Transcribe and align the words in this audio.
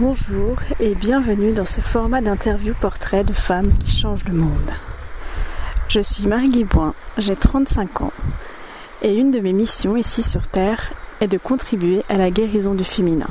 Bonjour 0.00 0.56
et 0.80 0.94
bienvenue 0.94 1.52
dans 1.52 1.66
ce 1.66 1.82
format 1.82 2.22
d'interview 2.22 2.72
portrait 2.72 3.22
de 3.22 3.34
femmes 3.34 3.76
qui 3.76 3.94
changent 3.94 4.24
le 4.24 4.32
monde. 4.32 4.70
Je 5.90 6.00
suis 6.00 6.26
Marie 6.26 6.48
Guiboin, 6.48 6.94
j'ai 7.18 7.36
35 7.36 8.00
ans 8.00 8.12
et 9.02 9.12
une 9.12 9.30
de 9.30 9.40
mes 9.40 9.52
missions 9.52 9.98
ici 9.98 10.22
sur 10.22 10.46
Terre 10.46 10.90
est 11.20 11.28
de 11.28 11.36
contribuer 11.36 12.00
à 12.08 12.16
la 12.16 12.30
guérison 12.30 12.72
du 12.72 12.82
féminin. 12.82 13.28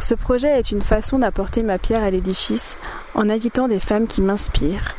Ce 0.00 0.12
projet 0.12 0.58
est 0.58 0.70
une 0.70 0.82
façon 0.82 1.20
d'apporter 1.20 1.62
ma 1.62 1.78
pierre 1.78 2.04
à 2.04 2.10
l'édifice 2.10 2.76
en 3.14 3.30
invitant 3.30 3.68
des 3.68 3.80
femmes 3.80 4.06
qui 4.06 4.20
m'inspirent 4.20 4.96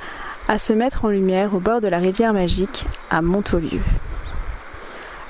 à 0.47 0.57
se 0.57 0.73
mettre 0.73 1.05
en 1.05 1.09
lumière 1.09 1.53
au 1.53 1.59
bord 1.59 1.79
de 1.79 1.87
la 1.87 1.99
rivière 1.99 2.33
magique 2.33 2.87
à 3.11 3.21
Montaulieu. 3.21 3.81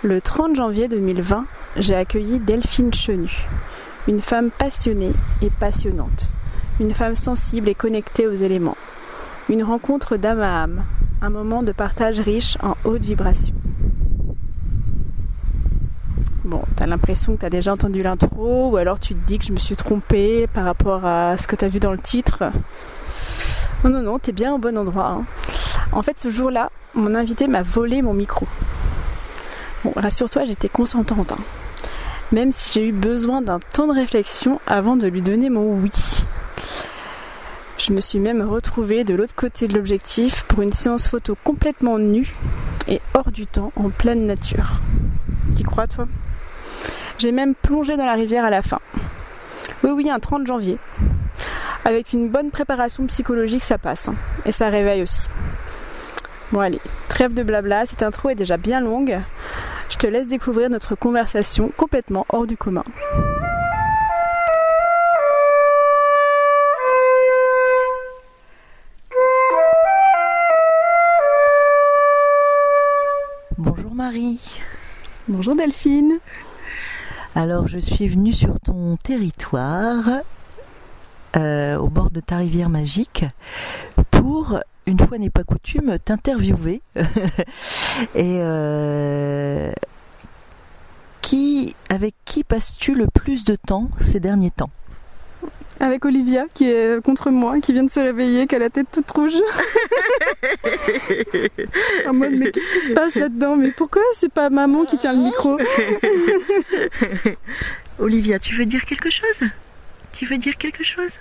Le 0.01 0.21
30 0.21 0.55
janvier 0.55 0.87
2020, 0.87 1.45
j'ai 1.75 1.95
accueilli 1.95 2.39
Delphine 2.39 2.93
Chenu, 2.93 3.49
une 4.07 4.21
femme 4.21 4.49
passionnée 4.49 5.13
et 5.41 5.49
passionnante, 5.49 6.31
une 6.79 6.93
femme 6.93 7.15
sensible 7.15 7.69
et 7.69 7.75
connectée 7.75 8.27
aux 8.27 8.33
éléments, 8.33 8.77
une 9.49 9.63
rencontre 9.63 10.17
d'âme 10.17 10.41
à 10.41 10.63
âme, 10.63 10.83
un 11.21 11.29
moment 11.29 11.61
de 11.61 11.71
partage 11.71 12.19
riche 12.19 12.57
en 12.63 12.75
haute 12.83 13.03
vibration. 13.03 13.53
Bon, 16.43 16.63
t'as 16.75 16.87
l'impression 16.87 17.35
que 17.35 17.41
t'as 17.41 17.49
déjà 17.49 17.73
entendu 17.73 18.01
l'intro, 18.01 18.69
ou 18.71 18.77
alors 18.77 18.99
tu 18.99 19.13
te 19.13 19.27
dis 19.27 19.37
que 19.37 19.45
je 19.45 19.53
me 19.53 19.59
suis 19.59 19.75
trompée 19.75 20.47
par 20.47 20.65
rapport 20.65 21.05
à 21.05 21.37
ce 21.37 21.47
que 21.47 21.55
t'as 21.55 21.67
vu 21.67 21.79
dans 21.79 21.91
le 21.91 21.99
titre. 21.99 22.43
Non, 23.83 23.91
non, 23.91 24.01
non, 24.01 24.19
t'es 24.19 24.31
bien 24.31 24.53
au 24.53 24.57
bon 24.57 24.77
endroit. 24.77 25.09
Hein. 25.09 25.25
En 25.91 26.01
fait, 26.01 26.19
ce 26.19 26.31
jour-là, 26.31 26.71
mon 26.95 27.13
invité 27.13 27.47
m'a 27.47 27.61
volé 27.61 28.01
mon 28.01 28.13
micro. 28.13 28.47
Bon, 29.83 29.93
rassure-toi, 29.95 30.45
j'étais 30.45 30.69
consentante. 30.69 31.31
Hein 31.31 31.60
même 32.31 32.51
si 32.51 32.71
j'ai 32.71 32.87
eu 32.87 32.91
besoin 32.91 33.41
d'un 33.41 33.59
temps 33.59 33.87
de 33.87 33.93
réflexion 33.93 34.59
avant 34.67 34.95
de 34.95 35.07
lui 35.07 35.21
donner 35.21 35.49
mon 35.49 35.73
oui. 35.75 35.91
Je 37.77 37.93
me 37.93 37.99
suis 37.99 38.19
même 38.19 38.41
retrouvée 38.41 39.03
de 39.03 39.15
l'autre 39.15 39.35
côté 39.35 39.67
de 39.67 39.73
l'objectif 39.73 40.43
pour 40.43 40.61
une 40.61 40.71
séance 40.71 41.07
photo 41.07 41.35
complètement 41.43 41.97
nue 41.97 42.35
et 42.87 43.01
hors 43.13 43.31
du 43.31 43.47
temps, 43.47 43.71
en 43.75 43.89
pleine 43.89 44.25
nature. 44.25 44.79
Tu 45.57 45.63
crois 45.63 45.87
toi? 45.87 46.07
J'ai 47.17 47.31
même 47.31 47.55
plongé 47.55 47.97
dans 47.97 48.05
la 48.05 48.13
rivière 48.13 48.45
à 48.45 48.49
la 48.49 48.61
fin. 48.61 48.79
Oui 49.83 49.91
oui, 49.91 50.09
un 50.09 50.19
30 50.19 50.45
janvier. 50.47 50.77
Avec 51.85 52.13
une 52.13 52.29
bonne 52.29 52.51
préparation 52.51 53.05
psychologique, 53.07 53.63
ça 53.63 53.77
passe. 53.77 54.07
Hein. 54.07 54.15
Et 54.45 54.51
ça 54.51 54.69
réveille 54.69 55.01
aussi. 55.01 55.27
Bon 56.51 56.59
allez, 56.59 56.81
trêve 57.07 57.33
de 57.33 57.43
blabla, 57.43 57.85
cette 57.85 58.03
intro 58.03 58.29
est 58.29 58.35
déjà 58.35 58.57
bien 58.57 58.79
longue. 58.79 59.19
Je 59.91 59.97
te 59.97 60.07
laisse 60.07 60.27
découvrir 60.27 60.69
notre 60.69 60.95
conversation 60.95 61.69
complètement 61.75 62.25
hors 62.29 62.47
du 62.47 62.55
commun. 62.55 62.85
Bonjour 73.57 73.93
Marie. 73.93 74.39
Bonjour 75.27 75.55
Delphine. 75.55 76.19
Alors 77.35 77.67
je 77.67 77.77
suis 77.77 78.07
venue 78.07 78.33
sur 78.33 78.59
ton 78.61 78.95
territoire, 78.95 80.05
euh, 81.35 81.77
au 81.77 81.89
bord 81.89 82.11
de 82.11 82.21
ta 82.21 82.37
rivière 82.37 82.69
magique, 82.69 83.25
pour 84.09 84.57
une 84.85 84.99
fois 84.99 85.17
n'est 85.17 85.29
pas 85.29 85.43
coutume, 85.43 85.97
t'interviewer. 85.99 86.81
et 88.15 88.37
euh, 88.39 89.71
qui, 91.21 91.75
avec 91.89 92.15
qui 92.25 92.43
passes-tu 92.43 92.95
le 92.95 93.07
plus 93.07 93.45
de 93.45 93.55
temps 93.55 93.89
ces 94.01 94.19
derniers 94.19 94.51
temps? 94.51 94.69
Avec 95.79 96.05
Olivia 96.05 96.45
qui 96.53 96.69
est 96.69 97.03
contre 97.03 97.31
moi, 97.31 97.59
qui 97.59 97.73
vient 97.73 97.83
de 97.83 97.89
se 97.89 97.99
réveiller, 97.99 98.45
qui 98.45 98.55
a 98.55 98.59
la 98.59 98.69
tête 98.69 98.87
toute 98.91 99.09
rouge. 99.11 99.33
en 102.07 102.13
mode 102.13 102.33
mais 102.33 102.51
qu'est-ce 102.51 102.71
qui 102.71 102.81
se 102.81 102.91
passe 102.91 103.15
là-dedans? 103.15 103.55
Mais 103.55 103.71
pourquoi 103.71 104.03
c'est 104.13 104.31
pas 104.31 104.51
maman 104.51 104.85
qui 104.85 104.97
tient 104.97 105.13
le 105.13 105.19
micro? 105.19 105.57
Olivia, 107.99 108.37
tu 108.37 108.55
veux 108.55 108.65
dire 108.65 108.85
quelque 108.85 109.09
chose? 109.09 109.49
Tu 110.13 110.25
veux 110.25 110.37
dire 110.37 110.57
quelque 110.57 110.83
chose? 110.83 111.11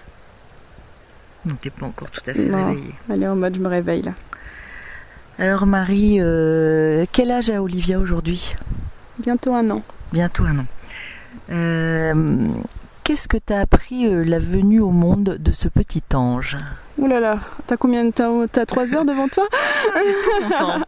Non, 1.47 1.55
t'es 1.55 1.71
pas 1.71 1.87
encore 1.87 2.11
tout 2.11 2.21
à 2.27 2.35
fait 2.35 2.55
réveillée. 2.55 2.95
Elle 3.09 3.23
est 3.23 3.29
en 3.29 3.37
mode 3.37 3.55
je 3.55 3.61
me 3.61 3.69
réveille 3.69 4.03
là. 4.03 4.13
Alors 5.41 5.65
Marie, 5.65 6.19
euh, 6.21 7.07
quel 7.13 7.31
âge 7.31 7.49
a 7.49 7.63
Olivia 7.63 7.99
aujourd'hui? 7.99 8.55
Bientôt 9.19 9.55
un 9.55 9.71
an. 9.71 9.81
Bientôt 10.13 10.45
un 10.45 10.59
an. 10.59 10.67
Euh, 11.51 12.47
qu'est-ce 13.05 13.27
que 13.27 13.39
t'as 13.39 13.61
appris 13.61 14.07
euh, 14.07 14.23
la 14.23 14.39
venue 14.39 14.81
au 14.81 14.91
monde 14.91 15.39
de 15.41 15.53
ce 15.53 15.69
petit 15.69 16.03
ange? 16.13 16.59
Ouh 16.99 17.07
là 17.07 17.21
là, 17.21 17.39
t'as 17.67 17.79
combien 17.79 18.05
de 18.05 18.11
temps? 18.11 18.47
T'as 18.53 18.67
trois 18.67 18.95
heures 18.95 19.07
devant 19.07 19.29
toi? 19.29 19.49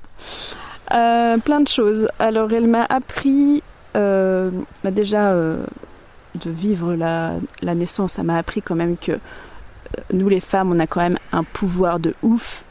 Plein 1.44 1.60
de 1.60 1.68
choses. 1.68 2.10
Alors 2.18 2.52
elle 2.52 2.66
m'a 2.66 2.84
appris 2.84 3.62
bah, 3.94 4.50
déjà 4.90 5.32
de 5.32 6.50
vivre 6.50 6.94
la, 6.94 7.36
la 7.62 7.74
naissance. 7.74 8.12
Ça 8.12 8.22
m'a 8.22 8.36
appris 8.36 8.60
quand 8.60 8.74
même 8.74 8.98
que 8.98 9.18
nous 10.12 10.28
les 10.28 10.40
femmes, 10.40 10.72
on 10.72 10.78
a 10.78 10.86
quand 10.86 11.00
même 11.00 11.18
un 11.32 11.42
pouvoir 11.42 12.00
de 12.00 12.14
ouf. 12.22 12.64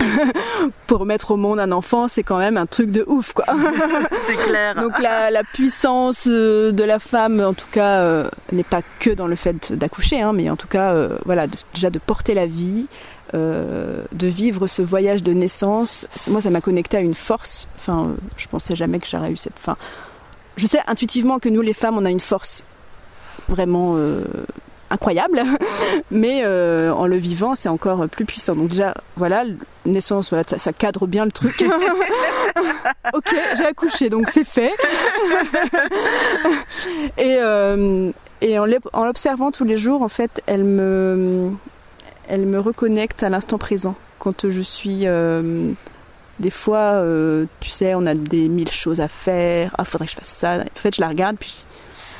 Euh, 0.00 0.04
pour 0.86 1.06
mettre 1.06 1.32
au 1.32 1.36
monde 1.36 1.58
un 1.60 1.72
enfant, 1.72 2.08
c'est 2.08 2.22
quand 2.22 2.38
même 2.38 2.56
un 2.56 2.66
truc 2.66 2.90
de 2.90 3.04
ouf, 3.06 3.32
quoi. 3.32 3.44
c'est 4.26 4.34
clair. 4.34 4.74
Donc 4.74 4.98
la, 4.98 5.42
puissance 5.52 6.26
euh, 6.28 6.72
de 6.72 6.84
la 6.84 6.98
femme, 6.98 7.40
en 7.40 7.54
tout 7.54 7.66
cas, 7.70 8.00
euh, 8.00 8.28
n'est 8.52 8.62
pas 8.62 8.82
que 9.00 9.10
dans 9.10 9.26
le 9.26 9.36
fait 9.36 9.72
d'accoucher, 9.72 10.20
hein, 10.20 10.32
mais 10.32 10.50
en 10.50 10.56
tout 10.56 10.68
cas, 10.68 10.94
voilà, 11.24 11.46
déjà 11.74 11.90
de 11.90 11.98
porter 11.98 12.34
la 12.34 12.46
vie, 12.46 12.86
de 13.34 14.26
vivre 14.26 14.66
ce 14.66 14.82
voyage 14.82 15.22
de 15.22 15.32
naissance. 15.32 16.06
Moi, 16.28 16.40
ça 16.40 16.50
m'a 16.50 16.60
connecté 16.60 16.98
à 16.98 17.00
une 17.00 17.14
force. 17.14 17.66
Enfin, 17.76 18.14
je 18.36 18.46
pensais 18.46 18.76
jamais 18.76 18.98
que 18.98 19.06
j'aurais 19.06 19.30
eu 19.30 19.36
cette. 19.36 19.54
Enfin, 19.56 19.76
je 20.56 20.66
sais 20.66 20.80
intuitivement 20.86 21.38
que 21.38 21.48
nous, 21.48 21.62
les 21.62 21.72
femmes, 21.72 21.96
on 21.96 22.04
a 22.04 22.10
une 22.10 22.20
force 22.20 22.62
vraiment 23.48 23.96
incroyable, 24.92 25.42
mais 26.10 26.42
euh, 26.44 26.92
en 26.92 27.06
le 27.06 27.16
vivant, 27.16 27.54
c'est 27.54 27.68
encore 27.68 28.08
plus 28.08 28.24
puissant. 28.24 28.54
Donc 28.54 28.68
déjà, 28.68 28.94
voilà, 29.16 29.44
naissance, 29.86 30.30
voilà, 30.30 30.44
ça, 30.44 30.72
cadre 30.72 31.06
bien 31.06 31.24
le 31.24 31.32
truc. 31.32 31.64
ok, 33.14 33.34
j'ai 33.56 33.64
accouché, 33.64 34.10
donc 34.10 34.28
c'est 34.30 34.44
fait. 34.44 34.72
et 37.18 37.36
euh, 37.40 38.10
et 38.40 38.58
en 38.58 39.04
l'observant 39.04 39.50
tous 39.50 39.64
les 39.64 39.78
jours, 39.78 40.02
en 40.02 40.08
fait, 40.08 40.42
elle 40.46 40.64
me, 40.64 41.50
elle 42.28 42.46
me 42.46 42.58
reconnecte 42.58 43.22
à 43.22 43.28
l'instant 43.28 43.58
présent. 43.58 43.94
Quand 44.18 44.48
je 44.48 44.60
suis 44.60 45.06
euh, 45.06 45.70
des 46.40 46.50
fois, 46.50 47.02
tu 47.60 47.70
sais, 47.70 47.94
on 47.94 48.06
a 48.06 48.14
des 48.14 48.48
mille 48.48 48.70
choses 48.70 49.00
à 49.00 49.08
faire. 49.08 49.74
Ah, 49.78 49.84
faudrait 49.84 50.06
que 50.06 50.12
je 50.12 50.16
fasse 50.16 50.34
ça. 50.36 50.58
En 50.58 50.64
fait, 50.74 50.96
je 50.96 51.00
la 51.00 51.08
regarde, 51.08 51.36
puis 51.38 51.64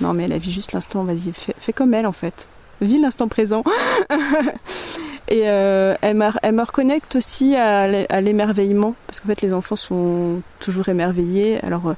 non, 0.01 0.15
mais 0.15 0.25
elle 0.25 0.39
vu 0.39 0.51
juste 0.51 0.73
l'instant. 0.73 1.05
Vas-y, 1.05 1.33
fais, 1.33 1.73
comme 1.73 1.95
elle, 1.95 2.07
en 2.07 2.13
fait 2.13 2.49
vis 2.85 2.99
l'instant 2.99 3.29
présent. 3.29 3.63
et 5.29 5.43
euh, 5.45 5.95
elle, 6.01 6.17
me, 6.17 6.63
reconnecte 6.63 7.17
aussi 7.17 7.57
à, 7.57 8.21
l'émerveillement, 8.21 8.95
parce 9.07 9.21
qu'en 9.21 9.29
fait 9.29 9.43
les 9.43 9.55
enfants 9.55 9.77
sont 9.77 10.43
toujours 10.61 10.89
émerveillés. 10.89 11.61
Alors 11.65 11.89
euh, 11.89 11.95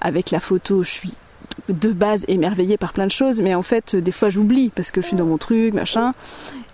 avec 0.00 0.30
la 0.30 0.40
photo, 0.40 0.82
je 0.82 0.90
suis 0.90 1.14
de 1.68 1.92
base 1.92 2.24
émerveillée 2.28 2.76
par 2.76 2.92
plein 2.92 3.06
de 3.06 3.12
choses, 3.12 3.40
mais 3.40 3.54
en 3.54 3.62
fait 3.62 3.94
des 3.94 4.12
fois 4.12 4.30
j'oublie 4.30 4.70
parce 4.70 4.90
que 4.90 5.00
je 5.00 5.08
suis 5.08 5.16
dans 5.16 5.26
mon 5.26 5.38
truc, 5.38 5.74
machin. 5.74 6.14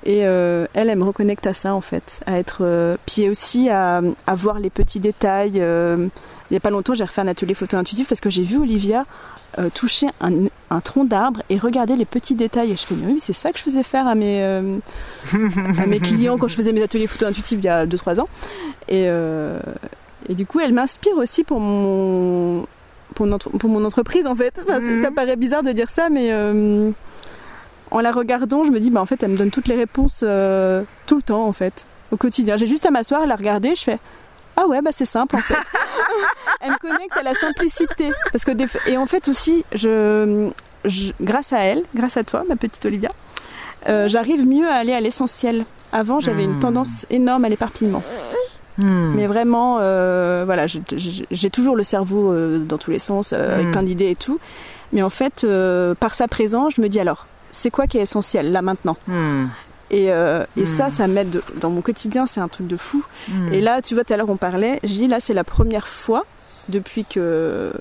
Et 0.04 0.24
euh, 0.24 0.66
elle, 0.72 0.88
elle 0.88 0.98
me 0.98 1.04
reconnecte 1.04 1.46
à 1.46 1.52
ça 1.52 1.74
en 1.74 1.82
fait, 1.82 2.22
à 2.26 2.38
être 2.38 2.96
pied 3.04 3.28
aussi 3.28 3.68
à, 3.68 4.00
à, 4.26 4.34
voir 4.34 4.58
les 4.58 4.70
petits 4.70 5.00
détails. 5.00 5.56
il 5.56 6.10
n'y 6.50 6.56
a 6.56 6.60
pas 6.60 6.70
longtemps, 6.70 6.94
j'ai 6.94 7.04
refait 7.04 7.20
un 7.20 7.26
atelier 7.26 7.54
photo 7.54 7.76
intuitif 7.76 8.08
parce 8.08 8.20
que 8.20 8.30
j'ai 8.30 8.42
vu 8.42 8.56
Olivia 8.56 9.04
euh, 9.58 9.68
toucher 9.68 10.06
un, 10.20 10.80
tronc 10.80 11.04
d'arbre 11.04 11.42
et 11.50 11.58
regarder 11.58 11.96
les 11.96 12.04
petits 12.04 12.34
détails. 12.34 12.70
Et 12.70 12.76
je 12.76 12.86
fais, 12.86 12.94
mais 12.94 13.12
oui, 13.12 13.20
c'est 13.20 13.32
ça 13.32 13.50
que 13.50 13.58
je 13.58 13.64
faisais 13.64 13.82
faire 13.82 14.06
à 14.06 14.14
mes, 14.14 14.42
euh, 14.42 14.78
à 15.78 15.86
mes 15.86 15.98
clients 16.00 16.38
quand 16.38 16.46
je 16.46 16.54
faisais 16.54 16.72
mes 16.72 16.82
ateliers 16.82 17.08
photo 17.08 17.26
intuitifs 17.26 17.58
il 17.58 17.64
y 17.64 17.68
a 17.68 17.86
2-3 17.86 18.20
ans. 18.20 18.28
Et, 18.88 19.06
euh, 19.08 19.58
et 20.28 20.34
du 20.34 20.46
coup, 20.46 20.60
elle 20.60 20.72
m'inspire 20.72 21.16
aussi 21.16 21.42
pour 21.42 21.58
mon, 21.58 22.64
pour, 23.14 23.26
pour 23.28 23.70
mon 23.70 23.84
entreprise 23.84 24.26
en 24.26 24.36
fait. 24.36 24.54
Ça 24.66 24.78
mhm. 24.78 25.14
paraît 25.14 25.36
bizarre 25.36 25.64
de 25.64 25.72
dire 25.72 25.90
ça, 25.90 26.08
mais 26.08 26.32
en 27.90 28.00
la 28.00 28.12
regardant, 28.12 28.62
je 28.62 28.70
me 28.70 28.78
dis, 28.78 28.90
bah 28.90 29.00
en 29.00 29.06
fait, 29.06 29.22
elle 29.22 29.32
me 29.32 29.36
donne 29.36 29.50
toutes 29.50 29.66
les 29.66 29.76
réponses 29.76 30.18
tout 30.20 31.16
le 31.16 31.22
temps 31.24 31.46
en 31.46 31.52
fait, 31.52 31.86
au 32.12 32.16
quotidien. 32.16 32.56
J'ai 32.56 32.66
juste 32.66 32.86
à 32.86 32.92
m'asseoir, 32.92 33.22
à 33.22 33.26
la 33.26 33.36
regarder, 33.36 33.74
je 33.74 33.82
fais, 33.82 33.98
ah 34.60 34.66
ouais, 34.66 34.82
bah 34.82 34.90
c'est 34.92 35.04
simple 35.04 35.36
en 35.36 35.40
fait. 35.40 35.54
elle 36.60 36.72
me 36.72 36.78
connecte 36.78 37.16
à 37.16 37.22
la 37.22 37.34
simplicité. 37.34 38.10
Parce 38.32 38.44
que 38.44 38.52
Et 38.88 38.96
en 38.96 39.06
fait 39.06 39.28
aussi, 39.28 39.64
je... 39.72 40.50
grâce 41.20 41.52
à 41.52 41.60
elle, 41.60 41.84
grâce 41.94 42.16
à 42.16 42.24
toi, 42.24 42.44
ma 42.48 42.56
petite 42.56 42.84
Olivia, 42.84 43.10
euh, 43.88 44.08
j'arrive 44.08 44.46
mieux 44.46 44.68
à 44.68 44.74
aller 44.74 44.92
à 44.92 45.00
l'essentiel. 45.00 45.64
Avant, 45.92 46.20
j'avais 46.20 46.44
une 46.44 46.56
hmm. 46.56 46.60
tendance 46.60 47.06
énorme 47.10 47.44
à 47.44 47.48
l'éparpillement. 47.48 48.02
Hmm. 48.78 49.12
Mais 49.14 49.26
vraiment, 49.26 49.78
euh, 49.80 50.44
voilà, 50.46 50.66
j'ai 50.66 51.50
toujours 51.50 51.76
le 51.76 51.82
cerveau 51.82 52.32
euh, 52.32 52.58
dans 52.58 52.78
tous 52.78 52.90
les 52.90 52.98
sens, 52.98 53.32
euh, 53.32 53.54
avec 53.54 53.66
hmm. 53.66 53.72
plein 53.72 53.82
d'idées 53.82 54.10
et 54.10 54.16
tout. 54.16 54.38
Mais 54.92 55.02
en 55.02 55.10
fait, 55.10 55.46
par 56.00 56.14
sa 56.14 56.28
présence, 56.28 56.74
je 56.76 56.80
me 56.80 56.88
dis 56.88 57.00
alors, 57.00 57.26
c'est 57.52 57.70
quoi 57.70 57.86
qui 57.86 57.98
est 57.98 58.02
essentiel 58.02 58.52
là 58.52 58.62
maintenant? 58.62 58.96
Et, 59.90 60.10
et 60.56 60.66
ça, 60.66 60.90
ça 60.90 61.08
m'aide 61.08 61.42
dans 61.60 61.70
mon 61.70 61.80
quotidien, 61.80 62.26
c'est 62.26 62.40
un 62.40 62.46
truc 62.46 62.68
de 62.68 62.76
fou. 62.76 63.02
Et 63.52 63.60
là, 63.60 63.82
tu 63.82 63.94
vois, 63.94 64.04
tout 64.04 64.12
à 64.12 64.16
l'heure 64.16 64.30
on 64.30 64.36
parlait, 64.36 64.78
je 64.84 64.88
dis 64.88 65.08
là, 65.08 65.18
c'est 65.18 65.34
la 65.34 65.44
première 65.44 65.88
fois 65.88 66.24
depuis 66.68 67.04
que 67.04 67.72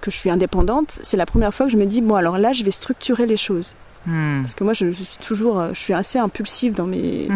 que 0.00 0.10
je 0.10 0.16
suis 0.16 0.30
indépendante, 0.30 0.98
c'est 1.02 1.16
la 1.16 1.26
première 1.26 1.54
fois 1.54 1.66
que 1.66 1.72
je 1.72 1.78
me 1.78 1.86
dis 1.86 2.00
bon 2.00 2.16
alors 2.16 2.38
là, 2.38 2.52
je 2.52 2.64
vais 2.64 2.70
structurer 2.70 3.26
les 3.26 3.36
choses. 3.36 3.74
Parce 4.06 4.54
que 4.54 4.64
moi, 4.64 4.72
je, 4.72 4.90
suis 4.90 5.18
toujours, 5.20 5.62
je 5.72 5.80
suis 5.80 5.92
assez 5.92 6.18
impulsive 6.18 6.74
dans 6.74 6.86
mes, 6.86 7.28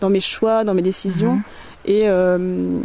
dans 0.00 0.08
mes 0.08 0.20
choix, 0.20 0.64
dans 0.64 0.74
mes 0.74 0.82
décisions. 0.82 1.40
Et, 1.84 2.08
euh, 2.08 2.78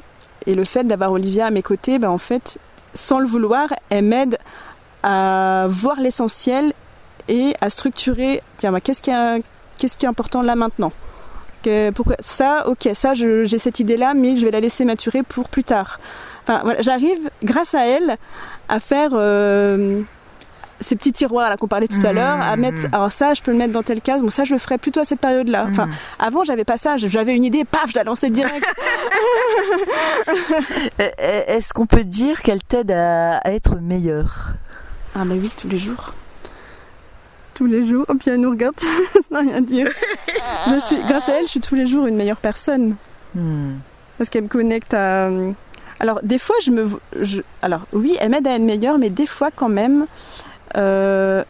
et 0.45 0.55
le 0.55 0.63
fait 0.63 0.83
d'avoir 0.83 1.11
Olivia 1.11 1.45
à 1.45 1.51
mes 1.51 1.61
côtés, 1.61 1.99
ben, 1.99 2.09
en 2.09 2.17
fait, 2.17 2.57
sans 2.93 3.19
le 3.19 3.27
vouloir, 3.27 3.69
elle 3.89 4.05
m'aide 4.05 4.37
à 5.03 5.67
voir 5.69 5.99
l'essentiel 5.99 6.73
et 7.27 7.55
à 7.61 7.69
structurer, 7.69 8.41
tiens, 8.57 8.71
ben, 8.71 8.81
qu'est-ce 8.81 9.01
qui, 9.01 9.11
qu'est-ce 9.79 9.97
qui 9.97 10.05
est 10.05 10.09
important 10.09 10.41
là 10.41 10.55
maintenant 10.55 10.91
que, 11.63 11.91
pourquoi, 11.91 12.15
Ça, 12.21 12.67
ok, 12.67 12.89
ça, 12.93 13.13
j'ai 13.13 13.57
cette 13.57 13.79
idée-là, 13.79 14.13
mais 14.13 14.37
je 14.37 14.45
vais 14.45 14.51
la 14.51 14.59
laisser 14.59 14.85
maturer 14.85 15.23
pour 15.23 15.49
plus 15.49 15.63
tard. 15.63 15.99
Enfin, 16.43 16.61
voilà, 16.63 16.81
j'arrive, 16.81 17.29
grâce 17.43 17.75
à 17.75 17.85
elle, 17.85 18.17
à 18.67 18.79
faire... 18.79 19.11
Euh, 19.13 20.01
ces 20.81 20.95
petits 20.95 21.11
tiroirs 21.11 21.49
là 21.49 21.57
qu'on 21.57 21.67
parlait 21.67 21.87
tout 21.87 21.99
à 22.05 22.13
l'heure 22.13 22.39
à 22.39 22.55
mettre 22.55 22.87
mmh. 22.87 22.93
alors 22.95 23.11
ça 23.11 23.33
je 23.33 23.41
peux 23.41 23.51
le 23.51 23.57
mettre 23.57 23.73
dans 23.73 23.83
telle 23.83 23.99
case 23.99 24.21
bon 24.21 24.29
ça 24.29 24.45
je 24.45 24.53
le 24.53 24.59
ferai 24.59 24.77
plutôt 24.77 25.01
à 25.01 25.03
cette 25.03 25.19
période 25.19 25.49
là 25.49 25.67
enfin 25.69 25.87
mmh. 25.87 25.91
avant 26.19 26.45
j'avais 26.45 26.63
pas 26.63 26.77
ça 26.77 26.95
j'avais 26.95 27.35
une 27.35 27.43
idée 27.43 27.65
paf 27.65 27.91
je 27.91 27.95
la 27.95 28.05
lançais 28.05 28.29
direct 28.29 28.65
est-ce 31.17 31.73
qu'on 31.73 31.85
peut 31.85 32.05
dire 32.05 32.41
qu'elle 32.41 32.63
t'aide 32.63 32.91
à, 32.91 33.41
être 33.45 33.75
meilleure? 33.75 34.53
Ah 35.15 35.25
mais 35.25 35.35
oui 35.35 35.51
tous 35.55 35.67
les 35.67 35.79
jours 35.79 36.13
tous 37.59 37.65
les 37.65 37.85
jours 37.85 38.05
oh 38.07 38.13
puis 38.15 38.31
elle 38.31 38.39
nous 38.39 38.51
regarde 38.51 38.75
ça 39.13 39.19
n'a 39.31 39.39
rien 39.41 39.55
à 39.55 39.61
dire 39.61 39.91
je 40.69 40.79
suis 40.79 40.97
grâce 41.07 41.29
à 41.29 41.39
elle 41.39 41.45
je 41.45 41.51
suis 41.51 41.59
tous 41.59 41.75
les 41.75 41.85
jours 41.85 42.07
une 42.07 42.15
meilleure 42.15 42.37
personne 42.37 42.95
mmh. 43.35 43.71
parce 44.17 44.29
qu'elle 44.29 44.43
me 44.43 44.47
connecte 44.47 44.93
à 44.93 45.29
alors 45.99 46.21
des 46.23 46.39
fois 46.39 46.55
je 46.63 46.71
me 46.71 46.87
alors 47.61 47.81
oui 47.93 48.15
elle 48.19 48.29
m'aide 48.29 48.47
à 48.47 48.55
être 48.55 48.61
meilleure 48.61 48.97
mais 48.97 49.09
des 49.09 49.27
fois 49.27 49.49
quand 49.53 49.69
même 49.69 50.07
euh, 50.77 51.43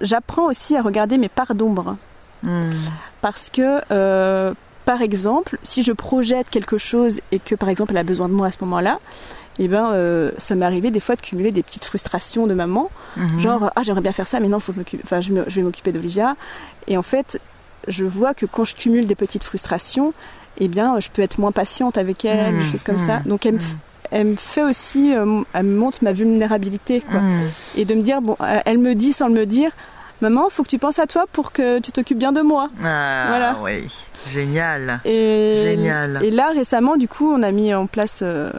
j'apprends 0.00 0.46
aussi 0.46 0.76
à 0.76 0.82
regarder 0.82 1.18
mes 1.18 1.28
parts 1.28 1.54
d'ombre. 1.54 1.96
Hmm. 2.42 2.70
Parce 3.20 3.50
que, 3.50 3.80
euh, 3.90 4.54
par 4.84 5.02
exemple, 5.02 5.58
si 5.62 5.82
je 5.82 5.92
projette 5.92 6.50
quelque 6.50 6.78
chose 6.78 7.20
et 7.32 7.38
que, 7.38 7.54
par 7.54 7.68
exemple, 7.68 7.92
elle 7.92 7.98
a 7.98 8.04
besoin 8.04 8.28
de 8.28 8.34
moi 8.34 8.48
à 8.48 8.52
ce 8.52 8.58
moment-là, 8.62 8.98
et 9.58 9.64
eh 9.64 9.68
ben, 9.68 9.90
euh, 9.92 10.30
ça 10.38 10.54
m'est 10.54 10.64
arrivé 10.64 10.92
des 10.92 11.00
fois 11.00 11.16
de 11.16 11.20
cumuler 11.20 11.50
des 11.50 11.64
petites 11.64 11.84
frustrations 11.84 12.46
de 12.46 12.54
maman, 12.54 12.88
mhm. 13.16 13.40
genre 13.40 13.72
ah 13.74 13.82
j'aimerais 13.82 14.02
bien 14.02 14.12
faire 14.12 14.28
ça, 14.28 14.38
mais 14.38 14.46
non, 14.46 14.60
faut 14.60 14.72
enfin, 15.04 15.20
je, 15.20 15.32
vais 15.32 15.62
m'occuper 15.62 15.90
d'Olivia. 15.90 16.36
Et 16.86 16.96
en 16.96 17.02
fait, 17.02 17.40
je 17.88 18.04
vois 18.04 18.34
que 18.34 18.46
quand 18.46 18.64
je 18.64 18.76
cumule 18.76 19.08
des 19.08 19.16
petites 19.16 19.42
frustrations, 19.42 20.12
eh 20.58 20.68
bien, 20.68 21.00
je 21.00 21.08
peux 21.08 21.22
être 21.22 21.38
moins 21.38 21.50
patiente 21.50 21.98
avec 21.98 22.24
elle, 22.24 22.54
des 22.54 22.60
hmm. 22.60 22.70
choses 22.70 22.84
comme 22.84 22.98
ça. 22.98 23.18
Hmm. 23.18 23.28
Donc 23.30 23.46
elle 23.46 23.54
me, 23.54 23.60
elle 24.10 24.26
me 24.26 24.36
fait 24.36 24.62
aussi, 24.62 25.14
euh, 25.14 25.42
elle 25.52 25.64
me 25.64 25.76
montre 25.76 25.98
ma 26.02 26.12
vulnérabilité, 26.12 27.00
quoi. 27.00 27.20
Et 27.76 27.84
de 27.84 27.94
me 27.94 28.02
dire, 28.02 28.20
bon, 28.20 28.36
euh, 28.40 28.60
elle 28.64 28.78
me 28.78 28.94
dit 28.94 29.12
sans 29.12 29.28
le 29.28 29.34
me 29.34 29.46
dire, 29.46 29.72
maman, 30.20 30.48
faut 30.50 30.62
que 30.62 30.68
tu 30.68 30.78
penses 30.78 30.98
à 30.98 31.06
toi 31.06 31.26
pour 31.32 31.52
que 31.52 31.78
tu 31.80 31.92
t'occupes 31.92 32.18
bien 32.18 32.32
de 32.32 32.40
moi. 32.40 32.70
Ah, 32.84 33.26
voilà. 33.28 33.56
oui, 33.62 33.88
génial. 34.32 35.00
Et, 35.04 35.60
génial. 35.62 36.20
Et 36.22 36.30
là, 36.30 36.50
récemment, 36.54 36.96
du 36.96 37.08
coup, 37.08 37.30
on 37.32 37.42
a 37.42 37.50
mis 37.50 37.74
en 37.74 37.86
place. 37.86 38.20
Euh, 38.22 38.50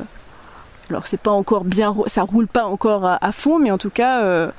alors, 0.89 1.07
c'est 1.07 1.19
pas 1.19 1.31
encore 1.31 1.63
bien, 1.63 1.95
ça 2.07 2.23
roule 2.23 2.47
pas 2.47 2.65
encore 2.65 3.05
à, 3.05 3.31
fond, 3.31 3.59
mais 3.59 3.71
en 3.71 3.77
tout 3.77 3.89
cas. 3.89 4.51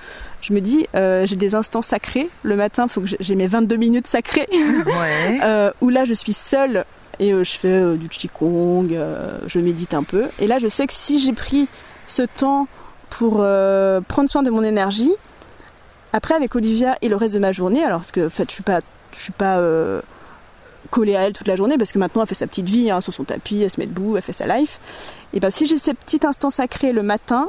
je 0.43 0.53
me 0.53 0.61
dis, 0.61 0.87
j'ai 0.95 1.37
des 1.37 1.55
instants 1.55 1.83
sacrés. 1.83 2.29
Le 2.43 2.57
matin, 2.57 2.85
il 2.87 2.89
faut 2.91 3.01
que 3.01 3.09
j'ai 3.19 3.35
mes 3.35 3.47
22 3.47 3.77
minutes 3.77 4.07
sacrées. 4.07 4.49
Ouais. 4.87 5.73
où 5.81 5.89
là, 5.89 6.05
je 6.05 6.15
suis 6.15 6.33
seule 6.33 6.85
et 7.21 7.33
euh, 7.33 7.45
je 7.45 7.53
fais 7.53 7.69
euh, 7.69 7.97
du 7.97 8.09
qigong, 8.09 8.89
euh, 8.93 9.39
je 9.47 9.61
médite 9.61 9.95
un 9.95 10.03
peu. 10.03 10.29
Et 10.41 10.47
là, 10.47 10.59
je 10.59 10.69
sais 10.69 10.87
que 10.87 10.93
si 10.93 11.21
j'ai 11.21 11.35
pris 11.35 11.69
ce 12.09 12.23
temps 12.23 12.67
pour 13.11 13.45
prendre 14.09 14.31
soin 14.31 14.43
de 14.43 14.51
mon 14.51 14.63
énergie, 14.63 15.13
après 16.13 16.35
avec 16.35 16.55
Olivia 16.55 16.97
et 17.03 17.09
le 17.09 17.17
reste 17.17 17.35
de 17.35 17.39
ma 17.39 17.53
journée, 17.53 17.85
alors 17.85 18.07
que 18.07 18.27
en 18.27 18.31
fait, 18.31 18.49
je 18.49 18.55
suis 18.55 18.63
pas, 18.63 18.81
je 19.13 19.19
suis 19.19 19.33
pas 19.33 19.61
collée 20.91 21.17
à 21.17 21.23
elle 21.23 21.33
toute 21.33 21.49
la 21.49 21.57
journée 21.57 21.77
parce 21.77 21.93
que 21.93 21.99
maintenant 21.99 22.23
elle 22.23 22.29
fait 22.29 22.35
sa 22.35 22.47
petite 22.47 22.69
vie 22.69 22.91
hein, 22.91 23.01
sur 23.01 23.13
son 23.13 23.25
tapis, 23.25 23.63
elle 23.63 23.71
se 23.71 23.81
met 23.81 23.87
debout, 23.87 24.17
elle 24.17 24.23
fait 24.23 24.33
sa 24.33 24.47
life. 24.47 24.81
Et 25.33 25.41
ben 25.41 25.51
si 25.51 25.67
j'ai 25.67 25.79
ces 25.79 25.95
petits 25.95 26.21
instants 26.27 26.51
sacrés 26.51 26.93
le 26.93 27.03
matin 27.03 27.49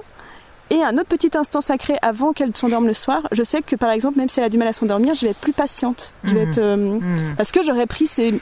et 0.70 0.84
un 0.84 0.94
autre 0.94 1.08
petit 1.10 1.32
instant 1.36 1.62
sacré 1.62 1.98
avant 2.02 2.32
qu'elle 2.32 2.56
s'endorme 2.56 2.88
le 2.88 2.94
soir, 2.94 3.28
je 3.32 3.44
sais 3.44 3.62
que 3.62 3.76
par 3.76 3.92
exemple 3.92 4.18
même 4.18 4.30
si 4.30 4.40
elle 4.40 4.46
a 4.46 4.50
du 4.50 4.58
mal 4.58 4.68
à 4.68 4.74
s'endormir, 4.74 5.16
je 5.16 5.26
vais 5.26 5.32
être 5.32 5.40
plus 5.42 5.54
patiente. 5.54 6.14
Je 6.24 6.34
vais 6.36 6.46
mmh. 6.46 6.50
être 6.50 6.76
mmh. 6.76 7.36
parce 7.36 7.52
que 7.52 7.64
j'aurais 7.64 7.88
pris 7.88 8.08
ces 8.08 8.40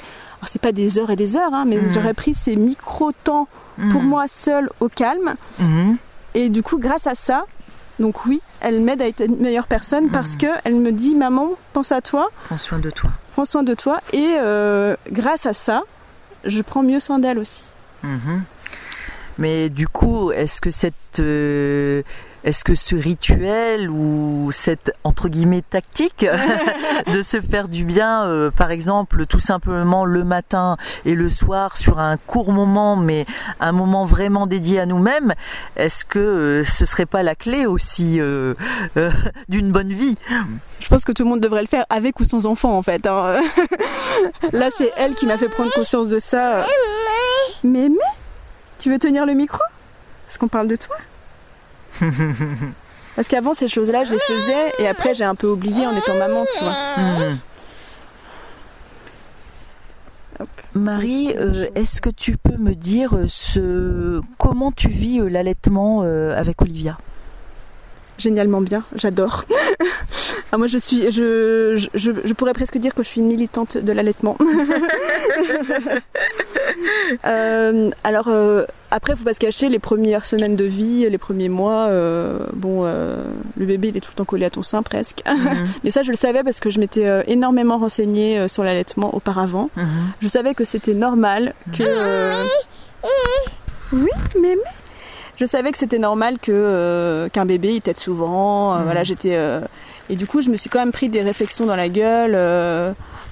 c'est 0.48 0.62
pas 0.62 0.72
des 0.72 0.98
heures 0.98 1.10
et 1.10 1.16
des 1.16 1.38
heures, 1.38 1.54
hein, 1.54 1.66
mais 1.66 1.78
mhm. 1.78 1.92
j'aurais 1.92 2.14
pris 2.14 2.34
ces 2.34 2.56
micro-temps 2.56 3.48
pour 3.92 4.02
mhm. 4.02 4.08
moi 4.08 4.28
seule 4.28 4.70
au 4.80 4.90
calme. 4.90 5.36
Et 6.36 6.50
du 6.50 6.64
coup, 6.64 6.78
grâce 6.78 7.08
à 7.08 7.16
ça, 7.16 7.46
donc 8.00 8.26
oui, 8.26 8.42
elle 8.62 8.82
m'aide 8.82 9.02
à 9.02 9.08
être 9.08 9.22
une 9.22 9.38
meilleure 9.38 9.68
personne 9.68 10.10
parce 10.10 10.38
que 10.38 10.48
elle 10.64 10.76
me 10.76 10.92
dit 10.92 11.16
maman, 11.16 11.52
pense 11.74 11.92
à 11.92 12.02
toi. 12.02 12.30
Prends 12.46 12.58
soin 12.58 12.80
de 12.80 12.90
toi. 12.90 13.10
Prends 13.34 13.46
soin 13.46 13.64
de 13.64 13.74
toi. 13.74 14.00
Et 14.14 14.36
euh, 14.38 14.96
grâce 15.12 15.46
à 15.46 15.54
ça, 15.54 15.84
je 16.46 16.62
prends 16.62 16.84
mieux 16.84 17.00
soin 17.00 17.20
d'elle 17.20 17.40
aussi. 17.40 17.64
Mais 19.40 19.70
du 19.70 19.88
coup, 19.88 20.32
est-ce 20.32 20.62
que 20.62 20.70
cette 20.70 20.94
euh, 21.20 22.04
est-ce 22.44 22.64
que 22.64 22.76
ce 22.76 22.96
rituel 22.96 23.90
ou 23.90 24.50
cette 24.54 24.94
entre 25.04 25.28
guillemets 25.28 25.62
tactique 25.62 26.26
de 27.14 27.22
se 27.22 27.42
faire 27.42 27.68
du 27.68 27.84
bien, 27.84 28.26
euh, 28.26 28.50
par 28.50 28.72
exemple, 28.72 29.26
tout 29.26 29.40
simplement 29.40 30.06
le 30.06 30.24
matin 30.24 30.78
et 31.06 31.16
le 31.16 31.30
soir 31.30 31.76
sur 31.76 32.00
un 32.00 32.18
court 32.18 32.52
moment, 32.52 32.96
mais 32.96 33.26
un 33.60 33.72
moment 33.72 34.06
vraiment 34.06 34.48
dédié 34.48 34.80
à 34.80 34.86
nous-mêmes, 34.86 35.34
est-ce 35.76 36.06
que 36.06 36.20
euh, 36.20 36.64
ce 36.64 36.86
serait 36.86 37.06
pas 37.06 37.24
la 37.24 37.36
clé 37.36 37.66
aussi 37.66 38.20
euh, 38.20 38.54
d'une 39.50 39.72
bonne 39.72 39.92
vie? 39.92 40.18
Je 40.80 40.88
pense 40.88 41.04
que 41.04 41.12
tout 41.12 41.24
le 41.24 41.30
monde 41.30 41.42
devrait 41.42 41.62
le 41.62 41.68
faire 41.68 41.86
avec 41.90 42.20
ou 42.20 42.24
sans 42.24 42.46
enfant 42.46 42.78
en 42.78 42.84
fait. 42.84 43.06
Hein. 43.06 43.42
Là, 44.54 44.70
c'est 44.76 44.92
elle 44.98 45.16
qui 45.16 45.26
m'a 45.26 45.38
fait 45.38 45.50
prendre 45.50 45.72
conscience 45.72 46.08
de 46.08 46.20
ça. 46.20 46.66
Mais 47.64 47.90
mais, 47.90 47.90
tu 48.80 48.90
veux 48.90 49.00
tenir 49.00 49.26
le 49.26 49.34
micro? 49.34 49.62
Est-ce 50.30 50.40
qu'on 50.40 50.48
parle 50.48 50.68
de 50.68 50.76
toi? 50.76 50.96
Parce 53.16 53.28
qu'avant, 53.28 53.54
ces 53.54 53.68
choses-là, 53.68 54.06
je 54.06 54.14
les 54.14 54.20
faisais 54.20 54.74
et 54.80 54.88
après, 54.88 55.14
j'ai 55.14 55.26
un 55.26 55.36
peu 55.36 55.48
oublié 55.48 55.86
en 55.86 55.96
étant 55.96 56.16
maman, 56.16 56.46
tu 56.58 56.64
vois. 56.64 56.76
Hmm. 56.98 57.38
Marie, 60.74 61.34
euh, 61.36 61.66
est-ce 61.76 62.00
que 62.00 62.10
tu 62.10 62.38
peux 62.38 62.58
me 62.58 62.74
dire 62.74 63.16
euh, 63.16 63.26
ce... 63.28 64.22
comment 64.38 64.72
tu 64.72 64.88
vis 64.88 65.20
euh, 65.20 65.28
l'allaitement 65.28 66.02
avec 66.02 66.62
Olivia? 66.62 66.98
Génialement 68.18 68.62
bien, 68.62 68.84
j'adore. 68.96 69.46
ah, 70.52 70.58
moi, 70.58 70.68
je 70.68 70.78
suis, 70.78 71.12
je, 71.12 71.88
je, 71.94 72.12
je, 72.24 72.34
pourrais 72.34 72.54
presque 72.54 72.78
dire 72.78 72.96
que 72.96 73.04
je 73.04 73.10
suis 73.10 73.22
une 73.22 73.28
militante 73.28 73.78
de 73.78 73.92
l'allaitement. 73.92 74.38
Euh, 77.26 77.90
alors 78.04 78.28
euh, 78.28 78.66
après, 78.92 79.16
faut 79.16 79.24
pas 79.24 79.34
se 79.34 79.40
cacher, 79.40 79.68
les 79.70 79.80
premières 79.80 80.26
semaines 80.26 80.56
de 80.56 80.64
vie, 80.64 81.10
les 81.10 81.18
premiers 81.18 81.50
mois, 81.50 81.88
euh, 81.88 82.40
bon, 82.54 82.84
le 82.84 83.66
bébé 83.66 83.90
il 83.90 83.98
est 83.98 84.00
tout 84.00 84.12
le 84.12 84.16
temps 84.16 84.26
collé 84.26 84.46
à 84.46 84.50
ton 84.50 84.64
sein 84.64 84.82
presque. 84.82 85.22
Mhm. 85.28 85.68
Mais 85.84 85.92
ça, 85.92 86.04
je 86.04 86.12
le 86.12 86.16
savais 86.16 86.44
parce 86.44 86.60
que 86.60 86.70
je 86.70 86.80
m'étais 86.80 87.06
énormément 87.28 87.78
renseignée 87.78 88.48
sur 88.48 88.64
l'allaitement 88.64 89.14
auparavant. 89.16 89.70
Mhm. 89.76 89.88
Je 90.22 90.28
savais 90.28 90.54
que 90.54 90.64
c'était 90.64 90.94
normal 90.94 91.54
que. 91.78 92.32
Oui, 93.92 94.12
mais, 94.40 94.56
je 95.38 95.46
savais 95.46 95.72
que 95.72 95.78
c'était 95.78 96.00
normal 96.00 96.38
que 96.40 97.28
qu'un 97.34 97.46
bébé 97.46 97.74
il 97.74 97.82
tète 97.82 98.00
souvent. 98.00 98.76
Mhm. 98.76 98.84
Voilà, 98.84 99.04
j'étais 99.04 99.38
et 100.10 100.16
du 100.16 100.28
coup, 100.28 100.42
je 100.42 100.50
me 100.50 100.58
suis 100.58 100.70
quand 100.70 100.80
même 100.80 100.92
pris 100.92 101.10
des 101.10 101.22
réflexions 101.22 101.66
dans 101.66 101.76
la 101.76 101.90
gueule 101.90 102.36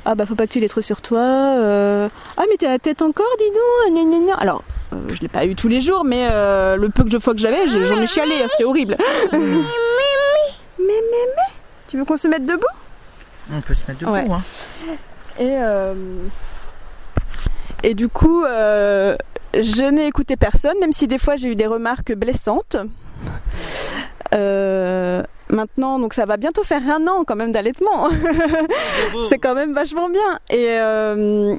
ah 0.10 0.16
bah 0.16 0.26
faut 0.26 0.36
pas 0.36 0.48
que 0.48 0.54
tu 0.54 0.62
l'aies 0.62 0.70
trop 0.70 0.80
sur 0.80 1.02
toi. 1.02 1.20
Euh, 1.20 2.08
ah 2.38 2.44
mais 2.50 2.56
t'es 2.56 2.70
la 2.70 2.80
tête 2.80 3.02
encore, 3.02 3.26
dis 3.38 3.94
donc. 3.94 4.38
Alors 4.40 4.64
euh, 4.94 4.96
je 5.10 5.20
l'ai 5.20 5.28
pas 5.28 5.46
eu 5.46 5.54
tous 5.54 5.68
les 5.68 5.82
jours, 5.82 6.06
mais 6.06 6.30
euh, 6.32 6.78
le 6.78 6.88
peu 6.88 7.04
que 7.04 7.10
de 7.10 7.20
fois 7.20 7.34
que 7.34 7.42
j'avais, 7.42 7.68
j'en 7.68 8.02
ai 8.02 8.08
chialé, 8.08 8.36
hein, 8.42 8.48
c'était 8.50 8.64
horrible. 8.64 8.96
mais, 9.34 9.40
mais, 10.80 11.02
mais, 11.02 11.54
tu 11.88 11.98
veux 11.98 12.06
qu'on 12.06 12.16
se 12.16 12.30
mette 12.30 12.46
debout? 12.46 12.64
On 13.52 13.60
peut 13.60 13.74
se 13.74 13.82
mettre 13.86 14.00
debout. 14.00 14.34
Hein. 14.34 14.42
Et 15.42 15.58
et 17.90 17.94
du 17.96 18.08
coup, 18.08 18.46
je 18.46 19.90
n'ai 19.92 20.08
écouté 20.08 20.38
personne, 20.38 20.80
même 20.80 20.94
si 20.94 21.08
des 21.08 21.18
fois 21.18 21.36
j'ai 21.36 21.50
eu 21.50 21.56
des 21.58 21.68
remarques 21.68 22.14
blessantes. 22.14 22.78
Euh, 24.34 24.87
maintenant, 25.58 26.00
donc 26.00 26.14
ça 26.14 26.26
va 26.26 26.38
bientôt 26.38 26.64
faire 26.64 26.82
un 26.88 27.06
an 27.08 27.24
quand 27.26 27.36
même 27.36 27.52
d'allaitement. 27.52 28.10
c'est 29.30 29.40
quand 29.40 29.56
même 29.56 29.74
vachement 29.74 30.10
bien. 30.10 30.40
Et, 30.50 30.68
euh, 30.80 31.56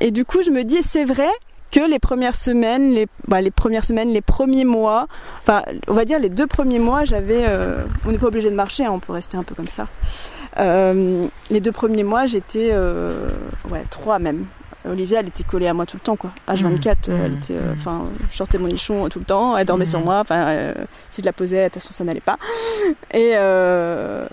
et 0.00 0.10
du 0.10 0.24
coup, 0.24 0.42
je 0.42 0.50
me 0.50 0.64
dis, 0.64 0.82
c'est 0.82 1.04
vrai 1.04 1.28
que 1.70 1.80
les 1.88 1.98
premières 1.98 2.34
semaines, 2.34 2.92
les, 2.92 3.06
bah, 3.28 3.40
les 3.40 3.50
premières 3.50 3.84
semaines, 3.84 4.08
les 4.08 4.22
premiers 4.22 4.64
mois, 4.64 5.06
enfin, 5.42 5.62
on 5.88 5.92
va 5.92 6.04
dire 6.04 6.18
les 6.18 6.30
deux 6.30 6.46
premiers 6.46 6.78
mois, 6.78 7.04
j'avais, 7.04 7.44
euh, 7.46 7.84
on 8.06 8.12
n'est 8.12 8.18
pas 8.18 8.28
obligé 8.28 8.50
de 8.50 8.54
marcher, 8.54 8.86
hein, 8.86 8.92
on 8.92 8.98
peut 8.98 9.12
rester 9.12 9.36
un 9.36 9.42
peu 9.42 9.54
comme 9.54 9.68
ça. 9.68 9.86
Euh, 10.58 11.26
les 11.50 11.60
deux 11.60 11.72
premiers 11.72 12.04
mois, 12.04 12.24
j'étais, 12.24 12.72
ouais, 12.72 13.84
trois 13.90 14.18
même. 14.18 14.46
Olivia, 14.88 15.20
elle 15.20 15.28
était 15.28 15.42
collée 15.44 15.66
à 15.66 15.74
moi 15.74 15.86
tout 15.86 15.96
le 15.96 16.00
temps, 16.00 16.16
quoi. 16.16 16.32
H24, 16.48 17.08
Mmh. 17.10 17.12
elle 17.24 17.32
Mmh. 17.32 17.34
était, 17.36 17.54
euh, 17.54 17.72
enfin, 17.74 18.04
je 18.30 18.36
sortais 18.36 18.58
mon 18.58 18.68
nichon 18.68 19.08
tout 19.08 19.18
le 19.18 19.24
temps, 19.24 19.56
elle 19.56 19.66
dormait 19.66 19.84
Mmh. 19.84 19.86
sur 19.86 20.00
moi, 20.00 20.20
enfin, 20.20 20.46
euh, 20.48 20.74
si 21.10 21.20
je 21.22 21.26
la 21.26 21.32
posais, 21.32 21.60
de 21.60 21.64
toute 21.64 21.74
façon, 21.82 21.92
ça 21.92 22.04
n'allait 22.04 22.20
pas. 22.20 22.38
Et, 23.12 23.32
euh, 23.34 24.26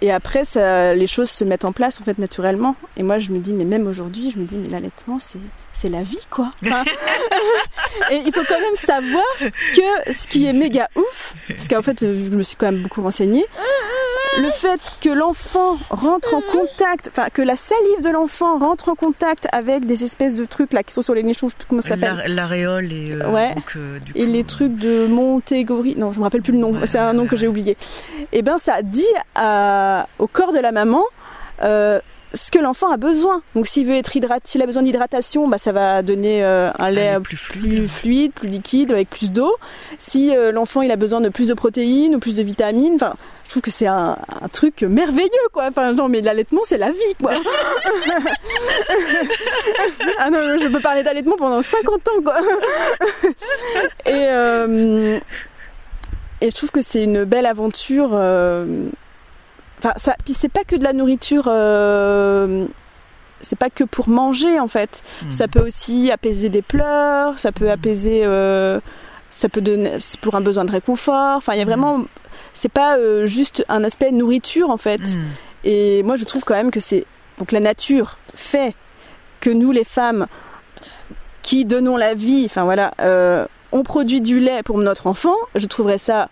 et 0.00 0.12
après, 0.12 0.44
ça, 0.44 0.94
les 0.94 1.06
choses 1.08 1.28
se 1.30 1.42
mettent 1.44 1.64
en 1.64 1.72
place, 1.72 2.00
en 2.00 2.04
fait, 2.04 2.18
naturellement. 2.18 2.76
Et 2.96 3.02
moi, 3.02 3.18
je 3.18 3.32
me 3.32 3.38
dis, 3.38 3.52
mais 3.52 3.64
même 3.64 3.86
aujourd'hui, 3.88 4.30
je 4.32 4.38
me 4.38 4.44
dis, 4.44 4.56
mais 4.56 4.68
l'allaitement, 4.68 5.18
c'est, 5.20 5.40
c'est 5.80 5.88
la 5.88 6.02
vie, 6.02 6.26
quoi. 6.30 6.52
Enfin, 6.64 6.84
et 8.10 8.16
il 8.26 8.32
faut 8.32 8.42
quand 8.48 8.60
même 8.60 8.74
savoir 8.76 9.24
que 9.40 10.12
ce 10.12 10.26
qui 10.28 10.46
est 10.46 10.52
méga 10.52 10.88
ouf, 10.96 11.34
parce 11.48 11.68
qu'en 11.68 11.82
fait, 11.82 12.00
je 12.00 12.30
me 12.36 12.42
suis 12.42 12.56
quand 12.56 12.72
même 12.72 12.82
beaucoup 12.82 13.02
renseignée, 13.02 13.46
le 14.40 14.50
fait 14.50 14.80
que 15.00 15.08
l'enfant 15.10 15.78
rentre 15.90 16.34
en 16.34 16.40
contact, 16.40 17.08
enfin, 17.12 17.28
que 17.32 17.42
la 17.42 17.56
salive 17.56 18.02
de 18.04 18.10
l'enfant 18.10 18.58
rentre 18.58 18.88
en 18.88 18.94
contact 18.94 19.48
avec 19.52 19.84
des 19.86 20.04
espèces 20.04 20.34
de 20.34 20.44
trucs 20.44 20.72
là 20.72 20.82
qui 20.82 20.92
sont 20.94 21.02
sur 21.02 21.14
les 21.14 21.22
nichons, 21.22 21.46
je 21.48 21.52
sais 21.52 21.56
plus 21.58 21.66
comment 21.68 21.80
ça 21.80 21.90
s'appelle. 21.90 22.14
L'ar- 22.26 22.28
L'aréole 22.28 22.92
et, 22.92 23.12
euh, 23.12 23.28
Ouais. 23.30 23.54
donc, 23.54 23.72
euh, 23.76 23.98
du 24.00 24.12
Et 24.14 24.24
coup, 24.26 24.30
les 24.32 24.44
trucs 24.44 24.76
de 24.76 25.06
Montégory, 25.06 25.94
non, 25.96 26.12
je 26.12 26.18
me 26.18 26.24
rappelle 26.24 26.42
plus 26.42 26.52
le 26.52 26.58
nom, 26.58 26.72
Ouais, 26.72 26.86
c'est 26.86 26.98
un 26.98 27.12
nom 27.14 27.22
ouais, 27.22 27.28
que 27.28 27.36
j'ai 27.36 27.48
oublié. 27.48 27.76
Et 28.32 28.42
ben 28.42 28.58
ça 28.58 28.82
dit 28.82 29.06
à- 29.34 30.06
au 30.18 30.26
corps 30.26 30.52
de 30.52 30.58
la 30.58 30.72
maman 30.72 31.02
euh, 31.62 31.98
ce 32.34 32.50
que 32.50 32.58
l'enfant 32.58 32.90
a 32.90 32.96
besoin. 32.96 33.42
Donc 33.54 33.66
s'il 33.66 33.86
veut 33.86 33.94
être 33.94 34.14
hydraté, 34.14 34.42
s'il 34.44 34.62
a 34.62 34.66
besoin 34.66 34.82
d'hydratation, 34.82 35.48
bah, 35.48 35.58
ça 35.58 35.72
va 35.72 36.02
donner 36.02 36.44
euh, 36.44 36.70
un 36.78 36.90
lait 36.90 37.06
est 37.06 37.20
plus 37.20 37.36
plus 37.36 37.48
fluide. 37.48 37.88
fluide, 37.88 38.32
plus 38.32 38.48
liquide, 38.48 38.92
avec 38.92 39.08
plus 39.10 39.32
d'eau. 39.32 39.54
Si 39.98 40.36
euh, 40.36 40.52
l'enfant 40.52 40.82
il 40.82 40.90
a 40.90 40.96
besoin 40.96 41.20
de 41.20 41.28
plus 41.28 41.48
de 41.48 41.54
protéines 41.54 42.14
ou 42.14 42.18
plus 42.18 42.36
de 42.36 42.42
vitamines, 42.42 42.94
enfin, 42.96 43.14
je 43.44 43.50
trouve 43.50 43.62
que 43.62 43.70
c'est 43.70 43.86
un, 43.86 44.18
un 44.42 44.48
truc 44.48 44.82
merveilleux, 44.82 45.48
quoi. 45.52 45.68
Enfin, 45.70 45.92
non, 45.94 46.08
mais 46.08 46.20
l'allaitement, 46.20 46.60
c'est 46.64 46.76
la 46.76 46.90
vie, 46.90 47.14
quoi. 47.18 47.32
ah 50.18 50.28
non, 50.30 50.58
je 50.60 50.68
peux 50.68 50.80
parler 50.80 51.02
d'allaitement 51.02 51.36
pendant 51.36 51.62
50 51.62 52.08
ans, 52.08 52.22
quoi. 52.22 52.36
et, 54.06 54.26
euh, 54.28 55.18
et 56.42 56.50
je 56.50 56.54
trouve 56.54 56.70
que 56.70 56.82
c'est 56.82 57.04
une 57.04 57.24
belle 57.24 57.46
aventure. 57.46 58.10
Enfin, 59.78 59.92
ça, 59.96 60.14
puis 60.24 60.34
c'est 60.34 60.48
pas 60.48 60.64
que 60.64 60.76
de 60.76 60.84
la 60.84 60.92
nourriture. 60.92 61.44
euh, 61.48 62.66
c'est 63.40 63.56
pas 63.56 63.70
que 63.70 63.84
pour 63.84 64.08
manger 64.08 64.58
en 64.58 64.68
fait. 64.68 65.02
Mm. 65.22 65.30
Ça 65.30 65.48
peut 65.48 65.60
aussi 65.60 66.10
apaiser 66.10 66.48
des 66.48 66.62
pleurs, 66.62 67.38
ça 67.38 67.52
peut 67.52 67.70
apaiser, 67.70 68.22
euh, 68.24 68.80
ça 69.30 69.48
peut 69.48 69.60
donner, 69.60 69.98
c'est 70.00 70.18
pour 70.18 70.34
un 70.34 70.40
besoin 70.40 70.64
de 70.64 70.72
réconfort. 70.72 71.36
Enfin, 71.36 71.52
il 71.52 71.58
y 71.58 71.62
a 71.62 71.64
vraiment, 71.64 72.04
c'est 72.52 72.72
pas 72.72 72.98
euh, 72.98 73.26
juste 73.26 73.64
un 73.68 73.84
aspect 73.84 74.10
nourriture 74.10 74.70
en 74.70 74.76
fait. 74.76 75.00
Et 75.64 76.02
moi, 76.02 76.16
je 76.16 76.24
trouve 76.24 76.44
quand 76.44 76.54
même 76.54 76.70
que 76.70 76.80
c'est 76.80 77.04
donc 77.38 77.52
la 77.52 77.60
nature 77.60 78.18
fait 78.34 78.74
que 79.40 79.50
nous, 79.50 79.70
les 79.70 79.84
femmes, 79.84 80.26
qui 81.42 81.64
donnons 81.64 81.96
la 81.96 82.14
vie, 82.14 82.42
enfin 82.46 82.64
voilà, 82.64 82.92
on 83.70 83.82
produit 83.84 84.20
du 84.20 84.40
lait 84.40 84.62
pour 84.64 84.78
notre 84.78 85.06
enfant. 85.06 85.36
Je 85.54 85.66
trouverais 85.66 85.98
ça 85.98 86.28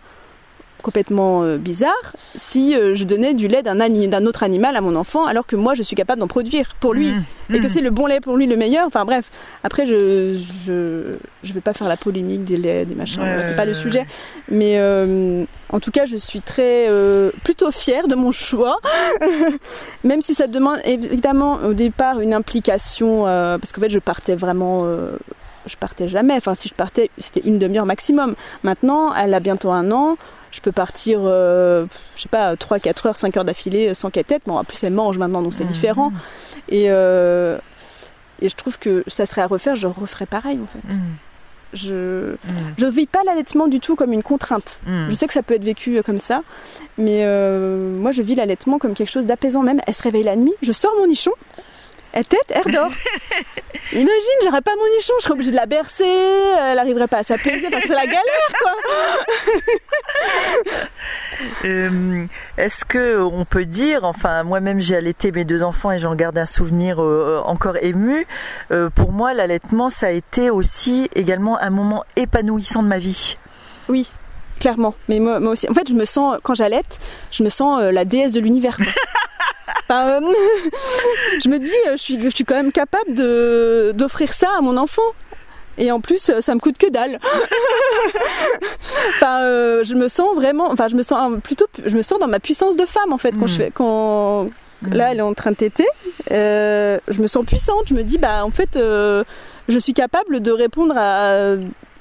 complètement 0.87 1.43
euh, 1.43 1.57
bizarre 1.59 2.07
si 2.37 2.63
euh, 2.75 2.95
je 2.95 3.05
donnais 3.05 3.35
du 3.35 3.49
lait 3.49 3.63
d'un 3.63 3.81
ani- 3.81 4.09
d'un 4.09 4.25
autre 4.25 4.43
animal 4.45 4.77
à 4.77 4.81
mon 4.81 4.95
enfant 4.97 5.25
alors 5.27 5.47
que 5.47 5.57
moi 5.57 5.75
je 5.75 5.83
suis 5.83 5.97
capable 5.97 6.21
d'en 6.21 6.29
produire 6.37 6.77
pour 6.81 6.95
lui 6.95 7.11
Mm. 7.49 7.55
et 7.55 7.61
que 7.61 7.67
Mm. 7.67 7.75
c'est 7.75 7.81
le 7.89 7.91
bon 7.91 8.07
lait 8.07 8.21
pour 8.21 8.37
lui 8.37 8.47
le 8.47 8.57
meilleur. 8.57 8.87
Enfin 8.87 9.05
bref, 9.05 9.31
après 9.65 9.85
je 9.87 10.35
je 10.65 10.77
je 11.47 11.53
vais 11.53 11.61
pas 11.61 11.73
faire 11.73 11.89
la 11.89 11.97
polémique 11.97 12.45
des 12.45 12.57
laits, 12.57 12.87
des 12.89 12.95
machins, 12.95 13.21
Ouais, 13.23 13.43
c'est 13.45 13.57
pas 13.57 13.65
le 13.65 13.75
sujet. 13.75 14.05
Mais 14.49 14.75
euh, 14.79 15.45
en 15.77 15.81
tout 15.81 15.91
cas, 15.91 16.07
je 16.07 16.17
suis 16.17 16.41
très 16.41 16.89
euh, 16.89 17.31
plutôt 17.45 17.71
fière 17.71 18.07
de 18.09 18.15
mon 18.17 18.33
choix, 18.33 18.79
même 20.05 20.21
si 20.21 20.35
ça 20.35 20.47
demande 20.47 20.79
évidemment 20.85 21.55
au 21.65 21.73
départ 21.75 22.21
une 22.21 22.35
implication 22.35 23.27
euh, 23.27 23.59
parce 23.59 23.73
qu'en 23.73 23.81
fait 23.81 23.91
je 23.91 23.99
partais 23.99 24.35
vraiment. 24.37 24.85
je 25.67 25.77
partais 25.77 26.07
jamais. 26.09 26.35
Enfin, 26.35 26.55
si 26.55 26.69
je 26.69 26.75
partais, 26.75 27.11
c'était 27.19 27.43
une 27.45 27.59
demi-heure 27.59 27.87
maximum. 27.87 28.35
Maintenant, 28.63 29.13
elle 29.15 29.35
a 29.35 29.41
bientôt 29.41 29.71
un 29.73 29.91
an. 29.91 30.17
Je 30.57 30.63
peux 30.63 30.73
partir, 30.73 31.21
euh, 31.23 31.85
je 32.17 32.23
sais 32.23 32.29
pas, 32.31 32.57
3, 32.57 32.79
4 32.79 33.07
heures, 33.07 33.17
5 33.19 33.37
heures 33.37 33.45
d'affilée 33.45 33.93
sans 33.93 34.09
qu'elle 34.11 34.25
tête. 34.25 34.41
Bon, 34.47 34.57
en 34.57 34.65
plus, 34.65 34.83
elle 34.83 34.93
mange 34.95 35.19
maintenant, 35.19 35.43
donc 35.43 35.53
c'est 35.53 35.65
Mm. 35.65 35.69
différent. 35.69 36.13
Et, 36.71 36.87
euh, 36.89 37.59
et 38.41 38.49
je 38.49 38.57
trouve 38.57 38.79
que 38.79 39.05
ça 39.07 39.27
serait 39.27 39.43
à 39.43 39.47
refaire, 39.47 39.77
je 39.77 39.87
referais 39.87 40.25
pareil 40.27 40.59
en 40.63 40.67
fait. 40.67 40.95
Mm. 40.97 41.01
Je 41.75 41.93
Mm. 42.33 42.37
je 42.79 42.87
vis 42.87 43.07
pas 43.07 43.19
l'allaitement 43.27 43.67
du 43.69 43.81
tout 43.81 43.97
comme 43.97 44.13
une 44.15 44.23
contrainte. 44.23 44.81
Mm. 44.87 45.11
Je 45.11 45.15
sais 45.15 45.27
que 45.27 45.33
ça 45.35 45.43
peut 45.43 45.55
être 45.55 45.65
vécu 45.65 45.99
euh, 45.99 46.03
comme 46.03 46.19
ça, 46.19 46.43
mais 46.97 47.21
euh, 47.25 47.95
moi 47.99 48.13
je 48.13 48.23
vis 48.23 48.35
l'allaitement 48.35 48.79
comme 48.79 48.95
quelque 48.95 49.11
chose 49.13 49.27
d'apaisant 49.27 49.63
même. 49.63 49.81
Elle 49.87 49.95
se 49.95 50.03
réveille 50.03 50.23
la 50.23 50.37
nuit, 50.37 50.55
je 50.63 50.73
sors 50.73 50.93
mon 50.99 51.07
nichon, 51.07 51.33
elle 52.17 52.25
tête, 52.25 52.47
elle 52.49 52.73
dort. 52.73 52.91
Imagine, 53.93 54.39
j'aurais 54.43 54.63
pas 54.63 54.75
mon 54.75 54.97
nichon, 54.97 55.13
je 55.19 55.25
serais 55.25 55.35
obligée 55.35 55.51
de 55.51 55.57
la 55.57 55.67
bercer, 55.67 56.05
elle 56.05 56.79
arriverait 56.79 57.07
pas 57.09 57.19
à 57.19 57.23
s'apaiser, 57.23 57.69
parce 57.71 57.83
que 57.83 57.89
c'est 57.89 57.95
la 57.95 58.07
galère 58.07 58.53
quoi. 58.59 58.73
Euh, 61.65 62.25
Est-ce 62.57 62.85
que 62.85 63.21
on 63.21 63.45
peut 63.45 63.67
dire, 63.67 64.05
enfin 64.05 64.43
moi-même 64.43 64.81
j'ai 64.81 64.97
allaité 64.97 65.31
mes 65.31 65.45
deux 65.45 65.63
enfants 65.63 65.93
et 65.93 65.99
j'en 65.99 66.15
garde 66.15 66.39
un 66.39 66.47
souvenir 66.47 67.03
euh, 67.03 67.43
encore 67.45 67.77
ému. 67.83 68.27
Euh, 68.71 68.89
pour 68.89 69.13
moi, 69.13 69.35
l'allaitement 69.35 69.91
ça 69.91 70.07
a 70.07 70.11
été 70.11 70.49
aussi 70.49 71.11
également 71.15 71.59
un 71.59 71.71
moment 71.71 72.05
épanouissant 72.17 72.83
de 72.83 72.89
ma 72.89 72.99
vie. 72.99 73.37
Oui, 73.89 74.11
clairement. 74.59 74.95
Mais 75.09 75.19
moi, 75.21 75.39
moi 75.41 75.53
aussi. 75.53 75.69
En 75.69 75.75
fait, 75.75 75.89
je 75.89 75.95
me 75.95 76.05
sens, 76.05 76.39
quand 76.43 76.55
j'allaite, 76.55 76.99
je 77.31 77.43
me 77.43 77.49
sens 77.49 77.81
euh, 77.81 77.91
la 77.93 78.05
déesse 78.05 78.33
de 78.33 78.41
l'univers. 78.41 78.79
Enfin, 79.89 80.21
euh, 80.21 80.21
je 81.45 81.49
me 81.49 81.59
dis, 81.59 81.71
euh, 81.87 81.93
je 81.93 81.97
suis, 82.03 82.21
je 82.23 82.29
suis 82.29 82.45
quand 82.45 82.57
même 82.57 82.73
capable 82.73 83.15
de, 83.15 83.93
d'offrir 83.95 84.33
ça 84.33 84.49
à 84.59 84.61
mon 84.61 84.77
enfant. 84.77 85.03
Et 85.79 85.93
en 85.93 86.01
plus, 86.01 86.31
ça 86.41 86.55
me 86.55 86.59
coûte 86.61 86.79
que 86.79 86.89
dalle. 86.89 87.19
enfin, 89.11 89.43
euh, 89.43 89.85
je 89.85 89.95
me 89.95 90.09
sens 90.09 90.35
vraiment, 90.35 90.71
enfin, 90.73 90.89
je 90.89 90.97
me 90.97 91.03
sens 91.03 91.39
plutôt, 91.43 91.67
je 91.85 91.97
me 91.97 92.03
sens 92.03 92.19
dans 92.19 92.29
ma 92.29 92.41
puissance 92.41 92.77
de 92.77 92.87
femme 92.87 93.13
en 93.13 93.19
fait 93.19 93.33
quand 93.33 93.45
Mm. 93.45 93.49
je 93.49 93.57
fais, 93.57 93.71
quand 93.73 94.49
là, 94.91 95.13
elle 95.13 95.19
est 95.19 95.23
en 95.23 95.35
train 95.35 95.51
de 95.51 95.57
téter. 95.57 95.87
euh, 96.33 96.99
je 97.09 97.21
me 97.21 97.27
sens 97.27 97.45
puissante. 97.45 97.83
Je 97.89 97.95
me 97.95 98.03
dis, 98.03 98.19
bah, 98.19 98.45
en 98.45 98.51
fait, 98.51 98.71
je 98.75 99.79
suis 99.79 99.93
capable 99.95 100.41
de 100.41 100.51
répondre 100.51 100.95
à 100.97 101.57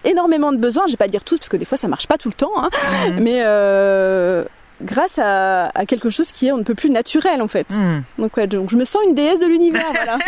énormément 0.05 0.51
de 0.53 0.57
besoins. 0.57 0.83
Je 0.87 0.91
vais 0.93 0.97
pas 0.97 1.07
dire 1.07 1.23
tous 1.23 1.37
parce 1.37 1.49
que 1.49 1.57
des 1.57 1.65
fois 1.65 1.77
ça 1.77 1.87
marche 1.87 2.07
pas 2.07 2.17
tout 2.17 2.29
le 2.29 2.33
temps, 2.35 2.51
hein. 2.57 2.69
Mm. 3.09 3.19
mais 3.19 3.41
euh, 3.43 4.45
grâce 4.81 5.19
à, 5.19 5.67
à 5.75 5.85
quelque 5.85 6.09
chose 6.09 6.31
qui 6.31 6.47
est 6.47 6.51
on 6.51 6.57
ne 6.57 6.63
peut 6.63 6.75
plus 6.75 6.89
naturel 6.89 7.41
en 7.41 7.47
fait. 7.47 7.69
Mm. 7.71 8.03
Donc 8.19 8.37
ouais, 8.37 8.47
donc 8.47 8.69
je 8.69 8.77
me 8.77 8.85
sens 8.85 9.01
une 9.07 9.15
déesse 9.15 9.39
de 9.39 9.47
l'univers, 9.47 9.91
voilà. 9.93 10.17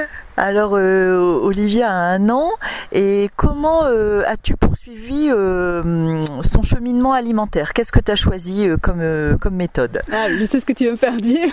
Alors 0.36 0.72
euh, 0.74 1.18
Olivia 1.42 1.90
a 1.90 1.92
un 1.92 2.30
an 2.30 2.50
et 2.92 3.28
comment 3.36 3.84
euh, 3.84 4.22
as-tu 4.26 4.56
poursuivi 4.56 5.28
euh, 5.30 6.22
son 6.42 6.62
cheminement 6.62 7.12
alimentaire? 7.12 7.74
Qu'est-ce 7.74 7.92
que 7.92 8.00
tu 8.00 8.10
as 8.10 8.16
choisi 8.16 8.66
euh, 8.66 8.76
comme, 8.76 9.00
euh, 9.00 9.36
comme 9.36 9.54
méthode? 9.54 10.00
Ah, 10.10 10.28
je 10.30 10.44
sais 10.44 10.60
ce 10.60 10.66
que 10.66 10.72
tu 10.72 10.86
veux 10.86 10.92
me 10.92 10.96
faire 10.96 11.16
dire. 11.16 11.52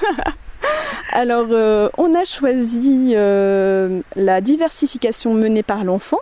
Alors, 1.12 1.48
euh, 1.52 1.90
on 1.98 2.14
a 2.14 2.26
choisi 2.26 3.14
euh, 3.16 4.00
la 4.16 4.42
diversification 4.42 5.34
menée 5.34 5.64
par 5.64 5.84
l'enfant. 5.84 6.20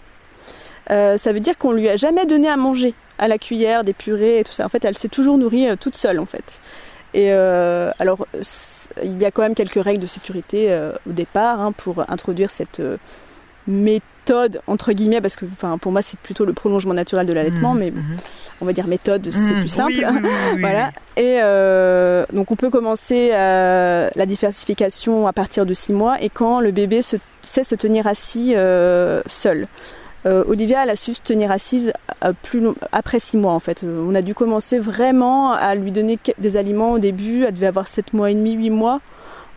Euh, 0.91 1.17
ça 1.17 1.31
veut 1.33 1.39
dire 1.39 1.57
qu'on 1.57 1.71
lui 1.71 1.89
a 1.89 1.95
jamais 1.95 2.25
donné 2.25 2.47
à 2.47 2.57
manger 2.57 2.93
à 3.17 3.27
la 3.27 3.37
cuillère, 3.37 3.83
des 3.83 3.93
purées 3.93 4.39
et 4.39 4.43
tout 4.43 4.51
ça. 4.53 4.65
En 4.65 4.69
fait, 4.69 4.83
elle 4.85 4.97
s'est 4.97 5.07
toujours 5.09 5.37
nourrie 5.37 5.69
euh, 5.69 5.75
toute 5.75 5.97
seule, 5.97 6.19
en 6.19 6.25
fait. 6.25 6.59
Et 7.13 7.31
euh, 7.31 7.91
alors, 7.99 8.27
il 9.03 9.21
y 9.21 9.25
a 9.25 9.31
quand 9.31 9.41
même 9.41 9.55
quelques 9.55 9.81
règles 9.81 10.01
de 10.01 10.07
sécurité 10.07 10.77
au 11.09 11.11
départ 11.13 11.61
hein, 11.61 11.71
pour 11.71 12.03
introduire 12.09 12.51
cette 12.51 12.81
méthode 13.67 14.61
entre 14.67 14.91
guillemets, 14.91 15.21
parce 15.21 15.35
que 15.35 15.45
pour 15.79 15.91
moi 15.91 16.01
c'est 16.01 16.19
plutôt 16.19 16.45
le 16.45 16.53
prolongement 16.53 16.93
naturel 16.93 17.25
de 17.27 17.33
l'allaitement, 17.33 17.73
Mm. 17.73 17.79
mais 17.79 17.91
Mhm. 17.91 18.17
on 18.61 18.65
va 18.65 18.73
dire 18.73 18.87
méthode, 18.87 19.29
c'est 19.31 19.53
Mm. 19.53 19.59
plus 19.59 19.67
simple. 19.69 19.93
Oui, 19.97 20.03
oui, 20.05 20.19
oui, 20.23 20.29
oui, 20.55 20.61
Voilà. 20.61 20.91
Et 21.15 21.39
euh, 21.41 22.25
donc 22.33 22.51
on 22.51 22.55
peut 22.55 22.69
commencer 22.69 23.29
euh, 23.33 24.09
la 24.15 24.25
diversification 24.25 25.27
à 25.27 25.33
partir 25.33 25.65
de 25.65 25.73
6 25.73 25.93
mois 25.93 26.21
et 26.21 26.29
quand 26.29 26.59
le 26.59 26.71
bébé 26.71 27.01
se, 27.01 27.17
sait 27.43 27.63
se 27.63 27.75
tenir 27.75 28.07
assis 28.07 28.53
euh, 28.55 29.21
seul. 29.27 29.67
Euh, 30.25 30.44
Olivia, 30.48 30.84
elle 30.84 30.89
a 30.89 30.96
su 30.96 31.13
se 31.13 31.22
tenir 31.22 31.51
assise 31.51 31.94
euh, 32.24 32.34
plus 32.41 32.60
long- 32.60 32.75
après 32.91 33.20
6 33.20 33.38
mois 33.38 33.53
en 33.53 33.60
fait. 33.60 33.84
Euh, 33.84 34.03
On 34.10 34.15
a 34.15 34.22
dû 34.22 34.34
commencer 34.34 34.79
vraiment 34.79 35.51
à 35.51 35.75
lui 35.75 35.91
donner 35.91 36.17
des 36.39 36.58
aliments 36.58 36.94
au 36.94 37.00
début. 37.00 37.44
Elle 37.44 37.53
devait 37.53 37.67
avoir 37.67 37.88
7 37.88 38.13
mois 38.13 38.32
et 38.32 38.34
demi, 38.34 38.53
8 38.53 38.70
mois. 38.72 39.01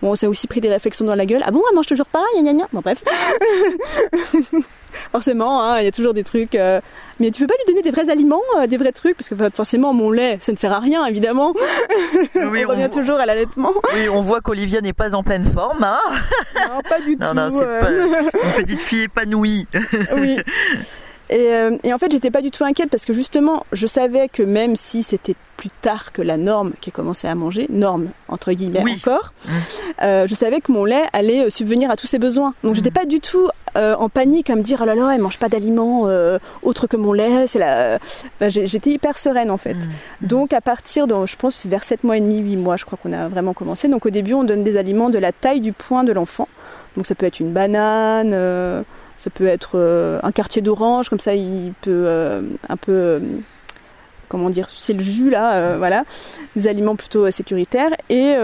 Bon, 0.03 0.13
on 0.13 0.17
s'est 0.17 0.27
aussi 0.27 0.47
pris 0.47 0.61
des 0.61 0.69
réflexions 0.69 1.05
dans 1.05 1.15
la 1.15 1.27
gueule. 1.27 1.43
Ah 1.45 1.51
bon, 1.51 1.63
elle 1.69 1.77
mange 1.77 1.87
toujours 1.87 2.07
pas 2.07 2.25
gna, 2.37 2.53
gna, 2.53 2.69
Bon, 2.73 2.81
bref. 2.81 3.03
forcément, 5.13 5.63
hein, 5.63 5.81
il 5.81 5.85
y 5.85 5.89
a 5.89 5.93
toujours 5.93 6.15
des 6.15 6.25
trucs. 6.25 6.55
Euh, 6.55 6.81
mais 7.21 7.31
tu 7.31 7.43
peux 7.43 7.49
pas 7.49 7.55
lui 7.59 7.65
donner 7.67 7.83
des 7.83 7.91
vrais 7.91 8.11
aliments, 8.11 8.43
euh, 8.59 8.67
des 8.67 8.77
vrais 8.77 8.93
trucs, 8.93 9.17
parce 9.17 9.29
que 9.29 9.35
forcément, 9.53 9.93
mon 9.93 10.11
lait, 10.11 10.39
ça 10.41 10.53
ne 10.53 10.57
sert 10.57 10.73
à 10.73 10.81
rien, 10.81 11.05
évidemment. 11.07 11.55
Oui, 12.35 12.35
on, 12.67 12.69
revient 12.69 12.89
toujours 12.91 13.17
à 13.17 13.27
l'allaitement. 13.27 13.73
Oui, 13.95 14.09
on 14.09 14.21
voit 14.21 14.41
qu'Olivia 14.41 14.81
n'est 14.81 14.93
pas 14.93 15.15
en 15.15 15.23
pleine 15.23 15.45
forme. 15.45 15.83
Hein 15.83 16.01
non, 16.55 16.81
pas 16.89 17.01
du 17.01 17.17
tout. 17.17 17.35
Non, 17.35 17.51
c'est 17.51 17.81
pas 17.81 17.91
une 18.59 18.65
petite 18.65 18.81
fille 18.81 19.03
épanouie. 19.03 19.67
oui. 20.17 20.39
Euh, 21.33 21.77
et, 21.85 21.93
en 21.93 21.99
fait, 21.99 22.11
j'étais 22.11 22.31
pas 22.31 22.43
du 22.43 22.51
tout 22.51 22.65
inquiète 22.65 22.91
parce 22.91 23.05
que 23.05 23.13
justement, 23.13 23.65
je 23.73 23.87
savais 23.87 24.29
que 24.29 24.43
même 24.43 24.77
si 24.77 25.03
c'était 25.03 25.35
plus 25.57 25.71
tard 25.83 26.13
que 26.13 26.23
la 26.23 26.37
norme 26.37 26.73
qui 26.81 26.91
a 26.91 26.93
commencé 26.93 27.27
à 27.27 27.35
manger, 27.35 27.67
norme 27.69 28.11
entre 28.29 28.53
guillemets 28.53 28.85
encore, 28.97 29.33
mmh. 29.45 29.51
euh, 30.03 30.27
je 30.29 30.35
savais 30.35 30.61
que 30.61 30.71
mon 30.71 30.85
lait 30.85 31.03
allait 31.13 31.47
euh, 31.47 31.51
subvenir 31.51 31.91
à 31.91 31.97
tous 31.97 32.07
ses 32.07 32.19
besoins. 32.19 32.55
Donc, 32.63 32.77
j'étais 32.77 32.91
mmh. 32.91 32.93
pas 32.93 33.05
du 33.05 33.21
tout 33.21 33.49
en 33.75 34.09
panique 34.09 34.51
à 34.51 34.57
me 34.57 34.63
dire 34.63 34.81
oh 34.83 34.85
là 34.85 34.97
là, 34.97 35.13
elle 35.15 35.21
mange 35.21 35.39
pas 35.39 35.49
d'aliments 35.49 36.09
autres 36.65 36.89
que 36.89 36.97
mon 36.97 37.13
lait. 37.13 37.47
C'est 37.47 37.61
la... 37.61 38.01
Bah, 38.41 38.49
j'étais 38.49 38.91
hyper 38.91 39.17
sereine 39.19 39.53
en 39.53 39.57
fait. 39.57 39.75
Mmh. 39.75 40.27
Donc, 40.27 40.53
à 40.53 40.61
partir 40.61 41.07
de, 41.07 41.15
je 41.27 41.37
pense, 41.37 41.65
vers 41.65 41.85
7 41.85 42.03
mois 42.03 42.17
et 42.17 42.21
demi, 42.21 42.39
8 42.39 42.57
mois, 42.57 42.77
je 42.77 42.85
crois 42.85 42.99
qu'on 43.01 43.13
a 43.13 43.29
vraiment 43.29 43.53
commencé. 43.53 43.87
Donc, 43.87 44.05
au 44.05 44.11
début, 44.11 44.35
on 44.35 44.43
donne 44.43 44.65
des 44.65 44.79
aliments 44.79 45.11
de 45.11 45.19
la 45.19 45.31
taille 45.31 45.61
du 45.61 45.73
poing 45.73 46.03
de 46.03 46.11
l'enfant. 46.11 46.49
Donc, 46.97 47.07
ça 47.07 47.15
peut 47.15 47.27
être 47.27 47.39
une 47.39 47.53
banane 47.53 48.35
ça 49.19 49.31
peut 49.31 49.47
être 49.47 49.73
euh, 49.75 50.21
un 50.23 50.33
quartier 50.33 50.63
d'orange, 50.63 51.11
comme 51.11 51.19
ça 51.19 51.35
il 51.35 51.75
peut 51.83 52.05
euh, 52.07 52.41
un 52.69 52.77
peu 52.77 52.93
euh, 52.93 53.21
comment 54.29 54.51
dire, 54.51 54.69
c'est 54.73 54.93
le 54.93 55.01
jus 55.01 55.31
là, 55.31 55.77
voilà, 55.77 56.05
des 56.57 56.69
aliments 56.69 56.97
plutôt 56.97 57.31
sécuritaires. 57.31 57.91
Et 58.11 58.37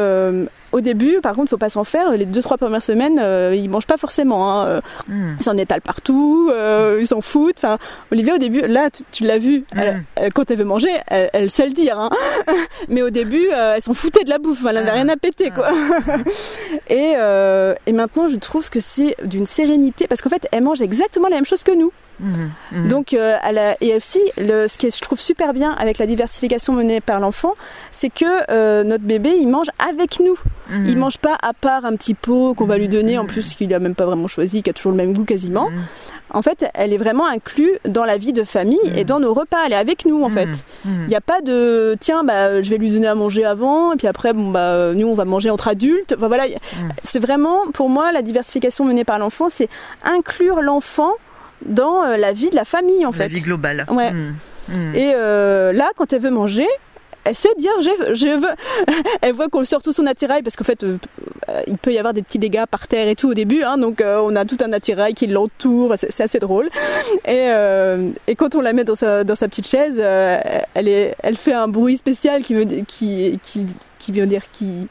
au 0.75 0.81
début, 0.81 1.21
par 1.21 1.37
contre, 1.37 1.47
il 1.47 1.51
faut 1.51 1.57
pas 1.57 1.69
s'en 1.69 1.85
faire. 1.85 2.11
Les 2.11 2.27
deux 2.27 2.43
trois 2.43 2.57
premières 2.57 2.83
semaines, 2.83 3.21
euh, 3.23 3.55
ils 3.57 3.71
mangent 3.71 3.87
pas 3.87 3.97
forcément. 3.97 4.61
Hein. 4.61 4.81
Hmm. 5.07 5.35
Ils 5.39 5.43
s'en 5.45 5.57
étalent 5.57 5.81
partout, 5.81 6.51
euh, 6.53 6.99
ils 7.01 7.07
s'en 7.07 7.21
foutent. 7.21 7.59
Enfin, 7.59 7.79
Olivia, 8.11 8.35
au 8.35 8.39
début, 8.39 8.61
là, 8.63 8.89
tu, 9.13 9.23
l'as 9.23 9.39
vu. 9.39 9.65
Hmm. 9.73 10.03
quand 10.35 10.51
elle 10.51 10.59
veut 10.59 10.65
manger, 10.65 10.91
elle, 11.07 11.49
sait 11.49 11.67
le 11.67 11.75
dire. 11.75 11.97
Hein. 12.01 12.11
Mais 12.89 13.03
au 13.03 13.11
début, 13.11 13.47
euh, 13.53 13.75
elle 13.77 13.83
s'en 13.83 13.95
foutait 13.95 14.25
de 14.25 14.31
la 14.31 14.39
bouffe. 14.39 14.65
Elle 14.69 14.75
n'avait 14.75 14.91
rien 14.91 15.09
à 15.09 15.17
péter, 15.17 15.53
quoi. 15.53 15.69
et, 16.91 17.13
et 17.87 17.93
maintenant, 17.93 18.27
je 18.27 18.37
trouve 18.37 18.69
que 18.69 18.81
c'est 18.81 19.15
d'une 19.23 19.47
sérénité 19.47 20.09
parce 20.09 20.23
qu'en 20.23 20.31
fait, 20.31 20.49
elle 20.51 20.65
mange 20.65 20.83
exactement 20.83 21.29
la 21.29 21.37
même 21.37 21.47
chose 21.47 21.63
que 21.63 21.73
nous. 21.73 21.93
Mhm, 22.21 22.51
mhm. 22.73 22.89
Donc, 22.89 23.13
euh, 23.13 23.37
et 23.81 23.95
aussi, 23.95 24.21
le, 24.39 24.69
ce 24.69 24.79
que 24.79 24.91
je 24.91 25.01
trouve 25.01 25.21
super 25.21 25.53
bien 25.53 25.73
avec 25.73 25.99
la 25.99 26.07
diversification 26.07 26.73
menée 26.73 27.01
par 27.01 27.21
l'enfant, 27.21 27.55
c'est 27.93 28.11
que 28.11 28.25
euh, 28.51 28.85
notre 28.85 29.05
bébé, 29.05 29.35
il 29.39 29.49
mange 29.49 29.69
avec 29.79 30.21
nous. 30.21 30.39
Mhm. 30.71 30.87
Il 30.87 30.99
mange 30.99 31.19
pas 31.19 31.37
à 31.43 31.53
part 31.53 31.85
un 31.85 31.95
petit 31.97 32.15
pot 32.15 32.55
qu'on 32.55 32.67
va 32.67 32.79
lui 32.79 32.89
donner, 32.89 33.19
en 33.19 33.27
plus 33.27 33.55
qu'il 33.55 33.73
a 33.75 33.79
même 33.79 33.95
pas 33.95 34.07
vraiment 34.07 34.29
choisi, 34.29 34.63
qui 34.63 34.71
a 34.71 34.73
toujours 34.73 34.93
le 34.93 34.99
même 34.99 35.13
goût 35.13 35.25
quasiment. 35.25 35.71
En 36.31 36.43
fait, 36.43 36.67
elle 36.75 36.93
est 36.93 36.99
vraiment 36.99 37.27
inclue 37.27 37.79
dans 37.85 38.05
la 38.05 38.17
vie 38.17 38.33
de 38.33 38.43
famille 38.43 38.93
et 38.97 39.05
dans 39.05 39.21
nos 39.21 39.35
repas. 39.35 39.59
Elle 39.67 39.73
est 39.73 39.77
avec 39.77 40.05
nous, 40.05 40.23
en 40.23 40.31
fait. 40.31 40.65
Il 40.85 41.07
n'y 41.09 41.15
a 41.15 41.21
pas 41.21 41.41
de 41.41 41.97
tiens, 42.01 42.25
bah, 42.25 42.63
je 42.63 42.71
vais 42.71 42.79
lui 42.79 42.91
donner 42.91 43.07
à 43.07 43.15
manger 43.15 43.45
avant, 43.45 43.93
et 43.93 43.97
puis 43.97 44.07
après, 44.07 44.33
bon, 44.33 44.51
bah, 44.51 44.95
nous, 44.95 45.07
on 45.07 45.15
va 45.15 45.25
manger 45.25 45.51
entre 45.51 45.69
adultes. 45.69 46.15
Enfin, 46.17 46.29
voilà. 46.29 46.45
C'est 47.03 47.21
vraiment, 47.21 47.61
pour 47.73 47.89
moi, 47.89 48.13
la 48.13 48.23
diversification 48.23 48.85
menée 48.85 49.05
par 49.05 49.19
l'enfant, 49.19 49.49
c'est 49.49 49.69
inclure 50.05 50.63
l'enfant 50.63 51.13
dans 51.65 52.05
euh, 52.05 52.17
la 52.17 52.33
vie 52.33 52.51
de 52.51 52.57
la 52.57 52.65
famille 52.65 53.07
en 53.07 53.13
fait. 53.13 53.29
La 53.29 53.29
vie 53.29 53.41
globale. 53.41 53.87
Ouais. 53.91 54.13
Hmm. 54.13 54.35
Hmm. 54.69 54.95
Et 54.95 55.13
euh, 55.15 55.73
là, 55.73 55.91
quand 55.97 56.13
elle 56.13 56.21
veut 56.21 56.31
manger, 56.31 56.67
elle 57.25 57.37
sait 57.37 57.55
dire 57.59 57.73
je, 57.81 58.39
veux. 58.39 58.95
elle 59.23 59.33
voit 59.33 59.49
qu'on 59.49 59.65
sort 59.65 59.83
tout 59.83 59.93
son 59.93 60.07
attirail 60.07 60.43
parce 60.43 60.57
qu'en 60.57 60.65
fait, 60.65 60.85
euh, 60.85 60.99
il 61.67 61.77
peut 61.77 61.93
y 61.93 61.99
avoir 61.99 62.15
des 62.15 62.23
petits 62.23 62.39
dégâts 62.39 62.65
par 62.71 62.87
terre 62.87 63.09
et 63.09 63.15
tout 63.15 63.31
au 63.31 63.35
début, 63.35 63.63
hein, 63.63 63.77
donc 63.77 64.03
on 64.05 64.37
a 64.37 64.45
tout 64.45 64.59
un 64.63 64.73
attirail 64.73 65.15
qui 65.15 65.27
l'entoure, 65.27 65.95
c'est 65.99 66.23
assez 66.23 66.39
drôle. 66.39 66.69
Et, 67.27 67.49
et, 68.27 68.35
quand 68.37 68.55
on 68.55 68.61
la 68.61 68.73
met 68.73 68.85
dans 68.85 68.95
sa, 68.95 69.25
dans 69.25 69.35
sa 69.35 69.49
petite 69.49 69.67
chaise, 69.67 69.99
elle, 69.99 70.89
est, 70.89 71.15
elle 71.23 71.37
fait 71.37 71.55
un 71.55 71.69
bruit 71.69 71.97
spécial 71.97 72.43
qui 72.43 72.55
veut, 72.55 72.65
qui, 72.65 73.39
qui, 73.43 73.67
qui 73.99 74.13
veut 74.13 74.27
dire 74.27 74.51
qui 74.53 74.89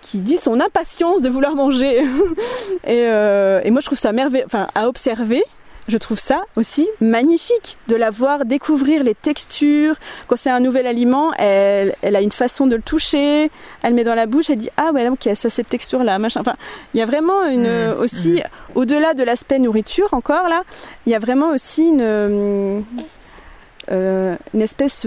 qui 0.00 0.20
dit 0.20 0.36
son 0.36 0.60
impatience 0.60 1.22
de 1.22 1.30
vouloir 1.30 1.54
manger. 1.54 2.02
et, 2.86 3.04
et, 3.04 3.70
moi, 3.70 3.80
je 3.80 3.86
trouve 3.86 3.98
ça 3.98 4.12
merveilleux, 4.12 4.44
enfin, 4.46 4.66
à 4.74 4.86
observer 4.86 5.42
je 5.88 5.98
trouve 5.98 6.18
ça 6.18 6.44
aussi 6.56 6.88
magnifique 7.00 7.76
de 7.88 7.96
la 7.96 8.10
voir 8.10 8.44
découvrir 8.44 9.04
les 9.04 9.14
textures. 9.14 9.96
Quand 10.26 10.36
c'est 10.36 10.50
un 10.50 10.60
nouvel 10.60 10.86
aliment, 10.86 11.32
elle, 11.34 11.94
a 12.02 12.20
une 12.20 12.32
façon 12.32 12.66
de 12.66 12.76
le 12.76 12.82
toucher, 12.82 13.50
elle 13.82 13.94
met 13.94 14.04
dans 14.04 14.14
la 14.14 14.26
bouche, 14.26 14.50
elle 14.50 14.58
dit 14.58 14.70
ah 14.76 14.90
ouais 14.92 15.08
ok 15.08 15.28
ça 15.34 15.50
cette 15.50 15.68
texture 15.68 16.04
là 16.04 16.18
machin. 16.18 16.40
Enfin 16.40 16.56
il 16.92 17.00
y 17.00 17.02
a 17.02 17.06
vraiment 17.06 17.44
une 17.44 17.68
mmh, 17.68 18.00
aussi 18.00 18.34
mmh. 18.34 18.78
au-delà 18.78 19.14
de 19.14 19.22
l'aspect 19.22 19.58
nourriture 19.58 20.12
encore 20.12 20.48
là, 20.48 20.62
il 21.06 21.12
y 21.12 21.14
a 21.14 21.18
vraiment 21.18 21.50
aussi 21.50 21.88
une 21.88 22.84
euh, 23.90 24.36
une 24.54 24.62
espèce 24.62 25.06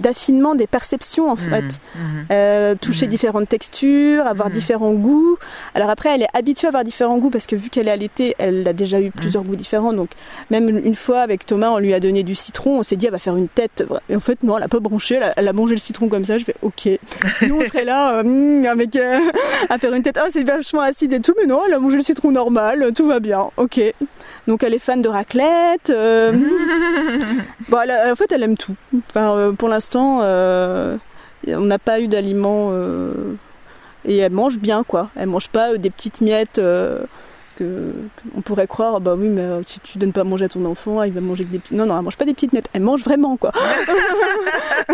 d'affinement 0.00 0.54
des 0.54 0.66
perceptions 0.66 1.30
en 1.30 1.34
mmh, 1.34 1.38
fait. 1.38 1.64
Mmh. 1.64 1.98
Euh, 2.30 2.74
toucher 2.74 3.06
mmh. 3.06 3.10
différentes 3.10 3.48
textures, 3.48 4.26
avoir 4.26 4.50
différents 4.50 4.92
goûts. 4.92 5.36
Alors 5.74 5.90
après, 5.90 6.14
elle 6.14 6.22
est 6.22 6.28
habituée 6.34 6.66
à 6.66 6.70
avoir 6.70 6.84
différents 6.84 7.18
goûts 7.18 7.30
parce 7.30 7.46
que 7.46 7.56
vu 7.56 7.70
qu'elle 7.70 7.88
est 7.88 7.92
allaitée, 7.92 8.34
elle 8.38 8.66
a 8.66 8.72
déjà 8.72 9.00
eu 9.00 9.10
plusieurs 9.10 9.44
goûts 9.44 9.56
différents. 9.56 9.92
Donc 9.92 10.10
même 10.50 10.68
une 10.68 10.94
fois 10.94 11.20
avec 11.20 11.46
Thomas, 11.46 11.70
on 11.70 11.78
lui 11.78 11.94
a 11.94 12.00
donné 12.00 12.22
du 12.22 12.34
citron, 12.34 12.78
on 12.78 12.82
s'est 12.82 12.96
dit 12.96 13.06
elle 13.06 13.12
va 13.12 13.18
faire 13.18 13.36
une 13.36 13.48
tête. 13.48 13.84
Et 14.08 14.16
en 14.16 14.20
fait 14.20 14.42
non, 14.42 14.58
elle 14.58 14.64
a 14.64 14.68
pas 14.68 14.80
branché, 14.80 15.20
elle 15.36 15.48
a, 15.48 15.52
mangé 15.52 15.74
le 15.74 15.80
citron 15.80 16.08
comme 16.08 16.24
ça. 16.24 16.38
Je 16.38 16.44
fais 16.44 16.56
ok. 16.62 16.88
Nous 17.46 17.60
on 17.60 17.64
serait 17.64 17.84
là 17.84 18.22
euh, 18.22 18.64
avec 18.64 18.96
à 19.68 19.78
faire 19.78 19.94
une 19.94 20.02
tête. 20.02 20.18
Ah 20.18 20.28
c'est 20.30 20.44
vachement 20.44 20.80
acide 20.80 21.12
et 21.12 21.20
tout, 21.20 21.34
mais 21.38 21.46
non, 21.46 21.62
elle 21.66 21.74
a 21.74 21.78
mangé 21.78 21.96
le 21.96 22.02
citron 22.02 22.30
normal, 22.30 22.92
tout 22.94 23.06
va 23.06 23.20
bien. 23.20 23.50
Ok. 23.56 23.80
Donc 24.46 24.62
elle 24.62 24.74
est 24.74 24.78
fan 24.78 25.02
de 25.02 25.08
raclette. 25.08 25.90
Euh... 25.90 26.32
bon, 27.68 27.78
en 27.78 28.14
fait, 28.16 28.32
elle 28.32 28.42
aime 28.42 28.56
tout. 28.56 28.74
Enfin, 29.08 29.34
euh, 29.34 29.52
pour 29.52 29.68
l'instant, 29.68 30.20
euh, 30.22 30.96
on 31.48 31.60
n'a 31.60 31.78
pas 31.78 32.00
eu 32.00 32.08
d'aliments 32.08 32.72
et 34.04 34.18
elle 34.18 34.32
mange 34.32 34.58
bien, 34.58 34.84
quoi. 34.84 35.10
Elle 35.16 35.28
mange 35.28 35.48
pas 35.48 35.76
des 35.76 35.90
petites 35.90 36.20
miettes 36.20 36.60
on 38.36 38.40
pourrait 38.42 38.66
croire, 38.66 39.00
bah 39.00 39.14
oui, 39.16 39.28
mais 39.28 39.42
euh, 39.42 39.62
si 39.66 39.80
tu 39.80 39.98
donnes 39.98 40.12
pas 40.12 40.22
à 40.22 40.24
manger 40.24 40.44
à 40.46 40.48
ton 40.48 40.64
enfant, 40.64 41.02
il 41.02 41.12
va 41.12 41.20
manger 41.20 41.44
que 41.44 41.50
des 41.50 41.58
petites. 41.58 41.76
Non, 41.76 41.86
non, 41.86 41.96
elle 41.96 42.04
mange 42.04 42.16
pas 42.16 42.24
des 42.24 42.34
petites 42.34 42.52
miettes, 42.52 42.68
elle 42.72 42.82
mange 42.82 43.04
vraiment, 43.04 43.36
quoi. 43.36 43.52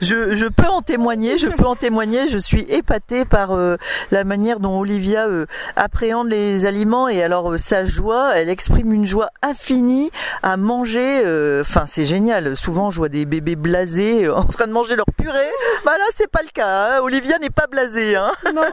je, 0.00 0.48
peux 0.48 0.66
en 0.66 0.82
témoigner, 0.82 1.38
je 1.38 1.48
peux 1.48 1.64
en 1.64 1.76
témoigner. 1.76 2.28
Je 2.28 2.38
suis 2.38 2.66
épatée 2.68 3.24
par 3.24 3.52
euh, 3.52 3.76
la 4.10 4.24
manière 4.24 4.60
dont 4.60 4.78
Olivia 4.78 5.26
euh, 5.26 5.46
appréhende 5.76 6.28
les 6.28 6.66
aliments 6.66 7.08
et 7.08 7.22
alors 7.22 7.58
sa 7.58 7.84
joie, 7.84 8.32
elle 8.36 8.48
exprime 8.48 8.92
une 8.92 9.06
joie 9.06 9.30
infinie 9.42 10.10
à 10.42 10.56
manger. 10.56 11.22
Enfin, 11.60 11.84
c'est 11.86 12.06
génial. 12.06 12.56
Souvent, 12.56 12.90
je 12.90 12.98
vois 12.98 13.08
des 13.08 13.24
bébés 13.24 13.56
blasés 13.56 14.28
en 14.28 14.44
train 14.44 14.66
de 14.66 14.72
manger 14.72 14.96
leur 14.96 15.06
purée. 15.16 15.50
Bah 15.84 15.98
là, 15.98 16.04
c'est 16.14 16.30
pas 16.30 16.42
le 16.42 16.50
cas. 16.52 16.96
Hein. 16.96 17.00
Olivia 17.02 17.38
n'est 17.38 17.50
pas 17.50 17.66
blasée. 17.66 18.16
Hein. 18.16 18.32
Non. 18.54 18.62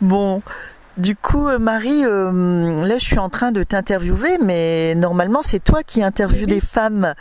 bon, 0.00 0.42
du 0.98 1.16
coup, 1.16 1.48
euh, 1.48 1.58
Marie, 1.58 2.04
euh, 2.04 2.84
là, 2.86 2.98
je 2.98 3.04
suis 3.04 3.18
en 3.18 3.30
train 3.30 3.50
de 3.50 3.62
t'interviewer, 3.62 4.36
mais 4.42 4.94
normalement, 4.94 5.42
c'est 5.42 5.62
toi 5.62 5.82
qui 5.82 6.02
interviews 6.02 6.46
des 6.46 6.60
femmes 6.60 7.14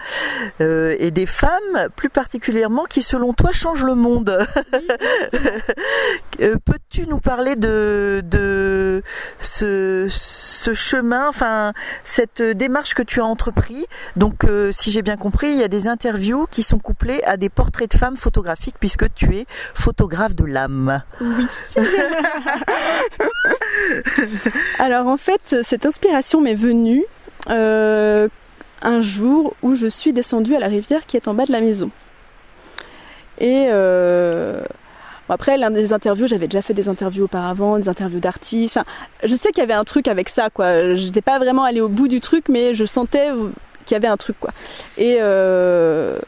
euh, 0.60 0.96
et 1.00 1.12
des 1.12 1.26
femmes, 1.26 1.88
plus 1.96 2.10
particulièrement, 2.10 2.84
qui, 2.84 3.02
selon 3.02 3.34
toi, 3.34 3.52
changent 3.54 3.86
le 3.86 3.96
monde. 3.96 4.46
Peux-tu 6.38 7.08
nous 7.08 7.20
parler 7.20 7.56
de, 7.56 8.22
de 8.26 9.04
ce, 9.40 10.08
ce, 10.10 10.74
chemin, 10.74 11.30
enfin, 11.30 11.74
cette 12.04 12.42
démarche 12.42 12.94
que 12.94 13.04
tu 13.04 13.22
as 13.22 13.26
entrepris? 13.26 13.86
Donc, 14.16 14.46
si 14.72 14.92
j'ai 14.92 15.02
bien 15.02 15.18
compris, 15.18 15.48
il 15.52 15.58
y 15.58 15.64
a 15.64 15.68
des 15.68 15.88
interviews 15.88 16.48
qui 16.50 16.64
sont 16.64 16.80
couplées 16.80 17.22
à 17.24 17.38
des 17.38 17.50
portraits 17.50 17.92
de 17.92 17.98
femmes 17.98 18.18
photographiques, 18.18 18.76
puisque 18.80 19.14
tu 19.14 19.38
es 19.38 19.46
photographe 19.74 20.36
de 20.36 20.46
l'âme. 20.46 21.04
Oui. 21.22 21.48
Alors 24.80 25.08
en 25.08 25.18
fait, 25.18 25.58
cette 25.64 25.86
inspiration 25.86 26.42
m'est 26.42 26.56
venue 26.56 27.04
euh, 27.50 28.28
un 28.82 29.02
jour 29.02 29.56
où 29.62 29.76
je 29.76 29.88
suis 29.88 30.14
descendue 30.14 30.56
à 30.56 30.60
la 30.60 30.68
rivière 30.68 31.06
qui 31.06 31.18
est 31.18 31.28
en 31.28 31.34
bas 31.34 31.46
de 31.46 31.52
la 31.52 31.62
maison. 31.62 31.90
Et 33.40 33.68
euh, 33.70 34.64
après, 35.34 35.58
l'un 35.58 35.72
des 35.72 35.94
interviews, 35.94 36.28
j'avais 36.28 36.48
déjà 36.48 36.62
fait 36.62 36.74
des 36.74 36.90
interviews 36.90 37.24
auparavant, 37.24 37.80
des 37.80 37.88
interviews 37.88 38.20
d'artistes. 38.20 38.80
je 39.24 39.36
sais 39.36 39.52
qu'il 39.52 39.60
y 39.60 39.64
avait 39.64 39.74
un 39.74 39.86
truc 39.86 40.10
avec 40.10 40.28
ça, 40.28 40.50
quoi. 40.50 40.94
J'étais 40.96 41.22
pas 41.22 41.40
vraiment 41.40 41.64
allée 41.64 41.80
au 41.80 41.88
bout 41.88 42.10
du 42.10 42.20
truc, 42.20 42.50
mais 42.50 42.74
je 42.74 42.84
sentais 42.84 43.30
qu'il 43.86 43.96
y 43.96 43.98
avait 43.98 44.10
un 44.10 44.18
truc, 44.18 44.36
quoi. 44.40 44.52
Et, 44.98 45.20
euh, 45.22 46.20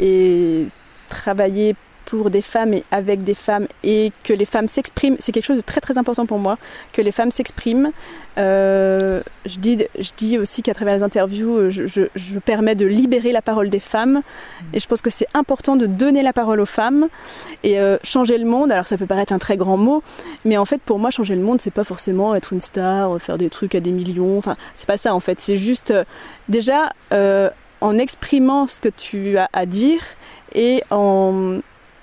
et 0.00 0.66
travailler 1.10 1.76
pour 2.04 2.30
des 2.30 2.42
femmes 2.42 2.74
et 2.74 2.84
avec 2.90 3.22
des 3.22 3.34
femmes 3.34 3.66
et 3.82 4.12
que 4.22 4.32
les 4.32 4.44
femmes 4.44 4.68
s'expriment. 4.68 5.16
C'est 5.18 5.32
quelque 5.32 5.44
chose 5.44 5.56
de 5.56 5.62
très 5.62 5.80
très 5.80 5.98
important 5.98 6.26
pour 6.26 6.38
moi, 6.38 6.58
que 6.92 7.02
les 7.02 7.12
femmes 7.12 7.30
s'expriment. 7.30 7.90
Euh, 8.36 9.22
je, 9.46 9.58
dis, 9.58 9.84
je 9.98 10.10
dis 10.16 10.38
aussi 10.38 10.62
qu'à 10.62 10.74
travers 10.74 10.96
les 10.96 11.02
interviews, 11.02 11.70
je, 11.70 11.86
je, 11.86 12.02
je, 12.14 12.38
permets 12.38 12.74
de 12.74 12.84
libérer 12.84 13.30
la 13.32 13.42
parole 13.42 13.70
des 13.70 13.80
femmes. 13.80 14.22
Et 14.72 14.80
je 14.80 14.88
pense 14.88 15.02
que 15.02 15.10
c'est 15.10 15.28
important 15.34 15.76
de 15.76 15.86
donner 15.86 16.22
la 16.22 16.32
parole 16.32 16.60
aux 16.60 16.66
femmes 16.66 17.08
et 17.62 17.78
euh, 17.78 17.96
changer 18.02 18.38
le 18.38 18.44
monde. 18.44 18.72
Alors 18.72 18.88
ça 18.88 18.98
peut 18.98 19.06
paraître 19.06 19.32
un 19.32 19.38
très 19.38 19.56
grand 19.56 19.76
mot, 19.76 20.02
mais 20.44 20.56
en 20.56 20.64
fait 20.64 20.82
pour 20.82 20.98
moi 20.98 21.10
changer 21.10 21.34
le 21.34 21.42
monde, 21.42 21.60
c'est 21.60 21.70
pas 21.70 21.84
forcément 21.84 22.34
être 22.34 22.52
une 22.52 22.60
star, 22.60 23.20
faire 23.20 23.38
des 23.38 23.50
trucs 23.50 23.74
à 23.74 23.80
des 23.80 23.92
millions. 23.92 24.38
Enfin, 24.38 24.56
c'est 24.74 24.86
pas 24.86 24.98
ça 24.98 25.14
en 25.14 25.20
fait. 25.20 25.40
C'est 25.40 25.56
juste 25.56 25.90
euh, 25.90 26.04
déjà 26.48 26.90
euh, 27.12 27.50
en 27.80 27.98
exprimant 27.98 28.66
ce 28.66 28.80
que 28.80 28.88
tu 28.88 29.38
as 29.38 29.48
à 29.52 29.66
dire 29.66 30.00
et 30.54 30.82
en, 30.90 31.58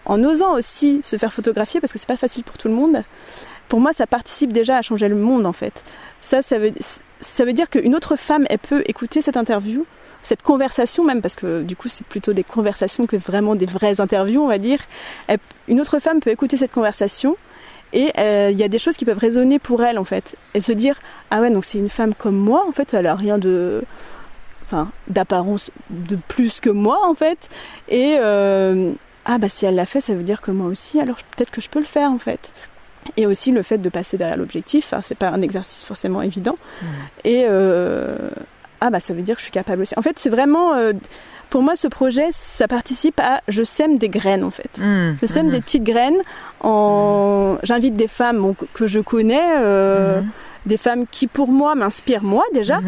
en 0.05 0.23
osant 0.23 0.53
aussi 0.53 1.01
se 1.03 1.17
faire 1.17 1.33
photographier 1.33 1.79
parce 1.79 1.93
que 1.93 1.99
c'est 1.99 2.07
pas 2.07 2.17
facile 2.17 2.43
pour 2.43 2.57
tout 2.57 2.67
le 2.67 2.73
monde. 2.73 3.03
Pour 3.67 3.79
moi, 3.79 3.93
ça 3.93 4.07
participe 4.07 4.51
déjà 4.51 4.77
à 4.77 4.81
changer 4.81 5.07
le 5.07 5.15
monde 5.15 5.45
en 5.45 5.53
fait. 5.53 5.83
Ça, 6.19 6.41
ça 6.41 6.59
veut, 6.59 6.73
ça 7.19 7.45
veut 7.45 7.53
dire 7.53 7.69
qu'une 7.69 7.95
autre 7.95 8.15
femme, 8.15 8.45
peut 8.61 8.83
écouter 8.85 9.21
cette 9.21 9.37
interview, 9.37 9.85
cette 10.23 10.41
conversation 10.41 11.03
même, 11.03 11.21
parce 11.21 11.35
que 11.35 11.63
du 11.63 11.75
coup, 11.75 11.87
c'est 11.87 12.05
plutôt 12.05 12.33
des 12.33 12.43
conversations 12.43 13.05
que 13.05 13.15
vraiment 13.15 13.55
des 13.55 13.65
vraies 13.65 14.01
interviews, 14.01 14.41
on 14.41 14.47
va 14.47 14.57
dire. 14.57 14.79
Une 15.67 15.79
autre 15.79 15.99
femme 15.99 16.19
peut 16.19 16.31
écouter 16.31 16.57
cette 16.57 16.71
conversation 16.71 17.37
et 17.93 18.11
euh, 18.17 18.49
il 18.51 18.59
y 18.59 18.63
a 18.63 18.67
des 18.67 18.79
choses 18.79 18.97
qui 18.97 19.05
peuvent 19.05 19.17
résonner 19.17 19.59
pour 19.59 19.83
elle 19.83 19.99
en 19.99 20.05
fait 20.05 20.37
et 20.53 20.61
se 20.61 20.71
dire 20.71 20.97
ah 21.29 21.41
ouais 21.41 21.49
donc 21.49 21.65
c'est 21.65 21.77
une 21.77 21.89
femme 21.89 22.13
comme 22.13 22.37
moi 22.37 22.65
en 22.67 22.71
fait 22.71 22.93
elle 22.93 23.05
a 23.05 23.15
rien 23.15 23.37
de 23.37 23.83
enfin 24.63 24.89
d'apparence 25.07 25.71
de 25.89 26.17
plus 26.29 26.61
que 26.61 26.69
moi 26.69 26.99
en 27.05 27.15
fait 27.15 27.49
et 27.89 28.15
euh, 28.19 28.93
ah 29.25 29.38
bah 29.38 29.49
si 29.49 29.65
elle 29.65 29.75
l'a 29.75 29.86
fait 29.86 30.01
ça 30.01 30.13
veut 30.13 30.23
dire 30.23 30.41
que 30.41 30.51
moi 30.51 30.67
aussi 30.67 30.99
alors 30.99 31.17
peut-être 31.36 31.51
que 31.51 31.62
je 31.62 31.69
peux 31.69 31.79
le 31.79 31.86
faire 31.86 32.12
en 32.12 32.17
fait 32.17 32.53
et 33.17 33.25
aussi 33.25 33.51
le 33.51 33.63
fait 33.63 33.77
de 33.77 33.89
passer 33.89 34.17
derrière 34.17 34.38
l'objectif 34.38 34.88
enfin, 34.88 35.01
c'est 35.01 35.15
pas 35.15 35.29
un 35.29 35.41
exercice 35.41 35.84
forcément 35.84 36.21
évident 36.21 36.57
mmh. 36.81 36.86
et 37.25 37.45
euh, 37.47 38.29
ah 38.79 38.89
bah 38.89 38.99
ça 38.99 39.13
veut 39.13 39.21
dire 39.21 39.36
que 39.36 39.41
je 39.41 39.45
suis 39.45 39.51
capable 39.51 39.84
aussi 39.84 39.93
en 39.97 40.01
fait 40.01 40.17
c'est 40.19 40.29
vraiment 40.29 40.73
euh, 40.73 40.93
pour 41.51 41.62
moi, 41.62 41.75
ce 41.75 41.89
projet, 41.89 42.27
ça 42.31 42.69
participe 42.69 43.19
à 43.19 43.41
je 43.49 43.62
sème 43.62 43.97
des 43.97 44.07
graines 44.07 44.45
en 44.45 44.51
fait. 44.51 44.79
Mmh, 44.79 45.17
je 45.21 45.25
sème 45.25 45.47
mmh. 45.47 45.51
des 45.51 45.62
petites 45.62 45.84
graines. 45.84 46.21
En... 46.62 47.55
Mmh. 47.55 47.60
J'invite 47.63 47.95
des 47.97 48.07
femmes 48.07 48.39
bon, 48.39 48.55
que 48.73 48.88
je 48.88 49.01
connais, 49.01 49.57
euh, 49.60 50.21
des 50.65 50.77
femmes 50.77 51.05
qui 51.12 51.27
pour 51.27 51.49
moi 51.49 51.75
m'inspirent 51.75 52.23
moi 52.23 52.45
déjà. 52.53 52.79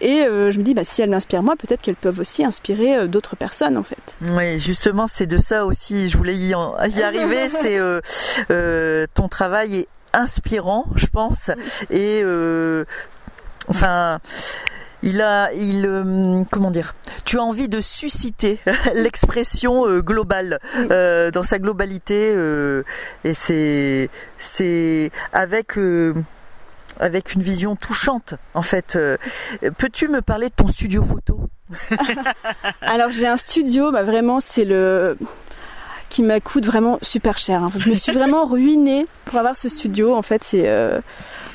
Et 0.00 0.22
euh, 0.22 0.50
je 0.50 0.58
me 0.58 0.64
dis, 0.64 0.74
bah, 0.74 0.84
si 0.84 1.02
elles 1.02 1.10
m'inspirent 1.10 1.42
moi, 1.42 1.56
peut-être 1.56 1.82
qu'elles 1.82 1.96
peuvent 1.96 2.20
aussi 2.20 2.44
inspirer 2.44 2.96
euh, 2.96 3.06
d'autres 3.06 3.36
personnes 3.36 3.76
en 3.76 3.82
fait. 3.82 4.16
Oui, 4.22 4.58
justement, 4.58 5.06
c'est 5.06 5.26
de 5.26 5.38
ça 5.38 5.66
aussi. 5.66 6.08
Je 6.08 6.16
voulais 6.16 6.36
y, 6.36 6.54
en, 6.54 6.76
y 6.84 7.02
arriver. 7.02 7.48
c'est 7.60 7.78
euh, 7.78 9.06
ton 9.14 9.28
travail 9.28 9.76
est 9.76 9.88
inspirant, 10.12 10.86
je 10.94 11.06
pense, 11.06 11.50
et 11.90 12.22
enfin 13.68 14.20
il 15.02 15.20
a, 15.20 15.52
il, 15.52 15.86
euh, 15.86 16.42
comment 16.50 16.70
dire, 16.70 16.94
tu 17.24 17.38
as 17.38 17.42
envie 17.42 17.68
de 17.68 17.80
susciter 17.80 18.58
l'expression 18.94 19.86
euh, 19.86 20.00
globale 20.00 20.58
euh, 20.90 21.30
dans 21.30 21.42
sa 21.42 21.58
globalité, 21.58 22.34
et 23.24 23.34
c'est, 23.34 24.10
c'est 24.38 25.10
avec 25.32 25.78
avec 27.00 27.34
une 27.34 27.42
vision 27.42 27.76
touchante 27.76 28.34
en 28.54 28.62
fait. 28.62 28.98
Peux-tu 29.78 30.08
me 30.08 30.22
parler 30.22 30.48
de 30.48 30.54
ton 30.54 30.68
studio 30.68 31.02
photo 31.02 31.40
Alors 32.80 33.10
j'ai 33.10 33.26
un 33.26 33.36
studio, 33.36 33.92
bah 33.92 34.02
vraiment 34.02 34.40
c'est 34.40 34.64
le 34.64 35.16
qui 36.08 36.22
me 36.22 36.38
coûte 36.38 36.66
vraiment 36.66 36.98
super 37.02 37.36
cher. 37.36 37.62
Hein. 37.62 37.70
Je 37.76 37.88
me 37.88 37.94
suis 37.94 38.12
vraiment 38.12 38.44
ruinée 38.46 39.06
pour 39.24 39.38
avoir 39.38 39.56
ce 39.56 39.68
studio. 39.68 40.14
En 40.14 40.22
fait, 40.22 40.44
c'est 40.44 40.66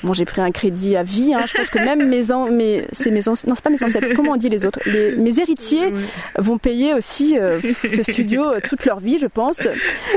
Bon, 0.03 0.13
j'ai 0.13 0.25
pris 0.25 0.41
un 0.41 0.51
crédit 0.51 0.95
à 0.95 1.03
vie. 1.03 1.33
Hein. 1.33 1.45
Je 1.47 1.53
pense 1.55 1.69
que 1.69 1.77
même 1.77 2.07
mes, 2.09 2.31
an, 2.31 2.47
mes, 2.47 2.85
c'est 2.91 3.11
mes 3.11 3.21
non, 3.27 3.35
c'est 3.35 3.61
pas 3.61 3.69
mes 3.69 3.83
ancêtres. 3.83 4.07
Comment 4.15 4.31
on 4.33 4.37
dit 4.37 4.49
les 4.49 4.65
autres? 4.65 4.79
Les, 4.85 5.15
Mes 5.15 5.39
héritiers 5.39 5.93
vont 6.37 6.57
payer 6.57 6.93
aussi 6.93 7.37
euh, 7.37 7.59
ce 7.83 8.03
studio 8.03 8.45
euh, 8.45 8.59
toute 8.67 8.85
leur 8.85 8.99
vie, 8.99 9.19
je 9.19 9.27
pense, 9.27 9.59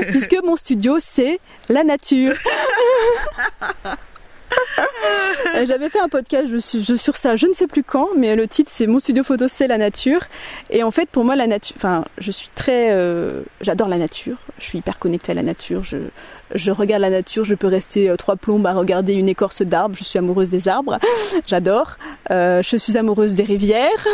puisque 0.07 0.35
mon 0.43 0.55
studio 0.55 0.97
c'est 0.99 1.39
la 1.69 1.83
nature. 1.83 2.35
J'avais 5.67 5.89
fait 5.89 5.99
un 5.99 6.09
podcast 6.09 6.59
sur 6.97 7.15
ça, 7.15 7.35
je 7.35 7.47
ne 7.47 7.53
sais 7.53 7.67
plus 7.67 7.83
quand, 7.83 8.09
mais 8.17 8.35
le 8.35 8.47
titre 8.47 8.69
c'est 8.73 8.87
Mon 8.87 8.99
studio 8.99 9.23
photo, 9.23 9.47
c'est 9.47 9.67
la 9.67 9.77
nature. 9.77 10.21
Et 10.69 10.83
en 10.83 10.91
fait, 10.91 11.09
pour 11.09 11.23
moi, 11.23 11.35
la 11.35 11.47
nature, 11.47 11.75
enfin, 11.77 12.05
je 12.17 12.31
suis 12.31 12.49
très, 12.55 12.91
euh, 12.91 13.41
j'adore 13.61 13.87
la 13.87 13.97
nature. 13.97 14.37
Je 14.59 14.65
suis 14.65 14.79
hyper 14.79 14.99
connectée 14.99 15.31
à 15.31 15.35
la 15.35 15.43
nature. 15.43 15.83
Je, 15.83 15.97
je 16.53 16.71
regarde 16.71 17.01
la 17.01 17.09
nature, 17.09 17.43
je 17.43 17.55
peux 17.55 17.67
rester 17.67 18.09
euh, 18.09 18.15
trois 18.15 18.35
plombes 18.35 18.65
à 18.67 18.73
regarder 18.73 19.13
une 19.13 19.29
écorce 19.29 19.61
d'arbre. 19.61 19.95
Je 19.97 20.03
suis 20.03 20.19
amoureuse 20.19 20.49
des 20.49 20.67
arbres, 20.67 20.99
j'adore. 21.47 21.97
Euh, 22.31 22.61
je 22.61 22.77
suis 22.77 22.97
amoureuse 22.97 23.33
des 23.33 23.43
rivières. 23.43 24.07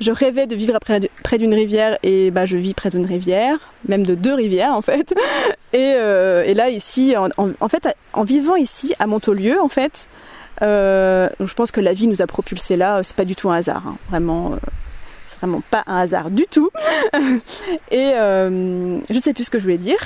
Je 0.00 0.12
rêvais 0.12 0.46
de 0.46 0.54
vivre 0.54 0.78
près 0.78 1.38
d'une 1.38 1.54
rivière 1.54 1.98
et 2.02 2.30
bah 2.30 2.46
je 2.46 2.56
vis 2.56 2.74
près 2.74 2.90
d'une 2.90 3.06
rivière, 3.06 3.58
même 3.88 4.04
de 4.04 4.14
deux 4.14 4.34
rivières 4.34 4.72
en 4.72 4.82
fait. 4.82 5.14
Et, 5.72 5.94
euh, 5.96 6.42
et 6.44 6.52
là 6.52 6.68
ici, 6.68 7.14
en, 7.16 7.68
fait, 7.68 7.86
en 8.12 8.24
vivant 8.24 8.56
ici 8.56 8.92
à 8.98 9.06
Montaulieu, 9.06 9.60
en 9.60 9.68
fait, 9.68 10.08
je 10.60 11.54
pense 11.54 11.70
que 11.70 11.80
la 11.80 11.92
vie 11.92 12.08
nous 12.08 12.22
a 12.22 12.26
propulsés 12.26 12.76
là. 12.76 13.04
C'est 13.04 13.14
pas 13.14 13.24
du 13.24 13.36
tout 13.36 13.50
un 13.50 13.54
hasard, 13.54 13.84
hein. 13.86 13.96
vraiment. 14.10 14.56
Euh, 15.30 15.36
c'est 15.36 15.38
vraiment 15.40 15.62
pas 15.70 15.82
un 15.86 15.98
hasard 15.98 16.30
du 16.30 16.46
tout. 16.46 16.70
et 17.90 18.12
euh, 18.14 18.98
je 19.10 19.18
sais 19.18 19.32
plus 19.32 19.44
ce 19.44 19.50
que 19.50 19.58
je 19.58 19.64
voulais 19.64 19.78
dire. 19.78 19.98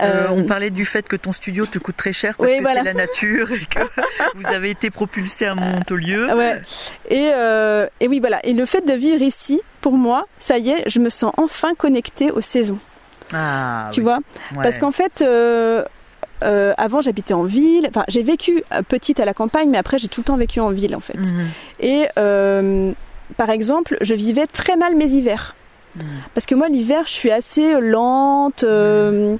Euh, 0.00 0.26
on 0.30 0.44
parlait 0.44 0.70
du 0.70 0.84
fait 0.84 1.06
que 1.06 1.14
ton 1.14 1.32
studio 1.32 1.66
te 1.66 1.78
coûte 1.78 1.96
très 1.96 2.12
cher 2.12 2.36
parce 2.36 2.50
que 2.50 2.56
c'est 2.56 2.82
la 2.82 2.94
nature 2.94 3.52
et 3.52 3.60
que 3.60 3.80
vous 4.34 4.46
avez 4.46 4.70
été 4.70 4.90
propulsé 4.90 5.46
à 5.46 5.54
Montaulieu. 5.54 6.34
Ouais. 6.34 6.60
Et, 7.08 7.30
euh, 7.32 7.86
et 8.00 8.08
oui, 8.08 8.18
voilà. 8.18 8.44
Et 8.44 8.52
le 8.52 8.64
fait 8.66 8.80
de 8.80 8.94
vivre 8.94 9.22
ici, 9.22 9.60
pour 9.80 9.92
moi, 9.92 10.26
ça 10.40 10.58
y 10.58 10.70
est, 10.70 10.88
je 10.88 10.98
me 10.98 11.08
sens 11.08 11.32
enfin 11.36 11.74
connectée 11.74 12.30
aux 12.30 12.40
saisons. 12.40 12.80
Ah, 13.32 13.88
tu 13.92 14.00
vois 14.02 14.18
Parce 14.54 14.78
qu'en 14.78 14.92
fait, 14.92 15.22
euh, 15.22 15.84
euh, 16.42 16.72
avant 16.76 17.00
j'habitais 17.00 17.34
en 17.34 17.44
ville. 17.44 17.86
Enfin, 17.88 18.04
j'ai 18.08 18.22
vécu 18.22 18.62
euh, 18.72 18.82
petite 18.82 19.20
à 19.20 19.24
la 19.24 19.34
campagne, 19.34 19.70
mais 19.70 19.78
après 19.78 19.98
j'ai 19.98 20.08
tout 20.08 20.20
le 20.20 20.24
temps 20.24 20.36
vécu 20.36 20.60
en 20.60 20.70
ville 20.70 20.94
en 20.96 21.00
fait. 21.00 21.18
Mhm. 21.18 21.48
Et 21.80 22.06
euh, 22.18 22.92
par 23.36 23.50
exemple, 23.50 23.96
je 24.00 24.14
vivais 24.14 24.46
très 24.46 24.76
mal 24.76 24.96
mes 24.96 25.12
hivers. 25.12 25.56
Parce 26.32 26.46
que 26.46 26.54
moi, 26.54 26.68
l'hiver, 26.68 27.02
je 27.04 27.12
suis 27.12 27.30
assez 27.30 27.78
lente. 27.80 28.64
Mhm. 28.64 29.38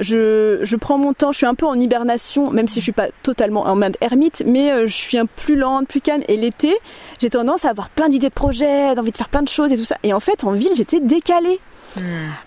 Je, 0.00 0.60
je, 0.62 0.76
prends 0.76 0.96
mon 0.96 1.12
temps, 1.12 1.32
je 1.32 1.38
suis 1.38 1.46
un 1.46 1.56
peu 1.56 1.66
en 1.66 1.74
hibernation, 1.74 2.52
même 2.52 2.68
si 2.68 2.78
je 2.78 2.84
suis 2.84 2.92
pas 2.92 3.08
totalement 3.24 3.64
en 3.64 3.74
mode 3.74 3.96
ermite, 4.00 4.44
mais 4.46 4.86
je 4.86 4.92
suis 4.92 5.18
un 5.18 5.26
plus 5.26 5.56
lente, 5.56 5.88
plus 5.88 6.00
calme. 6.00 6.22
Et 6.28 6.36
l'été, 6.36 6.72
j'ai 7.20 7.30
tendance 7.30 7.64
à 7.64 7.70
avoir 7.70 7.90
plein 7.90 8.08
d'idées 8.08 8.28
de 8.28 8.34
projets, 8.34 8.94
d'envie 8.94 9.10
de 9.10 9.16
faire 9.16 9.28
plein 9.28 9.42
de 9.42 9.48
choses 9.48 9.72
et 9.72 9.76
tout 9.76 9.84
ça. 9.84 9.96
Et 10.04 10.12
en 10.12 10.20
fait, 10.20 10.44
en 10.44 10.52
ville, 10.52 10.70
j'étais 10.76 11.00
décalée. 11.00 11.60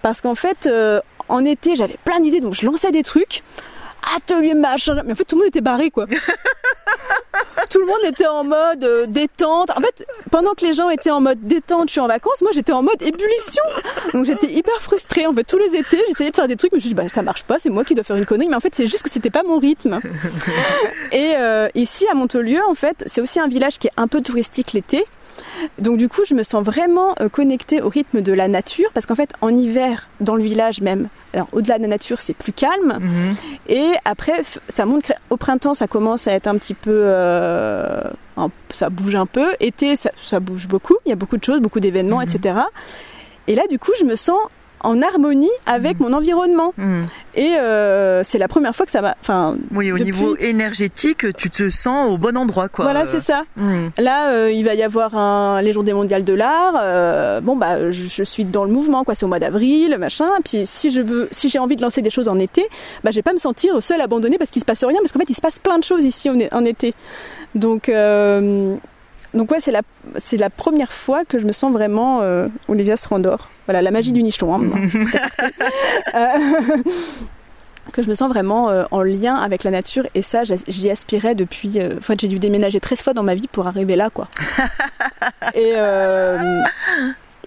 Parce 0.01 0.21
qu'en 0.21 0.35
fait, 0.35 0.69
en 1.27 1.45
été, 1.45 1.75
j'avais 1.75 1.97
plein 2.05 2.19
d'idées, 2.19 2.41
donc 2.41 2.53
je 2.53 2.65
lançais 2.65 2.91
des 2.91 3.03
trucs 3.03 3.43
atelier 4.15 4.53
machin. 4.53 5.01
Mais 5.05 5.13
en 5.13 5.15
fait, 5.15 5.25
tout 5.25 5.35
le 5.35 5.41
monde 5.41 5.49
était 5.49 5.61
barré, 5.61 5.91
quoi. 5.91 6.05
tout 7.69 7.79
le 7.79 7.85
monde 7.85 8.03
était 8.05 8.27
en 8.27 8.43
mode 8.43 8.83
euh, 8.83 9.05
détente. 9.05 9.71
En 9.71 9.81
fait, 9.81 10.05
pendant 10.29 10.53
que 10.53 10.65
les 10.65 10.73
gens 10.73 10.89
étaient 10.89 11.11
en 11.11 11.21
mode 11.21 11.39
détente, 11.41 11.87
je 11.87 11.93
suis 11.93 12.01
en 12.01 12.07
vacances, 12.07 12.41
moi 12.41 12.51
j'étais 12.53 12.73
en 12.73 12.83
mode 12.83 13.01
ébullition. 13.01 13.63
Donc 14.13 14.25
j'étais 14.25 14.47
hyper 14.47 14.81
frustrée. 14.81 15.25
En 15.25 15.33
fait, 15.33 15.43
tous 15.43 15.57
les 15.57 15.75
étés, 15.75 16.01
j'essayais 16.07 16.31
de 16.31 16.35
faire 16.35 16.47
des 16.47 16.55
trucs, 16.55 16.71
mais 16.71 16.79
je 16.79 16.85
me 16.85 16.87
suis 16.87 16.95
dit, 16.95 16.95
bah 16.95 17.09
ça 17.13 17.21
marche 17.21 17.43
pas, 17.43 17.59
c'est 17.59 17.69
moi 17.69 17.83
qui 17.83 17.95
dois 17.95 18.03
faire 18.03 18.17
une 18.17 18.25
connerie. 18.25 18.49
Mais 18.49 18.55
en 18.55 18.59
fait, 18.59 18.75
c'est 18.75 18.87
juste 18.87 19.03
que 19.03 19.09
c'était 19.09 19.29
pas 19.29 19.43
mon 19.43 19.59
rythme. 19.59 19.99
Et 21.11 21.33
euh, 21.37 21.69
ici, 21.75 22.07
à 22.11 22.13
Montaulieu, 22.13 22.59
en 22.67 22.75
fait, 22.75 23.03
c'est 23.05 23.21
aussi 23.21 23.39
un 23.39 23.47
village 23.47 23.79
qui 23.79 23.87
est 23.87 23.93
un 23.97 24.07
peu 24.07 24.21
touristique 24.21 24.73
l'été. 24.73 25.05
Donc 25.79 25.97
du 25.97 26.09
coup, 26.09 26.21
je 26.25 26.33
me 26.33 26.43
sens 26.43 26.63
vraiment 26.63 27.15
euh, 27.21 27.29
connectée 27.29 27.81
au 27.81 27.89
rythme 27.89 28.21
de 28.21 28.33
la 28.33 28.47
nature 28.47 28.89
parce 28.93 29.05
qu'en 29.05 29.15
fait, 29.15 29.31
en 29.41 29.49
hiver, 29.49 30.09
dans 30.19 30.35
le 30.35 30.43
village 30.43 30.81
même, 30.81 31.07
alors 31.33 31.47
au-delà 31.53 31.77
de 31.77 31.83
la 31.83 31.89
nature, 31.89 32.21
c'est 32.21 32.33
plus 32.33 32.53
calme. 32.53 32.99
Mhm. 32.99 33.35
Et 33.69 33.91
après, 34.05 34.41
ça 34.69 34.85
monte. 34.85 35.11
Au 35.29 35.37
printemps, 35.37 35.73
ça 35.73 35.87
commence 35.87 36.27
à 36.27 36.33
être 36.33 36.47
un 36.47 36.57
petit 36.57 36.73
peu, 36.73 37.03
euh, 37.05 38.01
ça 38.71 38.89
bouge 38.89 39.15
un 39.15 39.25
peu. 39.25 39.47
Été, 39.59 39.95
ça, 39.95 40.39
bouge 40.39 40.67
beaucoup. 40.67 40.95
Il 41.05 41.09
y 41.09 41.13
a 41.13 41.15
beaucoup 41.15 41.37
de 41.37 41.43
choses, 41.43 41.59
beaucoup 41.59 41.79
d'événements, 41.79 42.17
mhm. 42.17 42.27
etc. 42.29 42.59
Et 43.47 43.55
là, 43.55 43.63
du 43.69 43.79
coup, 43.79 43.91
je 43.99 44.05
me 44.05 44.15
sens 44.15 44.39
en 44.83 45.01
harmonie 45.01 45.49
avec 45.65 45.99
mm. 45.99 46.03
mon 46.03 46.13
environnement. 46.13 46.73
Mm. 46.77 47.01
Et 47.35 47.55
euh, 47.57 48.23
c'est 48.23 48.37
la 48.37 48.47
première 48.47 48.75
fois 48.75 48.85
que 48.85 48.91
ça 48.91 49.01
va. 49.01 49.15
Enfin, 49.21 49.55
oui, 49.73 49.91
au 49.91 49.99
niveau 49.99 50.35
énergétique, 50.37 51.25
tu 51.37 51.49
te 51.49 51.69
sens 51.69 52.11
au 52.11 52.17
bon 52.17 52.35
endroit, 52.37 52.69
quoi. 52.69 52.85
Voilà, 52.85 53.05
c'est 53.05 53.19
ça. 53.19 53.43
Mm. 53.55 53.87
Là, 53.97 54.31
euh, 54.31 54.51
il 54.51 54.63
va 54.65 54.73
y 54.75 54.83
avoir 54.83 55.15
un, 55.15 55.61
les 55.61 55.71
Journées 55.71 55.93
mondiales 55.93 56.23
de 56.23 56.33
l'art. 56.33 56.75
Euh, 56.81 57.41
bon, 57.41 57.55
bah, 57.55 57.91
je, 57.91 58.23
suis 58.23 58.45
dans 58.45 58.65
le 58.65 58.71
mouvement, 58.71 59.03
quoi. 59.03 59.15
C'est 59.15 59.25
au 59.25 59.29
mois 59.29 59.39
d'avril, 59.39 59.97
machin. 59.97 60.29
Puis 60.43 60.63
si 60.65 60.91
je 60.91 61.01
veux, 61.01 61.27
si 61.31 61.49
j'ai 61.49 61.59
envie 61.59 61.75
de 61.75 61.81
lancer 61.81 62.01
des 62.01 62.09
choses 62.09 62.27
en 62.27 62.39
été, 62.39 62.67
bah, 63.03 63.11
je 63.11 63.15
vais 63.15 63.23
pas 63.23 63.33
me 63.33 63.37
sentir 63.37 63.81
seule 63.81 64.01
abandonnée 64.01 64.37
parce 64.37 64.51
qu'il 64.51 64.61
se 64.61 64.65
passe 64.65 64.83
rien, 64.83 64.97
parce 64.99 65.11
qu'en 65.11 65.19
fait, 65.19 65.29
il 65.29 65.35
se 65.35 65.41
passe 65.41 65.59
plein 65.59 65.79
de 65.79 65.83
choses 65.83 66.03
ici 66.03 66.29
en, 66.29 66.65
été. 66.65 66.93
Donc 67.55 67.89
donc 69.33 69.51
ouais, 69.51 69.61
c'est 69.61 69.71
la, 69.71 69.81
c'est 70.17 70.37
la 70.37 70.49
première 70.49 70.91
fois 70.91 71.23
que 71.23 71.39
je 71.39 71.45
me 71.45 71.53
sens 71.53 71.71
vraiment 71.71 72.21
euh, 72.21 72.47
Olivia 72.67 72.97
Strandor. 72.97 73.49
Voilà, 73.71 73.83
la 73.83 73.91
magie 73.91 74.11
du 74.11 74.21
nicheton. 74.21 74.53
Hein, 74.53 74.63
euh, 76.13 76.77
que 77.93 78.01
je 78.01 78.09
me 78.09 78.15
sens 78.15 78.27
vraiment 78.27 78.69
euh, 78.69 78.83
en 78.91 79.01
lien 79.01 79.35
avec 79.35 79.63
la 79.63 79.71
nature 79.71 80.05
et 80.13 80.21
ça 80.21 80.43
j'y 80.43 80.89
aspirais 80.89 81.35
depuis 81.35 81.79
euh, 81.79 81.95
en 81.97 82.01
fait 82.01 82.19
j'ai 82.19 82.27
dû 82.27 82.37
déménager 82.37 82.81
13 82.81 83.01
fois 83.01 83.13
dans 83.13 83.23
ma 83.23 83.33
vie 83.33 83.47
pour 83.47 83.67
arriver 83.67 83.95
là 83.95 84.09
quoi 84.09 84.27
et 85.55 85.73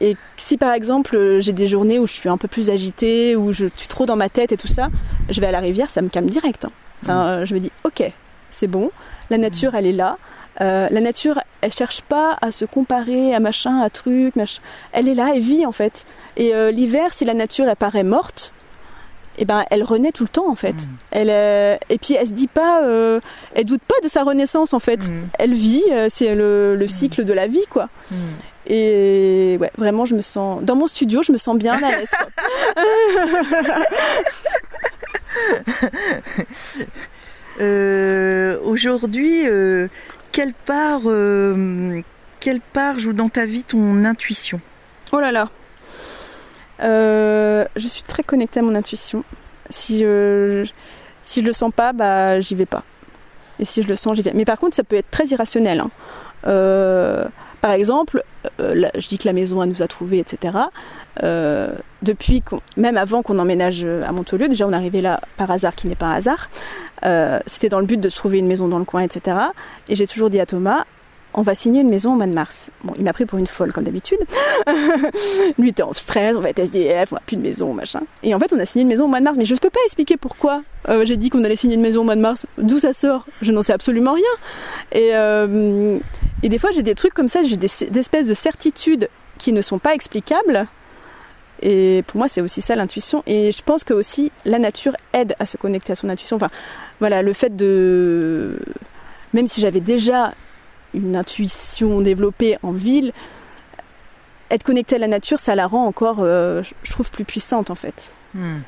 et 0.00 0.16
si 0.36 0.56
par 0.58 0.72
exemple 0.72 1.40
j'ai 1.40 1.52
des 1.52 1.66
journées 1.66 1.98
où 1.98 2.06
je 2.06 2.12
suis 2.12 2.28
un 2.28 2.36
peu 2.36 2.48
plus 2.48 2.70
agitée 2.70 3.36
où 3.36 3.52
je 3.52 3.66
suis 3.76 3.88
trop 3.88 4.06
dans 4.06 4.16
ma 4.16 4.28
tête 4.28 4.52
et 4.52 4.56
tout 4.56 4.68
ça 4.68 4.88
je 5.30 5.40
vais 5.40 5.46
à 5.46 5.52
la 5.52 5.60
rivière 5.60 5.88
ça 5.90 6.02
me 6.02 6.08
calme 6.08 6.28
direct 6.28 6.64
hein. 6.64 6.70
enfin 7.02 7.40
mm. 7.40 7.44
je 7.46 7.54
me 7.54 7.60
dis 7.60 7.70
ok 7.84 8.02
c'est 8.50 8.66
bon 8.66 8.90
la 9.30 9.38
nature 9.38 9.74
elle 9.74 9.86
est 9.86 9.92
là 9.92 10.18
euh, 10.60 10.88
la 10.90 11.00
nature, 11.00 11.40
elle 11.60 11.72
cherche 11.72 12.02
pas 12.02 12.36
à 12.40 12.50
se 12.50 12.64
comparer 12.64 13.34
à 13.34 13.40
machin, 13.40 13.80
à 13.80 13.90
truc, 13.90 14.36
machin. 14.36 14.60
Elle 14.92 15.08
est 15.08 15.14
là, 15.14 15.32
elle 15.34 15.40
vit 15.40 15.66
en 15.66 15.72
fait. 15.72 16.04
Et 16.36 16.54
euh, 16.54 16.70
l'hiver, 16.70 17.12
si 17.12 17.24
la 17.24 17.34
nature 17.34 17.68
elle 17.68 17.76
paraît 17.76 18.04
morte, 18.04 18.52
eh 19.36 19.44
ben 19.44 19.64
elle 19.70 19.82
renaît 19.82 20.12
tout 20.12 20.22
le 20.22 20.28
temps 20.28 20.48
en 20.48 20.54
fait. 20.54 20.74
Mm. 20.74 20.88
Elle 21.10 21.30
euh, 21.30 21.76
et 21.88 21.98
puis 21.98 22.14
elle 22.14 22.28
se 22.28 22.32
dit 22.32 22.46
pas, 22.46 22.82
elle 23.54 23.64
doute 23.64 23.82
pas 23.82 24.00
de 24.02 24.08
sa 24.08 24.22
renaissance 24.22 24.72
en 24.72 24.78
fait. 24.78 25.08
Mm. 25.08 25.28
Elle 25.38 25.54
vit, 25.54 25.82
c'est 26.08 26.34
le, 26.34 26.76
le, 26.76 26.84
mm. 26.84 26.88
cycle 26.88 27.24
de 27.24 27.32
la 27.32 27.46
vie 27.46 27.66
quoi. 27.70 27.88
Et 28.66 29.58
ouais, 29.60 29.70
vraiment, 29.76 30.06
je 30.06 30.14
me 30.14 30.22
sens 30.22 30.62
dans 30.62 30.74
mon 30.74 30.86
studio, 30.86 31.22
je 31.22 31.32
me 31.32 31.38
sens 31.38 31.58
bien 31.58 31.74
à 31.74 31.90
l'aise. 31.90 32.12
Aujourd'hui, 38.64 39.46
quelle 40.34 40.52
part, 40.52 41.02
euh, 41.06 42.02
quelle 42.40 42.60
part 42.60 42.98
joue 42.98 43.12
dans 43.12 43.28
ta 43.28 43.46
vie 43.46 43.62
ton 43.62 44.04
intuition? 44.04 44.60
Oh 45.12 45.20
là 45.20 45.30
là 45.30 45.48
euh, 46.80 47.64
Je 47.76 47.86
suis 47.86 48.02
très 48.02 48.24
connectée 48.24 48.58
à 48.58 48.64
mon 48.64 48.74
intuition. 48.74 49.22
Si 49.70 50.00
je, 50.00 50.68
si 51.22 51.40
le 51.40 51.52
sens 51.52 51.72
pas, 51.74 51.92
bah 51.92 52.40
j'y 52.40 52.56
vais 52.56 52.66
pas. 52.66 52.82
Et 53.60 53.64
si 53.64 53.80
je 53.80 53.86
le 53.86 53.94
sens, 53.94 54.16
j'y 54.16 54.22
vais. 54.22 54.32
Mais 54.34 54.44
par 54.44 54.58
contre, 54.58 54.74
ça 54.74 54.82
peut 54.82 54.96
être 54.96 55.10
très 55.10 55.26
irrationnel. 55.26 55.78
Hein. 55.78 55.90
Euh, 56.48 57.26
par 57.64 57.72
exemple, 57.72 58.22
je 58.58 59.08
dis 59.08 59.16
que 59.16 59.26
la 59.26 59.32
maison 59.32 59.64
nous 59.64 59.80
a 59.80 59.86
trouvés, 59.86 60.18
etc. 60.18 60.58
depuis 62.02 62.42
même 62.76 62.98
avant 62.98 63.22
qu'on 63.22 63.38
emménage 63.38 63.84
à 63.84 64.12
Montolieu, 64.12 64.48
déjà 64.48 64.66
on 64.66 64.72
arrivé 64.74 65.00
là 65.00 65.22
par 65.38 65.50
hasard, 65.50 65.74
qui 65.74 65.88
n'est 65.88 65.94
pas 65.94 66.08
un 66.08 66.16
hasard. 66.16 66.50
Euh, 67.04 67.38
c'était 67.46 67.68
dans 67.68 67.80
le 67.80 67.86
but 67.86 68.00
de 68.00 68.08
se 68.08 68.16
trouver 68.16 68.38
une 68.38 68.46
maison 68.46 68.68
dans 68.68 68.78
le 68.78 68.84
coin, 68.84 69.02
etc. 69.02 69.36
Et 69.88 69.96
j'ai 69.96 70.06
toujours 70.06 70.30
dit 70.30 70.40
à 70.40 70.46
Thomas, 70.46 70.84
on 71.36 71.42
va 71.42 71.54
signer 71.54 71.80
une 71.80 71.88
maison 71.88 72.12
au 72.12 72.16
mois 72.16 72.26
de 72.26 72.32
mars. 72.32 72.70
Bon, 72.84 72.94
il 72.96 73.02
m'a 73.02 73.12
pris 73.12 73.26
pour 73.26 73.38
une 73.38 73.46
folle 73.46 73.72
comme 73.72 73.84
d'habitude. 73.84 74.20
Lui 75.58 75.70
était 75.70 75.82
en 75.82 75.92
stress, 75.92 76.36
on 76.36 76.40
va 76.40 76.50
être 76.50 76.60
SDF, 76.60 77.12
on 77.12 77.16
n'a 77.16 77.22
plus 77.26 77.36
de 77.36 77.42
maison, 77.42 77.74
machin. 77.74 78.02
Et 78.22 78.34
en 78.34 78.38
fait, 78.38 78.52
on 78.52 78.58
a 78.58 78.64
signé 78.64 78.82
une 78.82 78.88
maison 78.88 79.06
au 79.06 79.08
mois 79.08 79.18
de 79.18 79.24
mars, 79.24 79.36
mais 79.36 79.44
je 79.44 79.54
ne 79.54 79.58
peux 79.58 79.70
pas 79.70 79.80
expliquer 79.84 80.16
pourquoi 80.16 80.62
euh, 80.88 81.04
j'ai 81.04 81.16
dit 81.16 81.30
qu'on 81.30 81.42
allait 81.42 81.56
signer 81.56 81.74
une 81.74 81.80
maison 81.80 82.02
au 82.02 82.04
mois 82.04 82.14
de 82.14 82.20
mars. 82.20 82.46
D'où 82.58 82.78
ça 82.78 82.92
sort? 82.92 83.26
Je 83.42 83.50
n'en 83.50 83.62
sais 83.62 83.72
absolument 83.72 84.12
rien. 84.12 84.24
Et, 84.92 85.10
euh, 85.14 85.98
et 86.42 86.48
des 86.48 86.58
fois, 86.58 86.70
j'ai 86.70 86.82
des 86.82 86.94
trucs 86.94 87.14
comme 87.14 87.28
ça, 87.28 87.42
j'ai 87.42 87.56
des, 87.56 87.70
des, 87.90 88.00
espèces 88.00 88.26
de 88.26 88.34
certitudes 88.34 89.08
qui 89.38 89.52
ne 89.52 89.62
sont 89.62 89.78
pas 89.78 89.94
explicables. 89.94 90.66
Et 91.62 92.04
pour 92.06 92.18
moi, 92.18 92.28
c'est 92.28 92.40
aussi 92.40 92.60
ça 92.60 92.76
l'intuition. 92.76 93.22
Et 93.26 93.52
je 93.52 93.62
pense 93.62 93.84
que 93.84 93.94
aussi 93.94 94.30
la 94.44 94.58
nature 94.58 94.96
aide 95.12 95.34
à 95.38 95.46
se 95.46 95.56
connecter 95.56 95.92
à 95.92 95.96
son 95.96 96.08
intuition. 96.08 96.36
Enfin, 96.36 96.50
voilà, 97.00 97.22
le 97.22 97.32
fait 97.32 97.54
de. 97.54 98.58
Même 99.32 99.46
si 99.46 99.60
j'avais 99.60 99.80
déjà 99.80 100.34
une 100.92 101.16
intuition 101.16 102.00
développée 102.00 102.56
en 102.62 102.72
ville, 102.72 103.12
être 104.50 104.62
connecté 104.62 104.96
à 104.96 104.98
la 104.98 105.08
nature, 105.08 105.40
ça 105.40 105.54
la 105.54 105.66
rend 105.66 105.86
encore, 105.86 106.18
euh, 106.20 106.62
je 106.82 106.90
trouve, 106.90 107.10
plus 107.10 107.24
puissante 107.24 107.70
en 107.70 107.74
fait. 107.74 108.14
Hmm. 108.34 108.58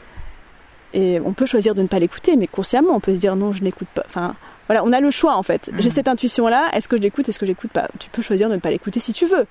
Et 0.93 1.21
on 1.21 1.33
peut 1.33 1.47
choisir 1.47 1.75
de 1.75 1.83
ne 1.83 1.89
pas 1.89 1.99
l'écouter, 1.99 2.37
mais 2.37 2.47
consciemment, 2.47 2.95
on 2.95 3.01
peut 3.01 3.15
se 3.15 3.19
dire 3.19 3.37
non, 3.37 3.53
je 3.53 3.63
n'écoute 3.63 3.89
pas. 3.95 4.03
Enfin, 4.07 4.35
voilà, 4.69 4.85
on 4.85 4.93
a 4.93 5.01
le 5.01 5.11
choix 5.11 5.37
en 5.37 5.43
fait. 5.43 5.71
J'ai 5.79 5.89
hmm. 5.89 5.93
cette 5.93 6.09
intuition-là, 6.09 6.71
est-ce 6.73 6.89
que 6.89 6.97
je 6.97 7.03
l'écoute, 7.03 7.29
est-ce 7.29 7.39
que 7.39 7.47
je 7.47 7.51
l'écoute 7.53 7.71
pas? 7.71 7.89
Tu 7.99 8.11
peux 8.11 8.23
choisir 8.23 8.49
de 8.49 8.55
ne 8.55 8.61
pas 8.61 8.71
l'écouter 8.71 9.01
si 9.01 9.13
tu 9.13 9.27
veux. 9.27 9.47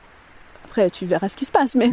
Après, 0.65 0.89
tu 0.89 1.06
verras 1.06 1.30
ce 1.30 1.36
qui 1.36 1.45
se 1.45 1.51
passe, 1.51 1.75
mais. 1.75 1.89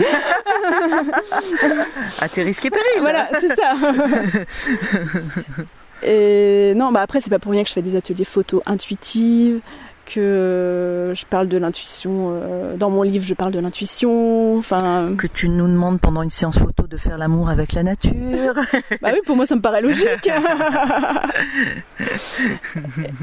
à 2.20 2.28
tes 2.32 2.42
risques 2.42 2.64
et 2.64 2.70
périls. 2.70 3.00
Voilà, 3.00 3.28
c'est 3.40 3.54
ça. 3.54 3.74
Et 6.04 6.74
non, 6.74 6.90
bah 6.90 7.00
après, 7.00 7.20
c'est 7.20 7.30
pas 7.30 7.38
pour 7.38 7.52
rien 7.52 7.62
que 7.62 7.68
je 7.68 7.74
fais 7.74 7.82
des 7.82 7.94
ateliers 7.94 8.24
photo 8.24 8.60
intuitives, 8.66 9.60
que 10.12 11.12
je 11.14 11.24
parle 11.26 11.48
de 11.48 11.58
l'intuition. 11.58 12.32
Euh, 12.32 12.76
dans 12.76 12.90
mon 12.90 13.02
livre, 13.02 13.24
je 13.24 13.34
parle 13.34 13.52
de 13.52 13.60
l'intuition. 13.60 14.58
Enfin. 14.58 15.14
Que 15.16 15.26
tu 15.26 15.48
nous 15.48 15.66
demandes 15.66 16.00
pendant 16.00 16.22
une 16.22 16.30
séance 16.30 16.58
photo 16.58 16.86
de 16.86 16.96
faire 16.96 17.18
l'amour 17.18 17.48
avec 17.48 17.72
la 17.72 17.82
nature. 17.82 18.54
bah 19.02 19.10
oui, 19.12 19.20
pour 19.24 19.36
moi, 19.36 19.46
ça 19.46 19.56
me 19.56 19.60
paraît 19.60 19.82
logique. 19.82 20.30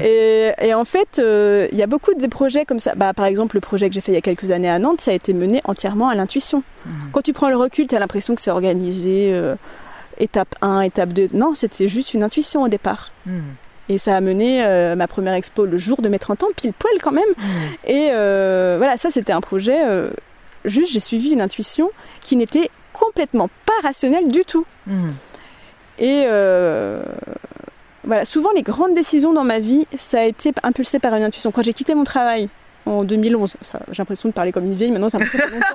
et, 0.00 0.74
en 0.74 0.84
fait, 0.84 1.18
euh, 1.18 1.68
il 1.72 1.78
y 1.78 1.82
a 1.82 1.86
beaucoup 1.86 2.14
de 2.14 2.26
projets 2.26 2.64
comme 2.64 2.80
ça. 2.80 2.94
Bah, 2.94 3.12
par 3.14 3.26
exemple, 3.26 3.56
le 3.56 3.60
projet 3.60 3.88
que 3.88 3.94
j'ai 3.94 4.00
fait 4.00 4.12
il 4.12 4.16
y 4.16 4.18
a 4.18 4.22
quelques 4.22 4.50
années 4.50 4.70
à 4.70 4.78
Nantes, 4.78 5.00
ça 5.00 5.10
a 5.10 5.14
été 5.14 5.32
mené 5.32 5.60
entièrement 5.64 6.08
à 6.08 6.14
l'intuition. 6.14 6.62
Mmh. 6.84 6.90
Quand 7.12 7.22
tu 7.22 7.32
prends 7.32 7.50
le 7.50 7.56
recul, 7.56 7.86
tu 7.86 7.94
as 7.94 7.98
l'impression 7.98 8.34
que 8.34 8.40
c'est 8.40 8.50
organisé. 8.50 9.32
Euh, 9.32 9.54
étape 10.20 10.54
1, 10.60 10.82
étape 10.82 11.12
2. 11.12 11.28
Non, 11.32 11.54
c'était 11.54 11.88
juste 11.88 12.14
une 12.14 12.22
intuition 12.22 12.62
au 12.62 12.68
départ. 12.68 13.12
Hmm. 13.26 13.40
Et 13.90 13.98
ça 13.98 14.16
a 14.16 14.20
mené 14.20 14.64
euh, 14.64 14.94
ma 14.94 15.08
première 15.08 15.34
expo 15.34 15.66
le 15.66 15.76
jour 15.76 16.00
de 16.00 16.08
mes 16.08 16.20
30 16.20 16.44
ans, 16.44 16.46
pile 16.54 16.72
poil 16.72 16.92
quand 17.02 17.10
même. 17.10 17.28
Hmm. 17.36 17.88
Et 17.88 18.10
euh, 18.12 18.76
voilà, 18.78 18.96
ça 18.96 19.10
c'était 19.10 19.32
un 19.32 19.40
projet, 19.40 19.84
euh, 19.84 20.10
juste 20.64 20.92
j'ai 20.92 21.00
suivi 21.00 21.30
une 21.30 21.40
intuition 21.40 21.90
qui 22.20 22.36
n'était 22.36 22.70
complètement 22.92 23.50
pas 23.66 23.72
rationnelle 23.82 24.28
du 24.28 24.44
tout. 24.44 24.64
Hmm. 24.86 25.10
Et 25.98 26.24
voilà, 28.04 28.24
souvent 28.24 28.50
les 28.54 28.62
grandes 28.62 28.94
décisions 28.94 29.32
dans 29.32 29.44
ma 29.44 29.58
vie, 29.58 29.88
ça 29.96 30.20
a 30.20 30.24
été 30.24 30.52
impulsé 30.62 31.00
par 31.00 31.14
une 31.16 31.24
intuition. 31.24 31.50
Quand 31.50 31.62
j'ai 31.62 31.72
quitté 31.72 31.96
mon 31.96 32.04
travail, 32.04 32.48
en 32.86 33.04
2011. 33.04 33.56
J'ai 33.90 33.98
l'impression 33.98 34.28
de 34.28 34.34
parler 34.34 34.52
comme 34.52 34.64
une 34.64 34.74
vieille, 34.74 34.90
maintenant 34.90 35.08
ça 35.08 35.18
me 35.18 35.24
longtemps. 35.24 35.66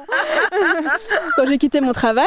Quand 1.36 1.46
j'ai 1.46 1.58
quitté 1.58 1.82
mon 1.82 1.92
travail, 1.92 2.26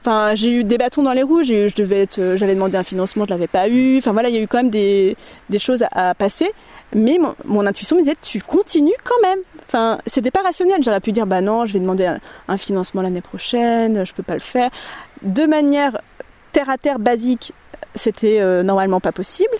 enfin, 0.00 0.34
j'ai 0.34 0.52
eu 0.52 0.64
des 0.64 0.78
bâtons 0.78 1.02
dans 1.02 1.12
les 1.12 1.22
roues, 1.22 1.42
je 1.42 1.74
devais 1.74 2.02
être, 2.02 2.36
j'avais 2.36 2.54
demandé 2.54 2.76
un 2.76 2.82
financement, 2.82 3.24
je 3.26 3.30
l'avais 3.30 3.46
pas 3.46 3.68
eu. 3.68 3.98
Enfin 3.98 4.12
voilà, 4.12 4.28
il 4.28 4.34
y 4.34 4.38
a 4.38 4.40
eu 4.40 4.46
quand 4.46 4.58
même 4.58 4.70
des, 4.70 5.16
choses 5.58 5.84
à, 5.92 6.14
passer. 6.14 6.50
Mais 6.94 7.18
mon, 7.44 7.66
intuition 7.66 7.96
me 7.96 8.02
disait, 8.02 8.16
tu 8.20 8.40
continues 8.40 8.92
quand 9.04 9.28
même. 9.28 9.40
Enfin, 9.66 9.98
c'était 10.06 10.30
pas 10.30 10.42
rationnel. 10.42 10.82
J'aurais 10.82 11.00
pu 11.00 11.12
dire, 11.12 11.26
bah 11.26 11.40
non, 11.40 11.66
je 11.66 11.74
vais 11.74 11.80
demander 11.80 12.10
un, 12.48 12.56
financement 12.56 13.02
l'année 13.02 13.20
prochaine, 13.20 14.04
je 14.06 14.14
peux 14.14 14.22
pas 14.22 14.34
le 14.34 14.40
faire. 14.40 14.70
De 15.22 15.44
manière 15.44 16.00
terre 16.52 16.70
à 16.70 16.78
terre 16.78 16.98
basique, 16.98 17.52
c'était 17.94 18.40
euh, 18.40 18.62
normalement 18.62 19.00
pas 19.00 19.12
possible 19.12 19.54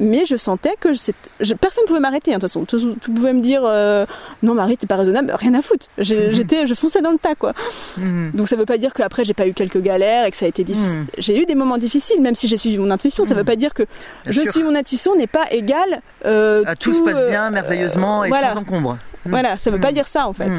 mais 0.00 0.24
je 0.24 0.34
sentais 0.34 0.74
que 0.80 0.92
je, 0.92 1.54
personne 1.54 1.84
ne 1.84 1.86
pouvait 1.86 2.00
m'arrêter. 2.00 2.32
Hein, 2.32 2.38
de 2.38 2.46
toute 2.46 2.50
façon, 2.50 2.64
tu, 2.64 3.10
pouvais 3.10 3.32
me 3.32 3.40
dire 3.40 3.62
euh, 3.64 4.06
non, 4.42 4.54
Marie, 4.54 4.76
t'es 4.76 4.86
pas 4.86 4.96
raisonnable, 4.96 5.32
rien 5.38 5.54
à 5.54 5.62
foutre. 5.62 5.86
Mhm. 5.98 6.04
J'étais, 6.04 6.66
je 6.66 6.74
fonçais 6.74 7.02
dans 7.02 7.10
le 7.10 7.18
tas, 7.18 7.34
quoi. 7.34 7.52
Mhm. 7.98 8.32
Donc 8.34 8.48
ça 8.48 8.56
veut 8.56 8.64
pas 8.64 8.78
dire 8.78 8.94
qu'après 8.94 9.24
j'ai 9.24 9.34
pas 9.34 9.46
eu 9.46 9.52
quelques 9.52 9.80
galères 9.80 10.26
et 10.26 10.30
que 10.30 10.36
ça 10.36 10.46
a 10.46 10.48
été 10.48 10.64
difficile. 10.64 11.00
Mhm. 11.00 11.06
J'ai 11.18 11.40
eu 11.40 11.46
des 11.46 11.54
moments 11.54 11.78
difficiles, 11.78 12.20
même 12.20 12.34
si 12.34 12.48
j'ai 12.48 12.56
suivi 12.56 12.78
mon 12.78 12.90
intuition. 12.90 13.24
Ça 13.24 13.34
veut 13.34 13.44
pas 13.44 13.56
dire 13.56 13.74
que 13.74 13.84
je 14.26 14.40
suis 14.50 14.62
mon 14.62 14.74
intuition 14.74 15.14
n'est 15.14 15.26
pas 15.26 15.44
égal. 15.50 16.00
Euh, 16.24 16.64
tout, 16.80 16.94
se 16.94 17.00
passe 17.00 17.28
bien, 17.28 17.46
euh, 17.46 17.50
merveilleusement 17.50 18.24
et 18.24 18.30
sans 18.30 18.56
encombre. 18.56 18.96
Voilà, 19.26 19.58
ça 19.58 19.70
veut 19.70 19.80
pas 19.80 19.92
dire 19.92 20.08
ça 20.08 20.26
en 20.26 20.32
fait. 20.32 20.50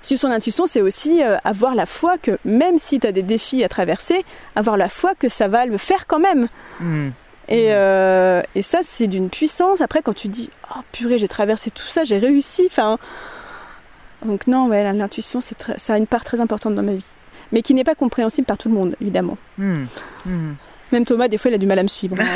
Suivre 0.00 0.20
son 0.20 0.30
intuition, 0.30 0.66
c'est 0.66 0.80
aussi 0.80 1.20
avoir 1.44 1.74
la 1.74 1.84
foi 1.84 2.16
que 2.16 2.38
même 2.44 2.78
si 2.78 3.00
tu 3.00 3.06
as 3.06 3.12
des 3.12 3.22
défis 3.22 3.64
à 3.64 3.68
traverser, 3.68 4.24
avoir 4.54 4.76
la 4.76 4.88
foi 4.88 5.14
que 5.18 5.28
ça 5.28 5.48
va 5.48 5.66
le 5.66 5.76
faire 5.76 6.06
quand 6.06 6.20
même. 6.20 6.48
Et, 7.48 7.68
euh, 7.68 8.42
et 8.54 8.62
ça, 8.62 8.80
c'est 8.82 9.06
d'une 9.06 9.30
puissance. 9.30 9.80
Après, 9.80 10.02
quand 10.02 10.14
tu 10.14 10.28
dis, 10.28 10.50
oh 10.74 10.80
purée, 10.92 11.18
j'ai 11.18 11.28
traversé 11.28 11.70
tout 11.70 11.86
ça, 11.86 12.04
j'ai 12.04 12.18
réussi. 12.18 12.64
Enfin, 12.66 12.98
donc 14.24 14.46
non, 14.46 14.68
ouais, 14.68 14.92
l'intuition, 14.92 15.40
c'est 15.40 15.56
ça 15.76 15.94
a 15.94 15.98
une 15.98 16.06
part 16.06 16.24
très 16.24 16.40
importante 16.40 16.74
dans 16.74 16.82
ma 16.82 16.94
vie, 16.94 17.06
mais 17.52 17.62
qui 17.62 17.74
n'est 17.74 17.84
pas 17.84 17.94
compréhensible 17.94 18.46
par 18.46 18.58
tout 18.58 18.68
le 18.68 18.74
monde, 18.74 18.96
évidemment. 19.00 19.38
Hmm. 19.58 19.84
Hmm. 20.24 20.54
Même 20.92 21.04
Thomas, 21.04 21.28
des 21.28 21.36
fois, 21.38 21.50
il 21.50 21.54
a 21.54 21.58
du 21.58 21.66
mal 21.66 21.78
à 21.78 21.82
me 21.82 21.88
suivre. 21.88 22.16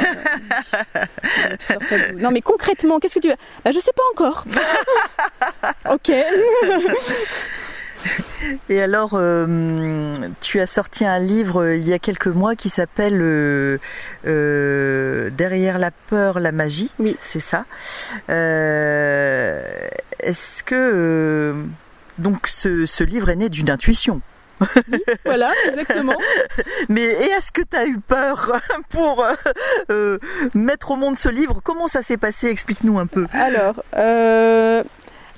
Non, 2.19 2.31
mais 2.31 2.41
concrètement, 2.41 2.99
qu'est-ce 2.99 3.15
que 3.15 3.21
tu 3.21 3.29
veux? 3.29 3.37
Bah, 3.65 3.71
Je 3.73 3.79
sais 3.79 3.93
pas 3.93 4.03
encore. 4.13 4.45
ok. 5.91 6.13
Et 8.69 8.81
alors, 8.81 9.11
euh, 9.15 10.13
tu 10.41 10.61
as 10.61 10.67
sorti 10.67 11.05
un 11.05 11.19
livre 11.19 11.63
euh, 11.63 11.77
il 11.77 11.89
y 11.89 11.93
a 11.93 11.99
quelques 11.99 12.29
mois 12.29 12.57
qui 12.57 12.69
s'appelle 12.69 13.19
euh, 13.21 13.79
Derrière 15.31 15.79
la 15.79 15.91
peur, 15.91 16.41
la 16.41 16.53
magie. 16.53 16.91
Oui. 16.99 17.17
C'est 17.21 17.41
ça. 17.41 17.65
Est-ce 18.29 19.83
que 20.65 21.55
donc 22.19 22.47
ce, 22.47 23.05
livre 23.05 23.31
est 23.31 23.37
né 23.37 23.49
d'une 23.49 23.71
intuition? 23.71 24.21
Voilà, 25.25 25.53
exactement. 25.69 26.17
Mais 26.91 27.03
est-ce 27.03 27.51
que 27.51 27.63
tu 27.63 27.77
as 27.77 27.87
eu 27.87 27.99
peur 27.99 28.61
pour 28.91 29.25
mettre 30.55 30.91
au 30.91 30.97
monde 30.97 31.17
ce 31.17 31.31
livre? 31.31 31.63
Comment 31.65 31.87
ça 31.87 32.03
s'est 32.03 32.19
passé? 32.19 32.49
Explique-nous 32.49 32.99
un 32.99 33.07
peu. 33.07 33.27
Alors, 33.33 33.83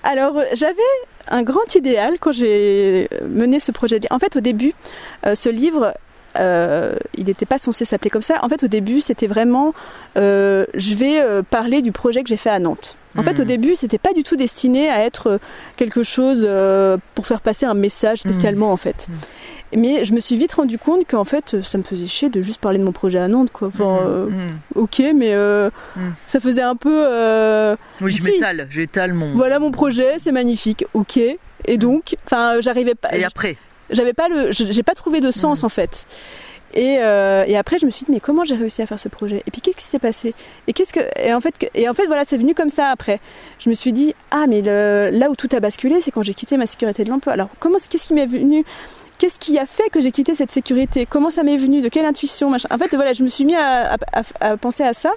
Alors, 0.05 0.42
j'avais 0.55 0.83
un 1.29 1.43
grand 1.43 1.75
idéal 1.75 2.15
quand 2.21 2.33
j'ai 2.33 3.09
mené 3.29 3.59
ce 3.59 3.73
projet. 3.73 4.01
En 4.11 4.19
fait, 4.19 4.37
au 4.37 4.41
début, 4.41 4.75
euh, 5.27 5.35
ce 5.35 5.49
livre, 5.49 5.95
euh, 6.39 6.97
il 7.15 7.27
n'était 7.27 7.47
pas 7.47 7.59
censé 7.59 7.85
s'appeler 7.85 8.11
comme 8.11 8.23
ça. 8.23 8.39
En 8.43 8.49
fait, 8.49 8.63
au 8.65 8.69
début, 8.69 9.01
c'était 9.01 9.27
vraiment, 9.27 9.75
euh, 10.17 10.67
je 10.75 10.95
vais 10.95 11.23
parler 11.51 11.83
du 11.83 11.93
projet 11.93 12.23
que 12.23 12.29
j'ai 12.29 12.37
fait 12.37 12.51
à 12.51 12.59
Nantes. 12.59 12.97
En 13.16 13.22
fait, 13.22 13.38
au 13.40 13.42
Mhm. 13.42 13.48
début, 13.48 13.75
c'était 13.75 13.98
pas 13.98 14.12
du 14.12 14.22
tout 14.22 14.37
destiné 14.37 14.88
à 14.88 15.05
être 15.05 15.27
euh, 15.29 15.38
quelque 15.77 16.03
chose 16.03 16.46
euh, 16.48 16.96
pour 17.14 17.27
faire 17.27 17.40
passer 17.40 17.66
un 17.66 17.75
message 17.75 18.18
spécialement, 18.20 18.72
en 18.72 18.77
fait. 18.77 19.07
Mais 19.77 20.05
je 20.05 20.12
me 20.12 20.20
suis 20.20 20.37
vite 20.37 20.53
rendu 20.53 20.79
compte 20.79 21.07
qu'en 21.09 21.25
fait, 21.25 21.62
ça 21.62 21.79
me 21.79 21.83
faisait 21.83 22.07
chier 22.07 22.29
de 22.29 22.42
juste 22.42 22.61
parler 22.61 22.79
de 22.79 22.85
mon 22.85 22.92
projet 22.92 23.18
à 23.18 23.29
Nantes, 23.29 23.51
quoi. 23.53 23.68
Enfin, 23.68 23.98
euh, 24.07 24.29
ok, 24.75 25.03
mais 25.14 25.35
euh, 25.35 25.70
ça 26.27 26.40
faisait 26.40 26.62
un 26.62 26.77
peu. 26.77 27.07
Oui, 28.01 28.12
je 28.12 28.22
si. 28.22 28.33
m'étale, 28.33 28.68
j'étale 28.70 29.12
mon. 29.14 29.35
voilà 29.35 29.59
mon 29.59 29.70
projet, 29.70 30.14
c'est 30.18 30.33
magnifique, 30.33 30.85
ok. 30.94 31.18
Et 31.66 31.79
donc, 31.79 32.16
enfin, 32.27 32.61
j'arrivais 32.61 32.94
pas. 32.94 33.14
Et 33.16 33.25
après? 33.25 33.57
J'avais 33.90 34.14
pas 34.14 34.29
le, 34.29 34.48
j'ai 34.53 34.83
pas 34.83 34.94
trouvé 34.94 35.20
de 35.20 35.31
sens 35.31 35.64
en 35.64 35.68
fait. 35.68 36.07
Et, 36.75 36.99
euh, 37.01 37.45
et 37.47 37.57
après, 37.59 37.79
je 37.79 37.85
me 37.87 37.91
suis 37.91 38.07
dit, 38.07 38.13
mais 38.13 38.21
comment 38.21 38.45
j'ai 38.45 38.55
réussi 38.55 38.81
à 38.83 38.87
faire 38.87 38.99
ce 38.99 39.09
projet? 39.09 39.43
Et 39.47 39.51
puis, 39.51 39.61
qu'est-ce 39.61 39.77
qui 39.77 39.85
s'est 39.85 39.99
passé? 39.99 40.35
Et 40.67 40.73
qu'est-ce 40.73 40.93
que, 40.93 41.01
et 41.21 41.35
en 41.35 41.41
fait, 41.41 41.59
que- 41.59 41.67
et 41.75 41.89
en 41.89 41.95
fait, 41.95 42.07
voilà, 42.07 42.25
c'est 42.25 42.39
venu 42.39 42.55
comme 42.55 42.71
ça 42.71 42.87
après. 42.87 43.21
Je 43.59 43.69
me 43.69 43.75
suis 43.75 43.93
dit, 43.93 44.15
ah, 44.31 44.47
mais 44.49 44.63
le- 44.63 45.11
là 45.13 45.29
où 45.31 45.37
tout 45.37 45.49
a 45.53 45.61
basculé, 45.61 46.01
c'est 46.01 46.11
quand 46.11 46.23
j'ai 46.23 46.35
quitté 46.35 46.57
ma 46.57 46.67
sécurité 46.67 47.05
de 47.05 47.11
l'emploi. 47.11 47.35
Alors, 47.35 47.49
comment, 47.61 47.77
qu'est-ce 47.91 48.07
qui 48.07 48.15
m'est 48.15 48.27
venu? 48.27 48.65
Qu'est-ce 49.19 49.39
qui 49.39 49.59
a 49.59 49.67
fait 49.67 49.89
que 49.91 50.01
j'ai 50.01 50.11
quitté 50.11 50.35
cette 50.35 50.51
sécurité? 50.51 51.07
Comment 51.07 51.31
ça 51.31 51.43
m'est 51.43 51.57
venu? 51.59 51.81
De 51.83 51.89
quelle 51.89 52.07
intuition? 52.07 52.49
Machin 52.51 52.69
En 52.73 52.79
fait, 52.79 52.95
voilà, 52.95 53.13
je 53.13 53.23
me 53.23 53.29
suis 53.29 53.45
mis 53.45 53.55
à, 53.55 53.93
à- 53.95 53.97
à- 54.41 54.49
à 54.53 54.57
penser 54.57 54.83
à 54.83 54.95
ça. 54.95 55.13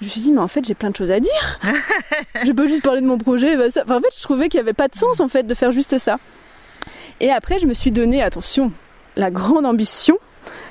Je 0.00 0.06
me 0.06 0.10
suis 0.10 0.20
dit, 0.20 0.32
mais 0.32 0.40
en 0.40 0.48
fait, 0.48 0.64
j'ai 0.64 0.74
plein 0.74 0.90
de 0.90 0.96
choses 0.96 1.10
à 1.10 1.20
dire. 1.20 1.60
je 2.44 2.52
peux 2.52 2.68
juste 2.68 2.82
parler 2.82 3.00
de 3.00 3.06
mon 3.06 3.18
projet. 3.18 3.56
bah, 3.56 3.70
ça- 3.70 3.82
enfin, 3.84 3.96
en 3.96 4.00
fait, 4.00 4.14
je 4.16 4.22
trouvais 4.22 4.48
qu'il 4.48 4.58
n'y 4.58 4.62
avait 4.64 4.72
pas 4.74 4.88
de 4.88 4.94
sens 4.96 5.20
en 5.20 5.28
fait 5.28 5.44
de 5.44 5.54
faire 5.54 5.72
juste 5.72 5.96
ça. 5.98 6.18
Et 7.20 7.30
après, 7.32 7.58
je 7.58 7.66
me 7.66 7.74
suis 7.74 7.92
donné, 7.92 8.22
attention, 8.22 8.72
la 9.16 9.30
grande 9.30 9.64
ambition 9.64 10.18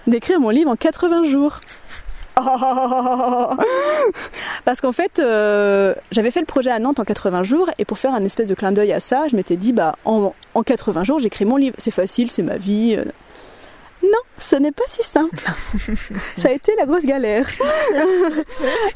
d'écrire 0.07 0.39
mon 0.39 0.49
livre 0.49 0.69
en 0.71 0.75
80 0.75 1.23
jours. 1.25 1.59
Parce 4.65 4.81
qu'en 4.81 4.91
fait, 4.91 5.19
euh, 5.19 5.93
j'avais 6.11 6.31
fait 6.31 6.39
le 6.39 6.45
projet 6.45 6.71
à 6.71 6.79
Nantes 6.79 6.99
en 6.99 7.03
80 7.03 7.43
jours, 7.43 7.69
et 7.77 7.85
pour 7.85 7.97
faire 7.97 8.13
un 8.13 8.23
espèce 8.23 8.47
de 8.47 8.53
clin 8.55 8.71
d'œil 8.71 8.93
à 8.93 8.99
ça, 8.99 9.27
je 9.27 9.35
m'étais 9.35 9.57
dit, 9.57 9.73
bah, 9.73 9.95
en, 10.05 10.33
en 10.55 10.63
80 10.63 11.03
jours, 11.03 11.19
j'écris 11.19 11.45
mon 11.45 11.57
livre. 11.57 11.75
C'est 11.77 11.91
facile, 11.91 12.29
c'est 12.31 12.43
ma 12.43 12.57
vie. 12.57 12.95
euh. 12.97 13.05
Non, 14.03 14.17
ce 14.37 14.55
n'est 14.55 14.71
pas 14.71 14.83
si 14.87 15.03
simple. 15.03 15.37
ça 16.37 16.47
a 16.49 16.51
été 16.51 16.73
la 16.77 16.85
grosse 16.85 17.05
galère. 17.05 17.47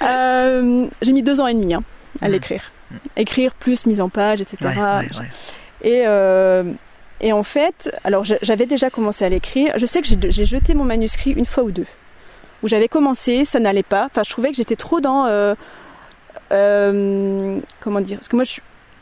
Euh, 0.03 0.87
J'ai 1.01 1.11
mis 1.11 1.23
deux 1.23 1.39
ans 1.41 1.47
et 1.47 1.53
demi 1.53 1.73
hein, 1.73 1.83
à 2.21 2.27
Mm. 2.27 2.31
l'écrire. 2.31 2.71
Écrire 3.17 3.53
plus 3.55 3.85
mise 3.85 3.99
en 4.01 4.09
page, 4.09 4.41
etc. 4.41 4.57
Ouais, 4.65 4.71
ouais, 4.71 5.09
ouais. 5.19 5.29
Et, 5.81 6.03
euh, 6.07 6.63
et 7.21 7.31
en 7.33 7.43
fait, 7.43 7.91
alors 8.03 8.25
j'a- 8.25 8.37
j'avais 8.41 8.65
déjà 8.65 8.89
commencé 8.89 9.23
à 9.25 9.29
l'écrire. 9.29 9.73
Je 9.77 9.85
sais 9.85 10.01
que 10.01 10.07
j'ai 10.07 10.45
jeté 10.45 10.73
mon 10.73 10.83
manuscrit 10.83 11.31
une 11.31 11.45
fois 11.45 11.63
ou 11.63 11.71
deux. 11.71 11.85
Où 12.63 12.67
j'avais 12.67 12.87
commencé, 12.87 13.45
ça 13.45 13.59
n'allait 13.59 13.83
pas. 13.83 14.05
Enfin, 14.05 14.23
je 14.23 14.29
trouvais 14.29 14.49
que 14.49 14.55
j'étais 14.57 14.75
trop 14.75 14.99
dans. 15.01 15.25
euh, 15.27 15.53
euh, 16.51 17.59
comment 17.79 18.01
dire 18.01 18.17
Parce 18.17 18.27
que 18.27 18.35
moi, 18.35 18.43
je 18.45 18.59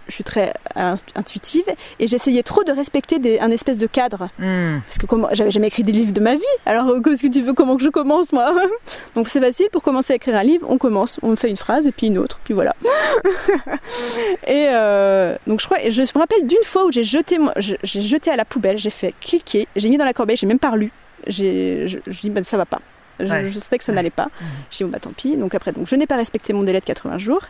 je 0.08 0.14
suis 0.14 0.24
très 0.24 0.54
euh, 0.78 0.96
intuitive 1.16 1.66
et 2.00 2.08
j'essayais 2.08 2.44
trop 2.44 2.64
de 2.64 2.72
respecter 2.72 3.20
des- 3.20 3.40
un 3.40 3.52
espèce 3.52 3.78
de 3.78 3.88
cadre. 3.88 4.30
Hmm. 4.40 4.80
Parce 4.88 4.98
que 4.98 5.06
comment- 5.06 5.30
j'avais 5.32 5.52
jamais 5.52 5.68
écrit 5.68 5.84
des 5.84 5.92
livres 5.92 6.12
de 6.14 6.20
ma 6.22 6.36
vie. 6.36 6.42
Alors, 6.66 6.90
euh, 6.90 7.02
qu'est-ce 7.02 7.24
que 7.24 7.28
tu 7.32 7.42
veux 7.42 7.54
Comment 7.54 7.78
que 7.78 7.84
je 7.84 7.90
commence, 7.90 8.32
moi? 8.34 8.54
Donc, 9.16 9.30
c'est 9.30 9.40
facile 9.42 9.68
pour 9.72 9.82
commencer 9.84 10.14
à 10.14 10.16
écrire 10.16 10.36
un 10.36 10.44
livre. 10.44 10.66
On 10.70 10.78
commence, 10.78 11.20
on 11.24 11.36
fait 11.36 11.50
une 11.50 11.58
phrase 11.58 11.88
et 11.88 11.92
puis 11.92 12.08
une 12.08 12.18
autre, 12.18 12.40
puis 12.44 12.54
voilà. 12.54 12.76
et 14.48 14.68
euh, 14.70 15.36
donc, 15.48 15.60
je 15.62 15.66
crois, 15.66 15.78
je 15.90 16.02
me 16.02 16.20
rappelle 16.20 16.46
d'une 16.46 16.64
fois 16.66 16.86
où 16.86 16.92
j'ai 16.92 17.04
jeté, 17.04 17.38
j'ai 17.58 18.02
jeté 18.02 18.32
à 18.32 18.36
la 18.36 18.46
poubelle, 18.46 18.78
j'ai 18.78 18.90
fait 18.90 19.14
cliquer, 19.22 19.68
j'ai 19.76 19.90
mis 19.90 19.98
dans 19.98 20.06
la 20.06 20.14
corbeille, 20.14 20.38
j'ai 20.38 20.48
même 20.48 20.60
pas 20.60 20.72
relu. 20.72 20.92
J'ai, 21.28 21.88
je, 21.88 22.00
je 22.06 22.20
dis, 22.20 22.30
ben, 22.30 22.44
ça 22.44 22.58
va 22.58 22.66
pas. 22.66 22.80
Je, 23.20 23.26
Ouais. 23.26 23.48
je 23.48 23.78
que 23.78 23.84
ça 23.84 23.92
n'allait 23.92 24.10
pas. 24.10 24.30
J'ai 24.72 24.78
dit, 24.78 24.84
bon, 24.86 24.90
bah 24.90 25.00
tant 25.00 25.12
pis. 25.12 25.38
Donc 25.38 25.56
après, 25.56 25.72
donc, 25.72 25.88
je 25.88 25.96
n'ai 25.96 26.08
pas 26.08 26.18
respecté 26.18 26.54
mon 26.54 26.64
délai 26.64 26.80
de 26.80 26.86
80 26.86 27.18
jours. 27.20 27.42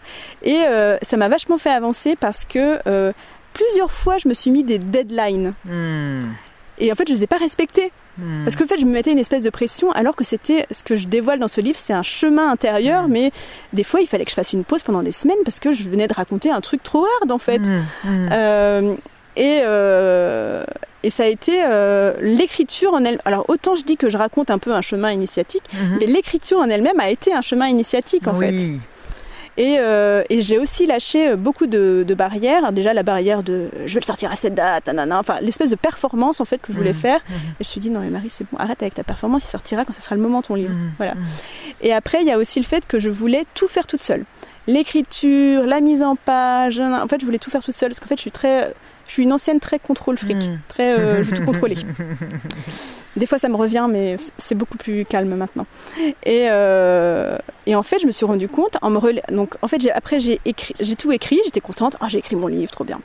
Et 0.43 0.63
euh, 0.67 0.97
ça 1.01 1.17
m'a 1.17 1.29
vachement 1.29 1.57
fait 1.57 1.71
avancer 1.71 2.15
parce 2.15 2.45
que 2.45 2.79
euh, 2.87 3.11
plusieurs 3.53 3.91
fois, 3.91 4.17
je 4.17 4.27
me 4.27 4.33
suis 4.33 4.51
mis 4.51 4.63
des 4.63 4.79
deadlines. 4.79 5.53
Hmm. 5.65 6.19
Et 6.79 6.91
en 6.91 6.95
fait, 6.95 7.07
je 7.07 7.13
les 7.13 7.23
ai 7.23 7.27
pas 7.27 7.37
respectés. 7.37 7.91
Hmm. 8.17 8.43
Parce 8.43 8.55
qu'en 8.55 8.65
fait, 8.65 8.79
je 8.79 8.85
me 8.85 8.91
mettais 8.91 9.11
une 9.11 9.19
espèce 9.19 9.43
de 9.43 9.49
pression, 9.49 9.91
alors 9.91 10.15
que 10.15 10.23
c'était 10.23 10.65
ce 10.71 10.83
que 10.83 10.95
je 10.95 11.07
dévoile 11.07 11.39
dans 11.39 11.47
ce 11.47 11.61
livre, 11.61 11.77
c'est 11.77 11.93
un 11.93 12.03
chemin 12.03 12.49
intérieur, 12.51 13.07
mais 13.07 13.31
des 13.73 13.83
fois, 13.83 14.01
il 14.01 14.07
fallait 14.07 14.25
que 14.25 14.31
je 14.31 14.35
fasse 14.35 14.53
une 14.53 14.63
pause 14.63 14.83
pendant 14.83 15.03
des 15.03 15.11
semaines 15.11 15.37
parce 15.45 15.59
que 15.59 15.71
je 15.71 15.87
venais 15.87 16.07
de 16.07 16.13
raconter 16.13 16.51
un 16.51 16.61
truc 16.61 16.83
trop 16.83 17.05
hard, 17.05 17.31
en 17.31 17.37
fait. 17.37 17.59
Hmm. 17.59 17.83
Hmm. 18.03 18.29
Euh, 18.31 18.95
et, 19.35 19.61
euh, 19.63 20.63
et 21.03 21.09
ça 21.09 21.23
a 21.23 21.27
été 21.27 21.59
euh, 21.65 22.13
l'écriture 22.21 22.93
en 22.93 23.03
elle. 23.03 23.19
Alors, 23.25 23.45
autant 23.49 23.75
je 23.75 23.83
dis 23.83 23.97
que 23.97 24.09
je 24.09 24.17
raconte 24.17 24.49
un 24.51 24.57
peu 24.59 24.73
un 24.73 24.81
chemin 24.81 25.11
initiatique, 25.11 25.63
Mhm. 25.73 25.97
mais 25.99 26.05
l'écriture 26.05 26.59
en 26.59 26.69
elle-même 26.69 26.99
a 26.99 27.09
été 27.09 27.33
un 27.33 27.41
chemin 27.41 27.67
initiatique, 27.67 28.27
en 28.27 28.35
fait. 28.35 28.53
Et, 29.55 29.75
euh, 29.77 30.23
et 30.31 30.41
j'ai 30.41 30.57
aussi 30.57 30.87
lâché 30.87 31.35
beaucoup 31.35 31.67
de, 31.67 32.03
de 32.07 32.13
barrières. 32.15 32.71
Déjà, 32.71 32.91
la 32.91 33.03
barrière 33.03 33.43
de 33.43 33.69
je 33.85 33.93
vais 33.93 33.99
le 33.99 34.05
sortir 34.05 34.31
à 34.31 34.35
cette 34.35 34.55
date, 34.55 34.87
nanana. 34.87 35.19
enfin, 35.19 35.35
l'espèce 35.41 35.69
de 35.69 35.75
performance 35.75 36.41
en 36.41 36.45
fait 36.45 36.57
que 36.59 36.73
je 36.73 36.77
voulais 36.79 36.93
Mhm. 36.93 36.95
faire. 36.99 37.19
Mhm. 37.29 37.35
Et 37.35 37.39
je 37.59 37.59
me 37.59 37.63
suis 37.65 37.79
dit, 37.79 37.91
non, 37.91 37.99
mais 37.99 38.09
Marie, 38.09 38.31
c'est 38.31 38.45
bon, 38.51 38.57
arrête 38.57 38.81
avec 38.81 38.95
ta 38.95 39.03
performance, 39.03 39.45
il 39.45 39.49
sortira 39.49 39.85
quand 39.85 39.93
ça 39.93 40.01
sera 40.01 40.15
le 40.15 40.21
moment 40.21 40.41
ton 40.41 40.55
livre. 40.55 40.73
Voilà. 40.97 41.13
Et 41.81 41.93
après, 41.93 42.21
il 42.23 42.27
y 42.27 42.31
a 42.31 42.39
aussi 42.39 42.59
le 42.59 42.65
fait 42.65 42.87
que 42.87 42.97
je 42.97 43.09
voulais 43.09 43.45
tout 43.53 43.67
faire 43.67 43.85
toute 43.85 44.01
seule. 44.01 44.23
L'écriture, 44.65 45.67
la 45.67 45.81
mise 45.81 46.01
en 46.01 46.15
page, 46.15 46.79
en 46.79 47.07
fait, 47.07 47.21
je 47.21 47.25
voulais 47.25 47.37
tout 47.37 47.51
faire 47.51 47.61
toute 47.63 47.75
seule 47.75 47.89
parce 47.89 47.99
qu'en 47.99 48.07
fait, 48.07 48.15
je 48.17 48.21
suis 48.21 48.31
très. 48.31 48.73
Je 49.07 49.11
suis 49.11 49.23
une 49.23 49.33
ancienne 49.33 49.59
très 49.59 49.79
contrôle 49.79 50.17
fric, 50.17 50.37
Mm. 50.37 50.59
très, 50.67 50.97
euh, 50.99 51.17
je 51.23 51.29
veux 51.29 51.37
tout 51.37 51.45
contrôler. 51.45 51.75
Des 53.15 53.27
fois, 53.27 53.37
ça 53.37 53.47
me 53.47 53.55
revient, 53.55 53.85
mais 53.89 54.17
c'est 54.37 54.55
beaucoup 54.55 54.77
plus 54.77 55.05
calme 55.05 55.35
maintenant. 55.35 55.67
Et, 56.25 56.47
euh, 56.49 57.37
et 57.67 57.75
en 57.75 57.83
fait, 57.83 57.99
je 57.99 58.07
me 58.07 58.11
suis 58.11 58.25
rendu 58.25 58.47
compte 58.47 58.77
en 58.81 58.89
me 58.89 58.97
rela- 58.97 59.21
donc 59.31 59.55
en 59.61 59.67
fait, 59.67 59.87
après 59.93 60.19
j'ai 60.19 60.41
écrit, 60.45 60.73
j'ai 60.79 60.95
tout 60.95 61.11
écrit, 61.11 61.39
j'étais 61.45 61.59
contente, 61.61 61.95
Ah, 61.99 62.07
j'ai 62.07 62.17
écrit 62.17 62.35
mon 62.35 62.47
livre, 62.47 62.71
trop 62.71 62.83
bien. 62.83 62.99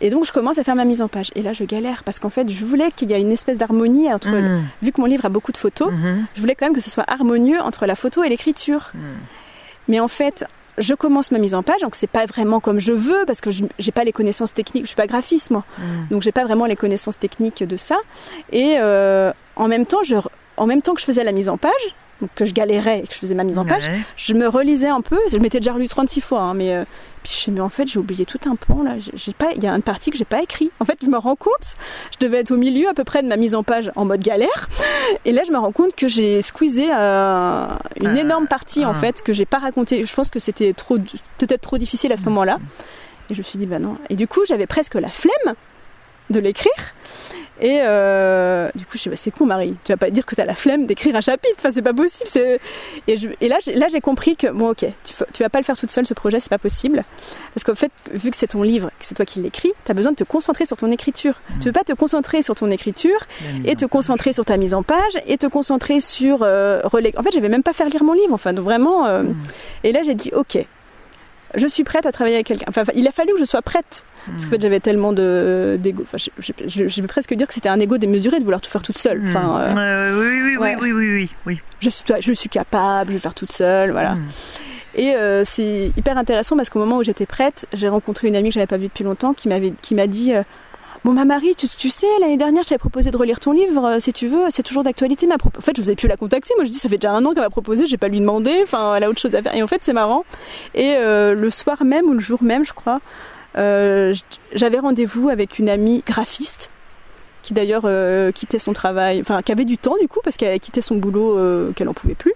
Et 0.00 0.10
donc 0.10 0.26
je 0.26 0.32
commence 0.32 0.58
à 0.58 0.64
faire 0.64 0.74
ma 0.74 0.84
mise 0.84 1.00
en 1.02 1.08
page. 1.08 1.30
Et 1.36 1.42
là, 1.42 1.52
je 1.52 1.62
galère 1.64 2.02
parce 2.02 2.18
qu'en 2.18 2.30
fait, 2.30 2.50
je 2.50 2.64
voulais 2.64 2.90
qu'il 2.90 3.10
y 3.10 3.14
ait 3.14 3.20
une 3.20 3.30
espèce 3.32 3.58
d'harmonie 3.58 4.12
entre, 4.12 4.30
le- 4.30 4.58
Hmm. 4.58 4.62
vu 4.82 4.90
que 4.92 5.00
mon 5.00 5.06
livre 5.06 5.24
a 5.24 5.28
beaucoup 5.28 5.52
de 5.52 5.56
photos, 5.56 5.92
Mhm. 5.92 6.26
je 6.34 6.40
voulais 6.40 6.54
quand 6.56 6.66
même 6.66 6.74
que 6.74 6.80
ce 6.82 6.90
soit 6.90 7.04
harmonieux 7.06 7.60
entre 7.60 7.86
la 7.86 7.94
photo 7.94 8.24
et 8.24 8.28
l'écriture. 8.28 8.90
Hmm. 8.92 8.98
Mais 9.88 10.00
en 10.00 10.08
fait, 10.08 10.44
je 10.78 10.94
commence 10.94 11.30
ma 11.30 11.38
mise 11.38 11.54
en 11.54 11.62
page, 11.62 11.80
donc 11.80 11.94
c'est 11.94 12.06
pas 12.06 12.26
vraiment 12.26 12.60
comme 12.60 12.80
je 12.80 12.92
veux 12.92 13.24
parce 13.26 13.40
que 13.40 13.50
je 13.50 13.64
j'ai 13.78 13.92
pas 13.92 14.04
les 14.04 14.12
connaissances 14.12 14.52
techniques, 14.54 14.84
je 14.84 14.88
suis 14.88 14.96
pas 14.96 15.06
graphiste 15.06 15.50
moi, 15.50 15.64
Hmm. 15.78 16.06
donc 16.10 16.22
j'ai 16.22 16.32
pas 16.32 16.44
vraiment 16.44 16.66
les 16.66 16.76
connaissances 16.76 17.18
techniques 17.18 17.62
de 17.64 17.76
ça. 17.76 17.96
Et 18.52 18.76
euh, 18.78 19.32
en 19.56 19.68
même 19.68 19.86
temps, 19.86 20.02
je, 20.02 20.16
en 20.56 20.66
même 20.66 20.82
temps 20.82 20.94
que 20.94 21.00
je 21.00 21.06
faisais 21.06 21.24
la 21.24 21.32
mise 21.32 21.48
en 21.48 21.56
page, 21.58 21.72
que 22.34 22.44
je 22.44 22.52
galérais 22.54 23.00
et 23.00 23.06
que 23.06 23.12
je 23.14 23.18
faisais 23.18 23.34
ma 23.34 23.44
mise 23.44 23.58
en 23.58 23.64
page, 23.64 23.86
Ouais. 23.88 24.00
je 24.16 24.32
me 24.34 24.48
relisais 24.48 24.88
un 24.88 25.00
peu. 25.02 25.18
Je 25.30 25.36
m'étais 25.38 25.60
déjà 25.60 25.72
relu 25.74 25.88
36 25.88 26.20
fois, 26.20 26.40
hein, 26.40 26.54
mais 26.54 26.72
euh, 26.74 26.84
puis 27.22 27.32
je 27.32 27.38
sais, 27.38 27.50
mais 27.50 27.60
en 27.60 27.68
fait 27.68 27.86
j'ai 27.88 27.98
oublié 27.98 28.24
tout 28.24 28.38
un 28.48 28.56
pan 28.56 28.82
là. 28.82 28.92
J'ai- 29.14 29.32
pas, 29.34 29.48
il 29.54 29.62
y 29.62 29.66
a 29.66 29.72
une 29.72 29.82
partie 29.82 30.10
que 30.10 30.16
j'ai 30.16 30.24
pas 30.24 30.42
écrit. 30.42 30.70
En 30.80 30.84
fait, 30.86 30.98
je 31.02 31.06
me 31.08 31.18
rends 31.18 31.36
compte, 31.36 31.74
je 32.12 32.24
devais 32.26 32.38
être 32.38 32.50
au 32.52 32.56
milieu 32.56 32.88
à 32.88 32.94
peu 32.94 33.04
près 33.04 33.22
de 33.22 33.28
ma 33.28 33.36
mise 33.36 33.54
en 33.54 33.62
page 33.62 33.92
en 33.96 34.04
mode 34.06 34.20
galère, 34.20 34.68
et 35.26 35.32
là 35.32 35.42
je 35.46 35.52
me 35.52 35.58
rends 35.58 35.72
compte 35.72 35.94
que 35.94 36.08
j'ai 36.08 36.40
squeezé 36.42 36.88
euh, 36.90 37.66
une 38.00 38.06
Ah, 38.16 38.20
énorme 38.20 38.46
partie 38.46 38.84
en 38.84 38.92
ah. 38.92 38.94
fait 38.94 39.22
que 39.22 39.32
j'ai 39.32 39.46
pas 39.46 39.58
raconté. 39.58 40.04
Je 40.06 40.14
pense 40.14 40.30
que 40.30 40.38
c'était 40.38 40.72
trop, 40.72 40.96
peut-être 41.38 41.60
trop 41.62 41.76
difficile 41.78 42.12
à 42.12 42.16
ce 42.16 42.24
moment-là. 42.26 42.58
Et 43.28 43.34
je 43.34 43.38
me 43.40 43.42
suis 43.44 43.58
dit 43.58 43.66
bah 43.66 43.78
non. 43.78 43.98
Et 44.08 44.14
du 44.16 44.26
coup 44.28 44.40
j'avais 44.46 44.66
presque 44.66 44.94
la 44.94 45.10
flemme 45.10 45.54
de 46.30 46.40
l'écrire. 46.40 46.72
Et 47.60 47.80
euh, 47.82 48.68
du 48.74 48.84
coup, 48.84 48.92
je 48.94 48.98
suis 48.98 49.10
bah, 49.10 49.16
c'est 49.16 49.30
con, 49.30 49.46
Marie. 49.46 49.74
Tu 49.84 49.92
vas 49.92 49.96
pas 49.96 50.10
dire 50.10 50.26
que 50.26 50.34
tu 50.34 50.40
as 50.40 50.44
la 50.44 50.54
flemme 50.54 50.86
d'écrire 50.86 51.16
un 51.16 51.20
chapitre. 51.20 51.54
Enfin, 51.58 51.70
c'est 51.72 51.82
pas 51.82 51.94
possible. 51.94 52.28
Et, 53.08 53.16
je- 53.16 53.28
et 53.40 53.48
là, 53.48 53.56
j'ai- 53.64 54.00
compris 54.00 54.36
que 54.36 54.48
bon, 54.48 54.70
ok, 54.70 54.84
tu, 55.32 55.42
vas 55.42 55.48
pas 55.48 55.58
le 55.58 55.64
faire 55.64 55.76
toute 55.76 55.90
seule. 55.90 56.06
Ce 56.06 56.14
projet, 56.14 56.38
c'est 56.38 56.50
pas 56.50 56.58
possible. 56.58 57.02
Parce 57.54 57.64
qu'en 57.64 57.74
fait, 57.74 57.90
vu 58.12 58.30
que 58.30 58.36
c'est 58.36 58.48
ton 58.48 58.62
livre, 58.62 58.90
que 58.98 59.06
c'est 59.06 59.14
toi 59.14 59.24
qui 59.24 59.40
l'écris, 59.40 59.72
tu 59.84 59.90
as 59.90 59.94
besoin 59.94 60.12
de 60.12 60.16
te 60.16 60.24
concentrer 60.24 60.66
sur 60.66 60.76
ton 60.76 60.90
écriture. 60.90 61.40
Tu 61.60 61.66
veux 61.66 61.72
pas 61.72 61.84
te 61.84 61.92
concentrer 61.94 62.42
sur 62.42 62.54
ton 62.54 62.70
écriture 62.70 63.18
et 63.64 63.74
te 63.74 63.80
page. 63.80 63.88
concentrer 63.90 64.32
sur 64.34 64.44
ta 64.44 64.56
mise 64.58 64.74
en 64.74 64.82
page 64.82 65.00
et 65.26 65.38
te 65.38 65.46
concentrer 65.46 66.00
sur 66.00 66.40
euh, 66.42 66.80
relais. 66.84 67.12
En 67.18 67.22
fait, 67.22 67.30
je 67.32 67.40
vais 67.40 67.48
même 67.48 67.62
pas 67.62 67.72
faire 67.72 67.88
lire 67.88 68.04
mon 68.04 68.12
livre. 68.12 68.34
Enfin, 68.34 68.52
donc 68.52 68.64
vraiment. 68.66 69.06
euh, 69.06 69.22
Hmm. 69.22 69.34
Et 69.82 69.92
là, 69.92 70.00
j'ai 70.04 70.14
dit, 70.14 70.30
ok, 70.34 70.58
je 71.54 71.66
suis 71.66 71.84
prête 71.84 72.06
à 72.06 72.12
travailler 72.12 72.36
avec 72.36 72.46
quelqu'un. 72.46 72.66
Enfin, 72.68 72.82
il 72.94 73.06
a 73.06 73.12
fallu 73.12 73.32
que 73.32 73.38
je 73.38 73.44
sois 73.44 73.62
prête. 73.62 74.04
Parce 74.26 74.44
fait, 74.46 74.60
j'avais 74.60 74.80
tellement 74.80 75.12
de- 75.12 75.78
d'ego. 75.80 76.02
Enfin, 76.02 76.18
je, 76.18 76.30
je- 76.40 76.52
je- 76.66 76.88
je 76.88 77.00
vais 77.00 77.06
presque 77.06 77.32
dire 77.34 77.46
que 77.46 77.54
c'était 77.54 77.68
un 77.68 77.78
ego 77.78 77.96
démesuré 77.96 78.38
de 78.40 78.44
vouloir 78.44 78.60
tout 78.60 78.70
faire 78.70 78.82
toute 78.82 78.98
seule. 78.98 79.20
Hmm. 79.20 79.28
Enfin, 79.28 79.60
euh, 79.78 80.20
oui, 80.20 80.40
oui, 80.42 80.50
oui, 80.50 80.56
ouais. 80.56 80.76
oui, 80.80 80.92
oui, 80.92 81.10
oui, 81.14 81.30
oui. 81.46 81.60
je, 81.80 81.88
suis, 81.88 82.04
je 82.20 82.32
suis 82.32 82.48
capable, 82.48 83.10
je 83.10 83.16
vais 83.16 83.20
faire 83.20 83.34
toute 83.34 83.52
seule, 83.52 83.92
voilà. 83.92 84.14
Hmm. 84.16 84.26
Et 84.96 85.14
euh, 85.14 85.42
c'est 85.44 85.92
hyper 85.96 86.16
intéressant 86.18 86.56
parce 86.56 86.70
qu'au 86.70 86.78
moment 86.78 86.96
où 86.96 87.02
j'étais 87.04 87.26
prête, 87.26 87.66
j'ai 87.74 87.88
rencontré 87.88 88.28
une 88.28 88.34
amie 88.34 88.48
que 88.48 88.54
j'avais 88.54 88.66
pas 88.66 88.78
vue 88.78 88.86
depuis 88.88 89.04
longtemps 89.04 89.34
qui 89.34 89.46
m'avait 89.48 89.72
qui 89.82 89.94
m'a 89.94 90.06
dit 90.06 90.32
euh, 90.34 90.42
Bon, 91.06 91.12
ma 91.12 91.24
Marie, 91.24 91.54
tu, 91.54 91.68
tu 91.68 91.88
sais, 91.88 92.08
l'année 92.20 92.36
dernière, 92.36 92.64
je 92.64 92.70
t'avais 92.70 92.80
proposé 92.80 93.12
de 93.12 93.16
relire 93.16 93.38
ton 93.38 93.52
livre, 93.52 93.84
euh, 93.84 93.98
si 94.00 94.12
tu 94.12 94.26
veux, 94.26 94.46
c'est 94.50 94.64
toujours 94.64 94.82
d'actualité. 94.82 95.28
Ma 95.28 95.36
En 95.36 95.60
fait, 95.60 95.76
je 95.76 95.80
vous 95.80 95.88
ai 95.88 95.94
pu 95.94 96.08
la 96.08 96.16
contacter. 96.16 96.52
Moi, 96.56 96.64
je 96.64 96.70
dis, 96.70 96.78
ça 96.80 96.88
fait 96.88 96.98
déjà 96.98 97.12
un 97.12 97.24
an 97.24 97.32
qu'elle 97.32 97.44
m'a 97.44 97.48
proposé, 97.48 97.86
j'ai 97.86 97.96
pas 97.96 98.08
lui 98.08 98.18
demandé. 98.18 98.50
Enfin, 98.64 98.92
elle 98.96 99.04
a 99.04 99.08
autre 99.08 99.20
chose 99.20 99.32
à 99.36 99.40
faire. 99.40 99.54
Et 99.54 99.62
en 99.62 99.68
fait, 99.68 99.84
c'est 99.84 99.92
marrant. 99.92 100.24
Et 100.74 100.96
euh, 100.98 101.32
le 101.34 101.48
soir 101.52 101.84
même, 101.84 102.06
ou 102.06 102.12
le 102.12 102.18
jour 102.18 102.42
même, 102.42 102.64
je 102.64 102.72
crois, 102.72 103.00
j'avais 103.54 104.80
rendez-vous 104.80 105.28
avec 105.28 105.60
une 105.60 105.68
amie 105.68 106.02
graphiste 106.04 106.72
qui 107.46 107.54
d'ailleurs 107.54 107.82
euh, 107.84 108.32
quittait 108.32 108.58
son 108.58 108.72
travail, 108.72 109.20
enfin 109.20 109.40
qui 109.40 109.52
avait 109.52 109.64
du 109.64 109.78
temps 109.78 109.94
du 110.00 110.08
coup 110.08 110.18
parce 110.24 110.36
qu'elle 110.36 110.58
quitté 110.58 110.82
son 110.82 110.96
boulot 110.96 111.38
euh, 111.38 111.70
qu'elle 111.72 111.86
n'en 111.86 111.94
pouvait 111.94 112.16
plus. 112.16 112.34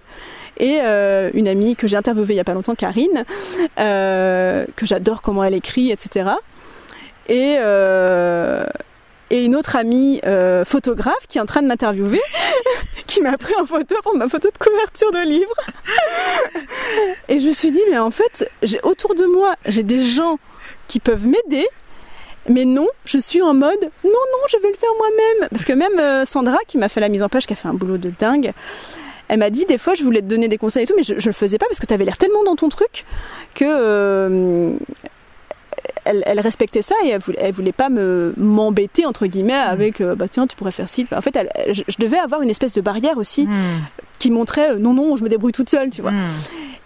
Et 0.55 0.79
euh, 0.81 1.29
une 1.33 1.49
amie 1.49 1.75
que 1.75 1.85
j'ai 1.85 1.97
interviewée 1.97 2.33
il 2.33 2.37
n'y 2.37 2.41
a 2.41 2.45
pas 2.45 2.53
longtemps, 2.53 2.75
Karine, 2.75 3.25
que 3.75 4.85
j'adore 4.85 5.21
comment 5.21 5.43
elle 5.43 5.53
écrit, 5.53 5.91
etc. 5.91 6.29
Et, 7.29 7.57
et 9.29 9.45
une 9.45 9.55
autre 9.55 9.75
amie 9.75 10.21
photographe 10.65 11.27
qui 11.27 11.37
est 11.37 11.41
en 11.41 11.45
train 11.45 11.61
de 11.61 11.67
m'interviewer, 11.67 12.21
qui 13.07 13.21
m'a 13.21 13.37
pris 13.37 13.55
en 13.55 13.65
photo 13.65 13.95
pour 14.03 14.15
ma 14.15 14.27
photo 14.27 14.49
de 14.49 14.57
couverture 14.57 15.11
de 15.11 15.25
livre. 15.27 15.55
et 17.29 17.39
je 17.39 17.47
me 17.47 17.53
suis 17.53 17.71
dit, 17.71 17.81
mais 17.89 17.97
en 17.97 18.11
fait, 18.11 18.49
autour 18.83 19.15
de 19.15 19.25
moi, 19.25 19.55
j'ai 19.65 19.83
des 19.83 20.01
gens 20.01 20.39
qui 20.87 20.99
peuvent 20.99 21.27
m'aider 21.27 21.67
mais 22.49 22.65
non, 22.65 22.87
je 23.05 23.17
suis 23.17 23.41
en 23.41 23.53
mode 23.53 23.81
non, 24.03 24.09
non, 24.11 24.47
je 24.49 24.57
vais 24.57 24.69
le 24.69 24.75
faire 24.75 24.89
moi-même. 24.97 25.49
Parce 25.49 25.65
que 25.65 25.73
même 25.73 25.99
euh, 25.99 26.25
Sandra, 26.25 26.57
qui 26.67 26.77
m'a 26.77 26.89
fait 26.89 26.99
la 26.99 27.09
mise 27.09 27.23
en 27.23 27.29
page, 27.29 27.45
qui 27.45 27.53
a 27.53 27.55
fait 27.55 27.67
un 27.67 27.73
boulot 27.73 27.97
de 27.97 28.11
dingue, 28.17 28.51
elle 29.27 29.39
m'a 29.39 29.49
dit 29.49 29.65
des 29.65 29.77
fois, 29.77 29.93
je 29.93 30.03
voulais 30.03 30.21
te 30.21 30.25
donner 30.25 30.47
des 30.47 30.57
conseils 30.57 30.83
et 30.83 30.87
tout, 30.87 30.95
mais 30.97 31.03
je, 31.03 31.13
ne 31.13 31.19
le 31.19 31.31
faisais 31.31 31.57
pas 31.57 31.67
parce 31.67 31.79
que 31.79 31.85
tu 31.85 31.93
avais 31.93 32.05
l'air 32.05 32.17
tellement 32.17 32.43
dans 32.43 32.55
ton 32.55 32.69
truc 32.69 33.05
que. 33.53 33.65
Euh, 33.67 34.73
elle, 36.05 36.39
respectait 36.39 36.81
ça 36.81 36.95
et 37.03 37.09
elle 37.09 37.21
voulait, 37.21 37.51
voulait 37.51 37.71
pas 37.71 37.89
me 37.89 38.33
m'embêter 38.37 39.05
entre 39.05 39.27
guillemets 39.27 39.53
mm. 39.53 39.69
avec 39.69 40.01
euh, 40.01 40.15
bah 40.15 40.27
tiens 40.27 40.47
tu 40.47 40.55
pourrais 40.55 40.71
faire 40.71 40.89
ci 40.89 41.07
en 41.15 41.21
fait 41.21 41.37
je, 41.71 41.83
devais 41.99 42.17
avoir 42.17 42.41
une 42.41 42.49
espèce 42.49 42.73
de 42.73 42.81
barrière 42.81 43.17
aussi 43.17 43.45
mm. 43.45 43.51
qui 44.19 44.31
montrait 44.31 44.77
non 44.77 44.93
non 44.93 45.15
je 45.15 45.23
me 45.23 45.29
débrouille 45.29 45.51
toute 45.51 45.69
seule 45.69 45.89
tu 45.89 46.01
vois 46.01 46.11
mm. 46.11 46.29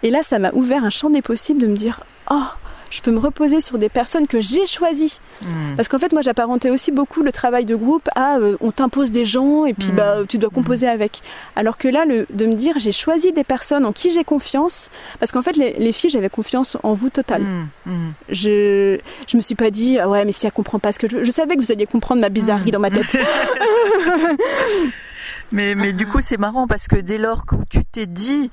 et 0.02 0.10
là 0.10 0.22
ça 0.22 0.38
m'a 0.38 0.52
ouvert 0.52 0.84
un 0.84 0.90
champ 0.90 1.10
des 1.10 1.22
possibles 1.22 1.60
de 1.60 1.66
me 1.66 1.76
dire 1.76 2.00
oh 2.30 2.44
je 2.90 3.00
peux 3.02 3.10
me 3.10 3.18
reposer 3.18 3.60
sur 3.60 3.78
des 3.78 3.88
personnes 3.88 4.26
que 4.26 4.40
j'ai 4.40 4.66
choisies. 4.66 5.20
Hmm. 5.42 5.74
Parce 5.76 5.88
qu'en 5.88 5.98
fait, 5.98 6.12
moi, 6.12 6.22
j'apparentais 6.22 6.70
aussi 6.70 6.92
beaucoup 6.92 7.22
le 7.22 7.32
travail 7.32 7.64
de 7.64 7.74
groupe 7.74 8.08
à 8.14 8.38
euh, 8.38 8.56
on 8.60 8.70
t'impose 8.70 9.10
des 9.10 9.24
gens 9.24 9.66
et 9.66 9.74
puis 9.74 9.92
hmm. 9.92 9.96
bah, 9.96 10.16
tu 10.28 10.38
dois 10.38 10.50
composer 10.50 10.88
avec. 10.88 11.22
Alors 11.56 11.78
que 11.78 11.88
là, 11.88 12.04
le, 12.04 12.26
de 12.30 12.46
me 12.46 12.54
dire 12.54 12.74
j'ai 12.78 12.92
choisi 12.92 13.32
des 13.32 13.44
personnes 13.44 13.84
en 13.84 13.92
qui 13.92 14.10
j'ai 14.12 14.24
confiance, 14.24 14.90
parce 15.20 15.32
qu'en 15.32 15.42
fait, 15.42 15.56
les, 15.56 15.92
filles, 15.92 16.10
j'avais 16.10 16.28
confiance 16.28 16.76
en 16.82 16.94
vous 16.94 17.10
total. 17.10 17.42
Hmm. 17.42 18.12
Je, 18.28 18.98
je 19.26 19.36
me 19.36 19.42
suis 19.42 19.54
pas 19.54 19.70
dit 19.70 19.98
ah 19.98 20.08
ouais, 20.08 20.24
mais 20.24 20.32
si 20.32 20.46
elle 20.46 20.52
comprend 20.52 20.78
pas 20.78 20.92
ce 20.92 20.98
que 20.98 21.08
je 21.08 21.18
veux. 21.18 21.24
Je 21.24 21.30
savais 21.30 21.56
que 21.56 21.60
vous 21.60 21.72
alliez 21.72 21.86
comprendre 21.86 22.20
ma 22.20 22.28
bizarrerie 22.28 22.70
dans 22.70 22.80
ma 22.80 22.90
tête. 22.90 23.18
mais, 25.52 25.74
mais 25.74 25.92
du 25.92 26.06
coup, 26.06 26.20
c'est 26.20 26.36
marrant 26.36 26.66
parce 26.66 26.88
que 26.88 26.96
dès 26.96 27.18
lors 27.18 27.46
que 27.46 27.56
tu 27.70 27.84
t'es 27.84 28.06
dit 28.06 28.50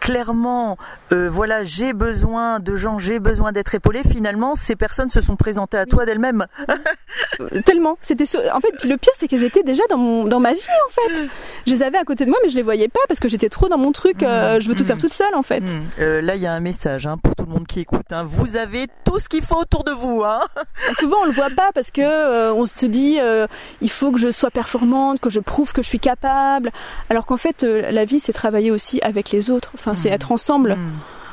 clairement, 0.00 0.76
euh, 1.12 1.28
voilà, 1.30 1.64
j'ai 1.64 1.92
besoin 1.92 2.60
de 2.60 2.76
gens, 2.76 2.98
j'ai 2.98 3.18
besoin 3.18 3.52
d'être 3.52 3.74
épaulé. 3.74 4.02
Finalement, 4.08 4.54
ces 4.54 4.76
personnes 4.76 5.10
se 5.10 5.20
sont 5.20 5.36
présentées 5.36 5.78
à 5.78 5.86
toi 5.86 6.06
d'elles-mêmes. 6.06 6.46
Euh, 7.40 7.60
tellement. 7.64 7.98
C'était 8.02 8.24
en 8.52 8.60
fait 8.60 8.84
le 8.84 8.96
pire, 8.96 9.12
c'est 9.16 9.28
qu'elles 9.28 9.44
étaient 9.44 9.62
déjà 9.62 9.82
dans 9.90 9.96
mon 9.96 10.24
dans 10.24 10.40
ma 10.40 10.52
vie 10.52 10.60
en 10.60 10.90
fait. 10.90 11.26
Je 11.66 11.72
les 11.72 11.82
avais 11.82 11.98
à 11.98 12.04
côté 12.04 12.24
de 12.24 12.30
moi, 12.30 12.38
mais 12.42 12.48
je 12.48 12.56
les 12.56 12.62
voyais 12.62 12.88
pas 12.88 13.00
parce 13.08 13.20
que 13.20 13.28
j'étais 13.28 13.48
trop 13.48 13.68
dans 13.68 13.78
mon 13.78 13.92
truc. 13.92 14.22
Euh, 14.22 14.60
je 14.60 14.68
veux 14.68 14.74
tout 14.74 14.84
faire 14.84 14.98
toute 14.98 15.14
seule 15.14 15.34
en 15.34 15.42
fait. 15.42 15.62
là, 15.98 16.34
il 16.34 16.42
y 16.42 16.46
a 16.46 16.52
un 16.52 16.60
message 16.60 17.06
hein, 17.06 17.16
pour 17.18 17.37
le 17.48 17.54
monde 17.54 17.66
qui 17.66 17.80
écoute. 17.80 18.12
Hein. 18.12 18.24
Vous 18.24 18.56
avez 18.56 18.86
tout 19.04 19.18
ce 19.18 19.28
qu'il 19.28 19.42
faut 19.42 19.56
autour 19.56 19.84
de 19.84 19.90
vous. 19.90 20.22
Hein. 20.24 20.40
Souvent, 20.92 21.18
on 21.22 21.26
le 21.26 21.32
voit 21.32 21.50
pas 21.50 21.70
parce 21.74 21.90
que 21.90 22.52
on 22.52 22.66
se 22.66 22.86
dit 22.86 23.18
il 23.80 23.90
faut 23.90 24.12
que 24.12 24.18
je 24.18 24.30
sois 24.30 24.50
performante, 24.50 25.20
que 25.20 25.30
je 25.30 25.40
prouve 25.40 25.72
que 25.72 25.82
je 25.82 25.88
suis 25.88 26.00
capable. 26.00 26.70
Alors 27.10 27.26
qu'en 27.26 27.36
fait, 27.36 27.62
la 27.64 28.04
vie, 28.04 28.20
c'est 28.20 28.32
travailler 28.32 28.70
aussi 28.70 29.00
avec 29.02 29.30
les 29.30 29.50
autres 29.50 29.72
c'est 29.96 30.08
être 30.08 30.32
ensemble. 30.32 30.76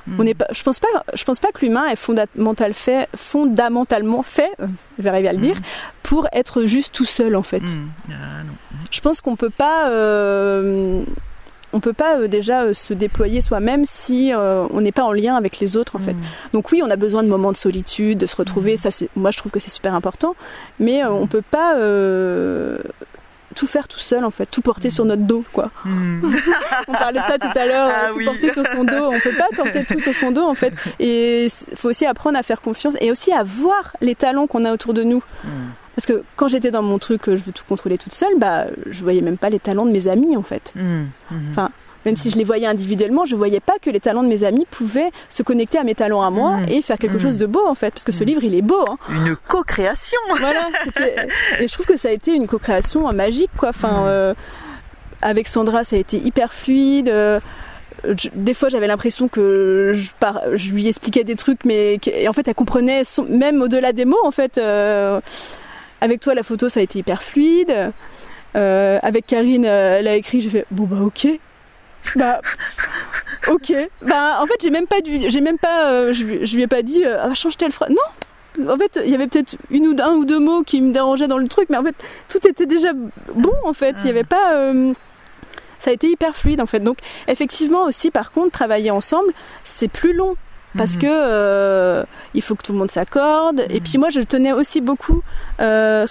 Mm. 0.08 0.20
On 0.20 0.24
n'est 0.24 0.36
pas, 0.36 0.46
je 0.52 0.62
pense 0.62 0.80
pas, 0.80 0.88
je 1.16 1.24
pense 1.24 1.40
pas 1.40 1.52
que 1.52 1.66
l'humain 1.66 1.88
est 1.88 1.96
fondamental 1.96 2.76
fait, 2.76 3.10
fondamentalement 3.16 4.22
fait, 4.22 4.52
euh, 4.62 4.68
je 5.00 5.04
vais 5.04 5.10
arriver 5.10 5.30
à 5.30 5.34
le 5.34 5.40
dire, 5.40 5.56
mm. 5.56 5.64
pour 6.04 6.28
être 6.32 6.68
juste 6.68 6.94
tout 6.94 7.06
seul 7.06 7.36
en 7.36 7.42
fait. 7.42 7.62
Mm. 7.62 7.90
Ah, 8.12 8.14
je 8.92 9.02
pense 9.02 9.20
qu'on 9.22 9.36
peut 9.36 9.50
pas, 9.50 9.90
euh, 9.90 11.04
on 11.76 11.80
peut 11.80 11.94
pas 11.94 12.18
euh, 12.18 12.28
déjà 12.28 12.74
se 12.74 12.94
déployer 12.94 13.42
soi-même 13.42 13.86
si 13.86 14.32
on 14.36 14.80
n'est 14.80 14.92
pas 14.92 15.04
en 15.04 15.12
lien 15.14 15.36
avec 15.36 15.60
les 15.60 15.78
autres 15.78 15.96
en 15.96 16.00
fait. 16.00 16.16
Donc 16.54 16.72
oui, 16.72 16.82
on 16.84 16.90
a 16.90 16.96
besoin 16.96 17.24
de 17.24 17.28
moments 17.28 17.52
de 17.52 17.58
solitude, 17.58 18.18
de 18.18 18.26
se 18.26 18.36
retrouver. 18.36 18.78
Ça, 18.78 18.92
c'est, 18.92 19.10
moi 19.16 19.32
je 19.32 19.38
trouve 19.38 19.52
que 19.52 19.60
c'est 19.60 19.70
super 19.70 19.94
important, 19.94 20.36
mais 20.80 21.04
on 21.06 21.28
peut 21.28 21.44
pas 21.44 21.76
tout 23.56 23.68
faire 23.68 23.88
tout 23.88 24.00
seul 24.00 24.24
en 24.26 24.32
fait, 24.32 24.46
tout 24.46 24.62
porter 24.62 24.90
sur 24.90 25.06
notre 25.06 25.24
dos 25.24 25.44
quoi. 25.54 25.72
On 25.86 26.92
parlait 26.94 27.20
de 27.20 27.26
ça 27.26 27.40
tout 27.40 27.58
à 27.58 27.66
l'heure, 27.66 27.90
ah 27.92 28.10
tout 28.12 28.24
porter 28.24 28.54
sur 28.54 28.66
son 28.68 28.84
dos, 28.84 29.12
on 29.14 29.20
peut 29.20 29.36
pas 29.36 29.48
porter 29.56 29.86
tout 29.86 30.00
sur 30.00 30.14
son 30.14 30.32
dos 30.32 30.44
en 30.44 30.54
fait. 30.54 30.74
Et 31.00 31.46
il 31.46 31.78
faut 31.78 31.90
aussi 31.90 32.06
apprendre 32.06 32.38
à 32.38 32.44
faire 32.44 32.62
confiance 32.62 32.96
et 33.02 33.12
aussi 33.12 33.32
à 33.32 33.44
voir 33.44 33.96
les 34.02 34.14
talents 34.14 34.46
qu'on 34.46 34.66
a 34.66 34.74
autour 34.74 34.94
de 34.94 35.04
nous. 35.04 35.24
Parce 35.96 36.06
que 36.06 36.24
quand 36.36 36.48
j'étais 36.48 36.72
dans 36.72 36.82
mon 36.82 37.00
truc, 37.00 37.24
je 37.26 37.44
veux 37.44 37.52
tout 37.52 37.64
contrôler 37.68 37.98
toute 37.98 38.14
seule, 38.14 38.38
bah 38.38 38.66
je 38.86 39.02
voyais 39.02 39.22
même 39.22 39.38
pas 39.38 39.50
les 39.50 39.60
talents 39.60 39.86
de 39.86 39.92
mes 39.92 40.08
amis 40.08 40.36
en 40.36 40.44
fait. 40.44 40.74
Hmm. 40.76 41.06
Enfin, 41.52 41.70
même 42.06 42.16
si 42.16 42.30
je 42.30 42.38
les 42.38 42.44
voyais 42.44 42.68
individuellement, 42.68 43.26
je 43.26 43.36
voyais 43.36 43.60
pas 43.60 43.80
que 43.82 43.90
les 43.90 44.00
talents 44.00 44.24
de 44.24 44.28
mes 44.28 44.44
amis 44.44 44.68
pouvaient 44.70 45.10
se 45.30 45.44
connecter 45.44 45.80
à 45.80 45.84
mes 45.84 45.96
talents 45.96 46.22
à 46.22 46.30
moi 46.30 46.58
mmh. 46.58 46.70
et 46.70 46.82
faire 46.82 46.98
quelque 47.00 47.18
mmh. 47.18 47.20
chose 47.20 47.38
de 47.38 47.48
beau 47.48 47.66
en 47.68 47.76
fait, 47.76 47.92
parce 47.92 48.04
que 48.04 48.12
ce 48.12 48.24
mmh. 48.24 48.28
livre 48.28 48.44
il 48.44 48.56
est 48.56 48.62
beau. 48.62 48.86
Hein. 48.88 48.98
Une 49.10 49.36
co-création. 49.48 50.20
Voilà. 50.40 50.70
Et 51.60 51.68
je 51.68 51.74
trouve 51.74 51.86
que 51.86 51.98
ça 51.98 52.10
a 52.10 52.12
été 52.12 52.34
une 52.34 52.48
co-création 52.48 53.12
magique 53.12 53.50
quoi. 53.58 53.70
Enfin, 53.70 54.06
euh, 54.06 54.34
avec 55.22 55.48
Sandra, 55.48 55.84
ça 55.84 55.96
a 55.96 56.00
été 56.00 56.18
hyper 56.18 56.54
fluide. 56.54 57.10
Euh, 57.10 57.40
des 58.36 58.54
fois 58.54 58.70
j'avais 58.70 58.86
l'impression 58.86 59.28
que 59.28 59.94
je, 59.96 60.12
je, 60.54 60.74
lui 60.74 60.88
expliquais 60.88 61.24
des 61.24 61.36
trucs 61.36 61.66
mais 61.66 62.00
en 62.28 62.34
fait 62.34 62.48
elle 62.48 62.54
comprenait 62.54 63.02
même 63.30 63.62
au-delà 63.62 63.94
des 63.94 64.06
mots 64.06 64.24
en 64.24 64.32
fait 64.32 64.60
euh, 64.60 65.22
avec 66.06 66.22
toi 66.22 66.34
la 66.34 66.44
photo 66.44 66.70
ça 66.70 66.80
a 66.80 66.84
été 66.84 67.00
hyper 67.00 67.22
fluide 67.24 67.92
avec 68.54 69.28
Karine 69.28 69.66
elle 69.66 70.08
a 70.08 70.16
écrit 70.16 70.42
j'ai 70.42 70.50
fait 70.50 70.66
bon 70.72 70.86
bah 70.86 71.02
ok 71.02 71.28
bah, 72.16 72.42
ok. 73.48 73.74
Bah, 74.02 74.40
en 74.42 74.46
fait, 74.46 74.56
j'ai 74.62 74.70
même 74.70 74.88
pas 74.88 75.02
dû, 75.02 75.30
j'ai 75.30 75.42
même 75.42 75.58
pas, 75.58 75.92
euh, 75.92 76.14
je, 76.14 76.24
lui 76.24 76.62
ai 76.62 76.68
pas 76.68 76.82
dit, 76.82 77.04
euh, 77.06 77.18
ah, 77.20 77.34
change 77.34 77.58
telle 77.58 77.72
phrase. 77.72 77.90
Non. 77.90 78.70
En 78.72 78.78
fait, 78.78 79.00
il 79.04 79.12
y 79.12 79.16
avait 79.16 79.28
peut-être 79.28 79.58
une 79.70 79.88
ou 79.88 79.96
un 80.02 80.14
ou 80.14 80.24
deux 80.24 80.40
mots 80.40 80.64
qui 80.64 80.82
me 80.82 80.94
dérangeaient 80.94 81.28
dans 81.28 81.38
le 81.38 81.48
truc, 81.48 81.70
mais 81.70 81.78
en 81.78 81.84
fait, 81.84 81.96
tout 82.30 82.48
était 82.48 82.66
déjà 82.66 82.94
bon. 82.94 83.54
En 83.66 83.74
fait, 83.74 83.96
il 84.00 84.08
y 84.08 84.10
avait 84.10 84.24
pas. 84.24 84.56
Euh, 84.56 84.94
ça 85.78 85.92
a 85.92 85.94
été 85.94 86.10
hyper 86.10 86.36
fluide 86.36 86.62
en 86.62 86.66
fait. 86.66 86.80
Donc 86.80 86.98
effectivement 87.28 87.84
aussi 87.84 88.10
par 88.10 88.32
contre 88.32 88.52
travailler 88.52 88.90
ensemble 88.90 89.32
c'est 89.64 89.92
plus 89.92 90.14
long 90.14 90.36
parce 90.78 90.96
mhm. 90.96 91.02
que 91.02 91.08
euh, 91.10 92.04
il 92.34 92.42
faut 92.42 92.56
que 92.56 92.64
tout 92.64 92.74
le 92.74 92.78
monde 92.78 92.92
s'accorde. 92.92 93.66
Et 93.70 93.80
puis 93.82 93.98
moi, 93.98 94.10
je 94.10 94.22
tenais 94.22 94.54
aussi 94.54 94.82
beaucoup, 94.82 95.22
euh, 95.60 96.06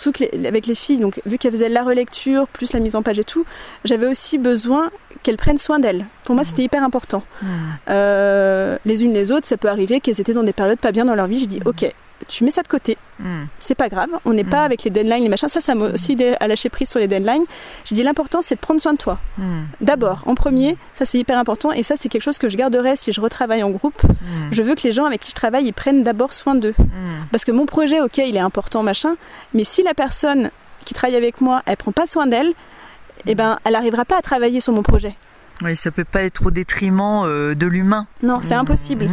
avec 0.46 0.66
les 0.66 0.74
filles, 0.74 0.98
donc 0.98 1.20
vu 1.26 1.38
qu'elles 1.38 1.52
faisaient 1.52 1.68
la 1.68 1.82
relecture 1.82 2.46
plus 2.48 2.72
la 2.72 2.80
mise 2.80 2.96
en 2.96 3.02
page 3.02 3.18
et 3.18 3.24
tout, 3.24 3.44
j'avais 3.84 4.06
aussi 4.06 4.38
besoin 4.38 4.90
qu'elles 5.22 5.36
prennent 5.36 5.58
soin 5.58 5.78
d'elles. 5.78 6.06
Pour 6.24 6.34
moi, 6.34 6.42
mhm. 6.42 6.48
c'était 6.48 6.62
hyper 6.62 6.82
important. 6.82 7.22
Mhm. 7.42 7.48
Euh, 7.90 8.78
les 8.84 9.04
unes 9.04 9.12
les 9.12 9.30
autres, 9.32 9.46
ça 9.46 9.56
peut 9.56 9.68
arriver 9.68 10.00
qu'elles 10.00 10.20
étaient 10.20 10.32
dans 10.34 10.42
des 10.42 10.52
périodes 10.52 10.78
pas 10.78 10.92
bien 10.92 11.04
dans 11.04 11.14
leur 11.14 11.26
vie. 11.26 11.38
J'ai 11.38 11.46
dit, 11.46 11.60
ok, 11.64 11.92
tu 12.28 12.44
mets 12.44 12.50
ça 12.50 12.62
de 12.62 12.68
côté. 12.68 12.96
Hmm. 13.18 13.44
C'est 13.58 13.74
pas 13.74 13.88
grave. 13.88 14.08
On 14.24 14.32
n'est 14.32 14.44
pas 14.44 14.62
hmm. 14.62 14.66
avec 14.66 14.84
les 14.84 14.90
deadlines, 14.90 15.22
les 15.22 15.28
machins. 15.28 15.48
Ça, 15.48 15.60
ça 15.60 15.74
m'a 15.74 15.86
aussi 15.86 16.12
aidé 16.12 16.34
à 16.40 16.48
lâcher 16.48 16.68
prise 16.68 16.88
sur 16.88 16.98
les 16.98 17.06
deadlines. 17.06 17.44
J'ai 17.84 17.94
dit 17.94 18.02
l'important, 18.02 18.42
c'est 18.42 18.56
de 18.56 18.60
prendre 18.60 18.80
soin 18.80 18.92
de 18.92 18.98
toi. 18.98 19.18
Hmm. 19.38 19.64
D'abord, 19.80 20.22
en 20.26 20.34
premier, 20.34 20.76
ça 20.94 21.04
c'est 21.04 21.18
hyper 21.18 21.38
important. 21.38 21.72
Et 21.72 21.82
ça, 21.82 21.94
c'est 21.96 22.08
quelque 22.08 22.22
chose 22.22 22.38
que 22.38 22.48
je 22.48 22.56
garderai 22.56 22.96
si 22.96 23.12
je 23.12 23.20
retravaille 23.20 23.62
en 23.62 23.70
groupe. 23.70 24.02
Je 24.50 24.62
veux 24.62 24.74
que 24.74 24.82
les 24.82 24.92
gens 24.92 25.04
avec 25.04 25.20
qui 25.20 25.30
je 25.30 25.34
travaille, 25.34 25.66
ils 25.66 25.72
prennent 25.72 26.02
d'abord 26.02 26.32
soin 26.32 26.54
d'eux. 26.54 26.74
Parce 27.30 27.44
que 27.44 27.52
mon 27.52 27.66
projet, 27.66 28.00
ok, 28.00 28.18
il 28.18 28.36
est 28.36 28.40
important, 28.40 28.82
machin. 28.82 29.14
Mais 29.52 29.64
si 29.64 29.82
la 29.82 29.94
personne 29.94 30.50
qui 30.84 30.94
travaille 30.94 31.16
avec 31.16 31.40
moi, 31.40 31.62
elle 31.66 31.76
prend 31.76 31.92
pas 31.92 32.06
soin 32.06 32.26
d'elle, 32.26 32.52
eh 33.26 33.34
ben, 33.34 33.58
elle 33.64 33.72
n'arrivera 33.72 34.04
pas 34.04 34.18
à 34.18 34.22
travailler 34.22 34.60
sur 34.60 34.72
mon 34.72 34.82
projet. 34.82 35.16
Oui, 35.64 35.76
ça 35.76 35.90
peut 35.90 36.04
pas 36.04 36.22
être 36.22 36.46
au 36.46 36.50
détriment 36.50 37.22
euh, 37.24 37.54
de 37.54 37.66
l'humain. 37.66 38.06
Non, 38.22 38.40
c'est 38.42 38.54
impossible. 38.54 39.08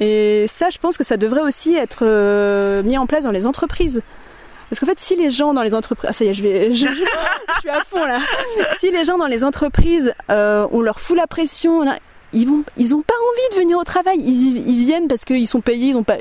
Et 0.00 0.46
ça, 0.48 0.70
je 0.70 0.78
pense 0.78 0.96
que 0.96 1.04
ça 1.04 1.16
devrait 1.16 1.42
aussi 1.42 1.74
être 1.76 2.00
euh, 2.02 2.82
mis 2.82 2.98
en 2.98 3.06
place 3.06 3.24
dans 3.24 3.30
les 3.30 3.46
entreprises. 3.46 4.02
Parce 4.68 4.80
qu'en 4.80 4.86
fait, 4.86 4.98
si 4.98 5.14
les 5.14 5.30
gens 5.30 5.54
dans 5.54 5.62
les 5.62 5.74
entreprises, 5.74 6.08
ah 6.08 6.12
ça 6.12 6.24
y 6.24 6.28
est, 6.28 6.34
je 6.34 6.42
vais, 6.42 6.72
je, 6.72 6.88
suis 7.60 7.70
à 7.70 7.84
fond 7.84 8.04
là. 8.04 8.18
Si 8.78 8.90
les 8.90 9.04
gens 9.04 9.16
dans 9.16 9.26
les 9.26 9.44
entreprises, 9.44 10.12
euh, 10.30 10.66
on 10.72 10.80
leur 10.80 10.98
fout 10.98 11.16
la 11.16 11.28
pression, 11.28 11.84
ils 12.32 12.48
vont, 12.48 12.64
ils 12.76 12.94
ont 12.94 13.02
pas 13.02 13.14
envie 13.14 13.56
de 13.56 13.60
venir 13.62 13.78
au 13.78 13.84
travail. 13.84 14.18
Ils, 14.18 14.68
ils 14.68 14.78
viennent 14.78 15.06
parce 15.06 15.24
qu'ils 15.24 15.46
sont 15.46 15.60
payés, 15.60 15.90
ils 15.90 15.94
n'ont 15.94 16.02
pas, 16.02 16.18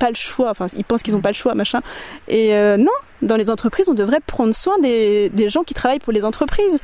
pas 0.00 0.08
le 0.08 0.16
choix. 0.16 0.50
Enfin, 0.50 0.66
ils 0.76 0.84
pensent 0.84 1.04
qu'ils 1.04 1.14
n'ont 1.14 1.20
pas 1.20 1.30
le 1.30 1.36
choix, 1.36 1.54
machin. 1.54 1.80
Et 2.26 2.54
euh, 2.54 2.76
non, 2.76 2.90
dans 3.22 3.36
les 3.36 3.48
entreprises, 3.48 3.88
on 3.88 3.94
devrait 3.94 4.20
prendre 4.26 4.54
soin 4.54 4.78
des, 4.80 5.28
des 5.28 5.48
gens 5.48 5.62
qui 5.62 5.74
travaillent 5.74 6.00
pour 6.00 6.12
les 6.12 6.24
entreprises 6.24 6.80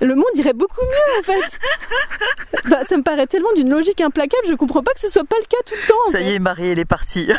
le 0.00 0.14
monde 0.14 0.30
irait 0.34 0.52
beaucoup 0.52 0.82
mieux 0.82 1.18
en 1.18 1.22
fait. 1.22 1.58
Bah, 2.68 2.84
ça 2.86 2.96
me 2.96 3.02
paraît 3.02 3.26
tellement 3.26 3.52
d'une 3.54 3.70
logique 3.70 4.00
implacable, 4.00 4.46
je 4.46 4.54
comprends 4.54 4.82
pas 4.82 4.92
que 4.92 5.00
ce 5.00 5.08
soit 5.08 5.24
pas 5.24 5.36
le 5.38 5.44
cas 5.44 5.56
tout 5.64 5.74
le 5.74 5.86
temps. 5.86 6.10
Ça 6.12 6.20
y 6.20 6.34
est, 6.34 6.38
Marie, 6.38 6.68
elle 6.68 6.78
est 6.78 6.84
partie. 6.84 7.26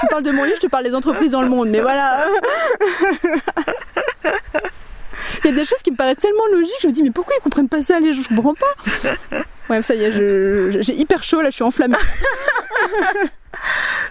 tu 0.00 0.06
parles 0.08 0.22
de 0.22 0.30
mon 0.30 0.44
livre, 0.44 0.56
je 0.56 0.62
te 0.62 0.66
parle 0.66 0.84
des 0.84 0.94
entreprises 0.94 1.32
dans 1.32 1.42
le 1.42 1.48
monde, 1.48 1.68
mais 1.68 1.80
voilà. 1.80 2.26
Il 4.24 5.46
y 5.46 5.48
a 5.48 5.52
des 5.52 5.64
choses 5.64 5.82
qui 5.82 5.90
me 5.90 5.96
paraissent 5.96 6.18
tellement 6.18 6.46
logiques, 6.52 6.78
je 6.82 6.88
me 6.88 6.92
dis 6.92 7.02
mais 7.02 7.10
pourquoi 7.10 7.34
ils 7.38 7.42
comprennent 7.42 7.68
pas 7.68 7.82
ça 7.82 8.00
les 8.00 8.12
gens, 8.12 8.22
je 8.22 8.28
comprends 8.34 8.54
pas. 8.54 8.74
Ouais, 9.68 9.82
ça 9.82 9.94
y 9.94 10.02
est, 10.04 10.10
j'ai 10.82 10.94
hyper 10.94 11.22
chaud 11.22 11.40
là, 11.40 11.50
je 11.50 11.54
suis 11.54 11.64
enflammée. 11.64 11.96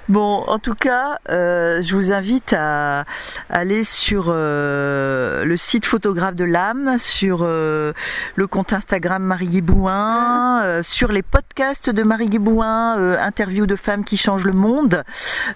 Bon, 0.09 0.43
en 0.47 0.57
tout 0.57 0.73
cas, 0.73 1.19
euh, 1.29 1.83
je 1.83 1.95
vous 1.95 2.11
invite 2.11 2.53
à 2.57 3.05
aller 3.47 3.83
sur 3.83 4.25
euh, 4.29 5.45
le 5.45 5.55
site 5.55 5.85
photographe 5.85 6.33
de 6.33 6.45
l'âme, 6.45 6.97
sur 6.97 7.41
euh, 7.43 7.93
le 8.35 8.47
compte 8.47 8.73
Instagram 8.73 9.21
Marie 9.21 9.49
Guibouin, 9.49 10.81
sur 10.81 11.11
les 11.11 11.21
podcasts 11.21 11.91
de 11.91 12.01
Marie 12.01 12.29
Guibouin, 12.29 13.19
interview 13.19 13.67
de 13.67 13.75
femmes 13.75 14.03
qui 14.03 14.17
changent 14.17 14.47
le 14.47 14.53
monde. 14.53 15.03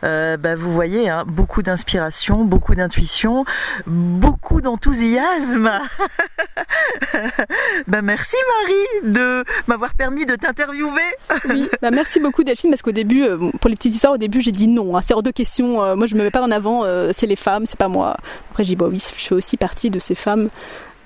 Bah, 0.03 0.55
vous 0.55 0.71
voyez, 0.71 1.09
hein, 1.09 1.23
beaucoup 1.25 1.63
d'inspiration, 1.63 2.45
beaucoup 2.45 2.75
d'intuition, 2.75 3.45
beaucoup 3.87 4.61
d'enthousiasme. 4.61 5.71
bah, 7.87 8.01
merci 8.03 8.35
Marie 8.61 9.13
de 9.13 9.43
m'avoir 9.65 9.95
permis 9.95 10.27
de 10.27 10.35
t'interviewer. 10.35 11.01
oui, 11.49 11.69
bah, 11.81 11.89
merci 11.89 12.19
beaucoup 12.19 12.43
Delphine 12.43 12.69
parce 12.69 12.83
qu'au 12.83 12.91
début, 12.91 13.25
pour 13.59 13.69
les 13.71 13.75
petites 13.75 13.95
histoires, 13.95 14.13
au 14.13 14.17
début 14.17 14.42
j'ai 14.43 14.51
dit 14.51 14.67
non, 14.67 14.95
hein, 14.95 15.01
c'est 15.01 15.13
hors 15.13 15.23
de 15.23 15.31
question, 15.31 15.83
euh, 15.83 15.95
moi 15.95 16.05
je 16.05 16.15
me 16.15 16.23
mets 16.23 16.31
pas 16.31 16.41
en 16.41 16.51
avant, 16.51 16.83
euh, 16.83 17.11
c'est 17.13 17.27
les 17.27 17.35
femmes, 17.35 17.65
c'est 17.65 17.79
pas 17.79 17.87
moi. 17.87 18.17
Après 18.51 18.63
j'ai 18.63 18.69
dit 18.69 18.75
bah 18.75 18.87
oui, 18.89 18.99
je 18.99 19.23
fais 19.23 19.35
aussi 19.35 19.57
partie 19.57 19.89
de 19.89 19.99
ces 19.99 20.15
femmes. 20.15 20.49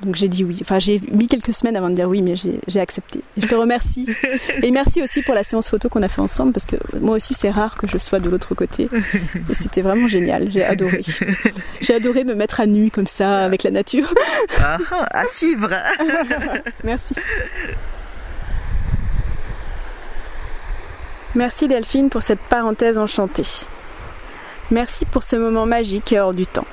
Donc 0.03 0.15
j'ai 0.15 0.27
dit 0.27 0.43
oui. 0.43 0.59
Enfin, 0.61 0.77
j'ai 0.77 1.01
mis 1.11 1.27
quelques 1.27 1.53
semaines 1.55 1.75
avant 1.75 1.89
de 1.89 1.95
dire 1.95 2.07
oui, 2.07 2.21
mais 2.21 2.35
j'ai 2.35 2.79
accepté. 2.79 3.19
Et 3.35 3.41
je 3.41 3.47
te 3.47 3.55
remercie. 3.55 4.07
Et 4.61 4.69
merci 4.69 5.01
aussi 5.01 5.23
pour 5.23 5.33
la 5.33 5.43
séance 5.43 5.69
photo 5.69 5.89
qu'on 5.89 6.03
a 6.03 6.07
fait 6.07 6.21
ensemble, 6.21 6.51
parce 6.53 6.67
que 6.67 6.75
moi 6.99 7.15
aussi, 7.15 7.33
c'est 7.33 7.49
rare 7.49 7.77
que 7.77 7.87
je 7.87 7.97
sois 7.97 8.19
de 8.19 8.29
l'autre 8.29 8.53
côté. 8.53 8.89
Et 9.49 9.55
c'était 9.55 9.81
vraiment 9.81 10.07
génial. 10.07 10.51
J'ai 10.51 10.63
adoré. 10.63 11.01
J'ai 11.81 11.95
adoré 11.95 12.25
me 12.25 12.35
mettre 12.35 12.59
à 12.59 12.67
nu 12.67 12.91
comme 12.91 13.07
ça, 13.07 13.43
avec 13.43 13.63
la 13.63 13.71
nature. 13.71 14.13
Ah, 14.59 14.77
à 15.09 15.25
suivre. 15.27 15.69
merci. 16.83 17.15
Merci 21.37 21.67
Delphine 21.67 22.09
pour 22.09 22.23
cette 22.23 22.39
parenthèse 22.39 22.97
enchantée. 22.97 23.45
Merci 24.71 25.05
pour 25.05 25.21
ce 25.21 25.35
moment 25.35 25.67
magique 25.67 26.11
et 26.11 26.19
hors 26.19 26.33
du 26.33 26.47
temps. 26.47 26.65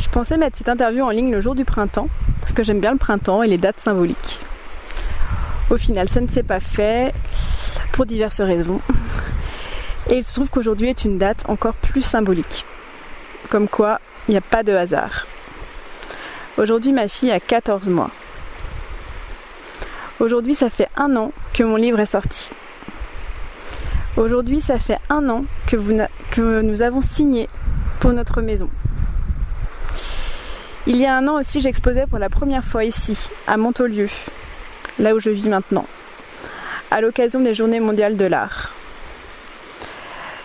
Je 0.00 0.08
pensais 0.08 0.36
mettre 0.36 0.58
cette 0.58 0.68
interview 0.68 1.04
en 1.04 1.10
ligne 1.10 1.30
le 1.30 1.40
jour 1.40 1.54
du 1.54 1.64
printemps, 1.64 2.08
parce 2.40 2.52
que 2.52 2.64
j'aime 2.64 2.80
bien 2.80 2.90
le 2.90 2.98
printemps 2.98 3.44
et 3.44 3.46
les 3.46 3.56
dates 3.56 3.78
symboliques. 3.78 4.40
Au 5.70 5.76
final, 5.76 6.08
ça 6.08 6.20
ne 6.20 6.26
s'est 6.26 6.42
pas 6.42 6.58
fait 6.58 7.14
pour 7.92 8.04
diverses 8.04 8.40
raisons. 8.40 8.80
Et 10.10 10.16
il 10.16 10.24
se 10.24 10.34
trouve 10.34 10.50
qu'aujourd'hui 10.50 10.88
est 10.88 11.04
une 11.04 11.18
date 11.18 11.44
encore 11.46 11.74
plus 11.74 12.02
symbolique. 12.02 12.64
Comme 13.48 13.68
quoi, 13.68 14.00
il 14.26 14.32
n'y 14.32 14.38
a 14.38 14.40
pas 14.40 14.64
de 14.64 14.72
hasard. 14.72 15.28
Aujourd'hui, 16.58 16.90
ma 16.90 17.06
fille 17.06 17.30
a 17.30 17.38
14 17.38 17.88
mois. 17.88 18.10
Aujourd'hui, 20.18 20.56
ça 20.56 20.68
fait 20.68 20.88
un 20.96 21.14
an 21.14 21.30
que 21.54 21.62
mon 21.62 21.76
livre 21.76 22.00
est 22.00 22.06
sorti. 22.06 22.50
Aujourd'hui, 24.18 24.60
ça 24.60 24.78
fait 24.78 24.98
un 25.08 25.26
an 25.30 25.46
que, 25.66 26.60
nous 26.60 26.82
avons 26.82 27.00
signé 27.00 27.48
pour 27.98 28.12
notre 28.12 28.42
maison. 28.42 28.68
Il 30.86 30.96
y 30.96 31.06
a 31.06 31.16
un 31.16 31.26
an 31.28 31.38
aussi, 31.38 31.62
j'exposais 31.62 32.06
pour 32.06 32.18
la 32.18 32.28
première 32.28 32.62
fois 32.62 32.84
ici, 32.84 33.30
à 33.46 33.56
Montaulieu, 33.56 34.10
là 34.98 35.14
où 35.14 35.20
je 35.20 35.30
vis 35.30 35.48
maintenant, 35.48 35.86
à 36.90 37.00
l'occasion 37.00 37.40
des 37.40 37.54
Journées 37.54 37.80
mondiales 37.80 38.18
de 38.18 38.26
l'art. 38.26 38.74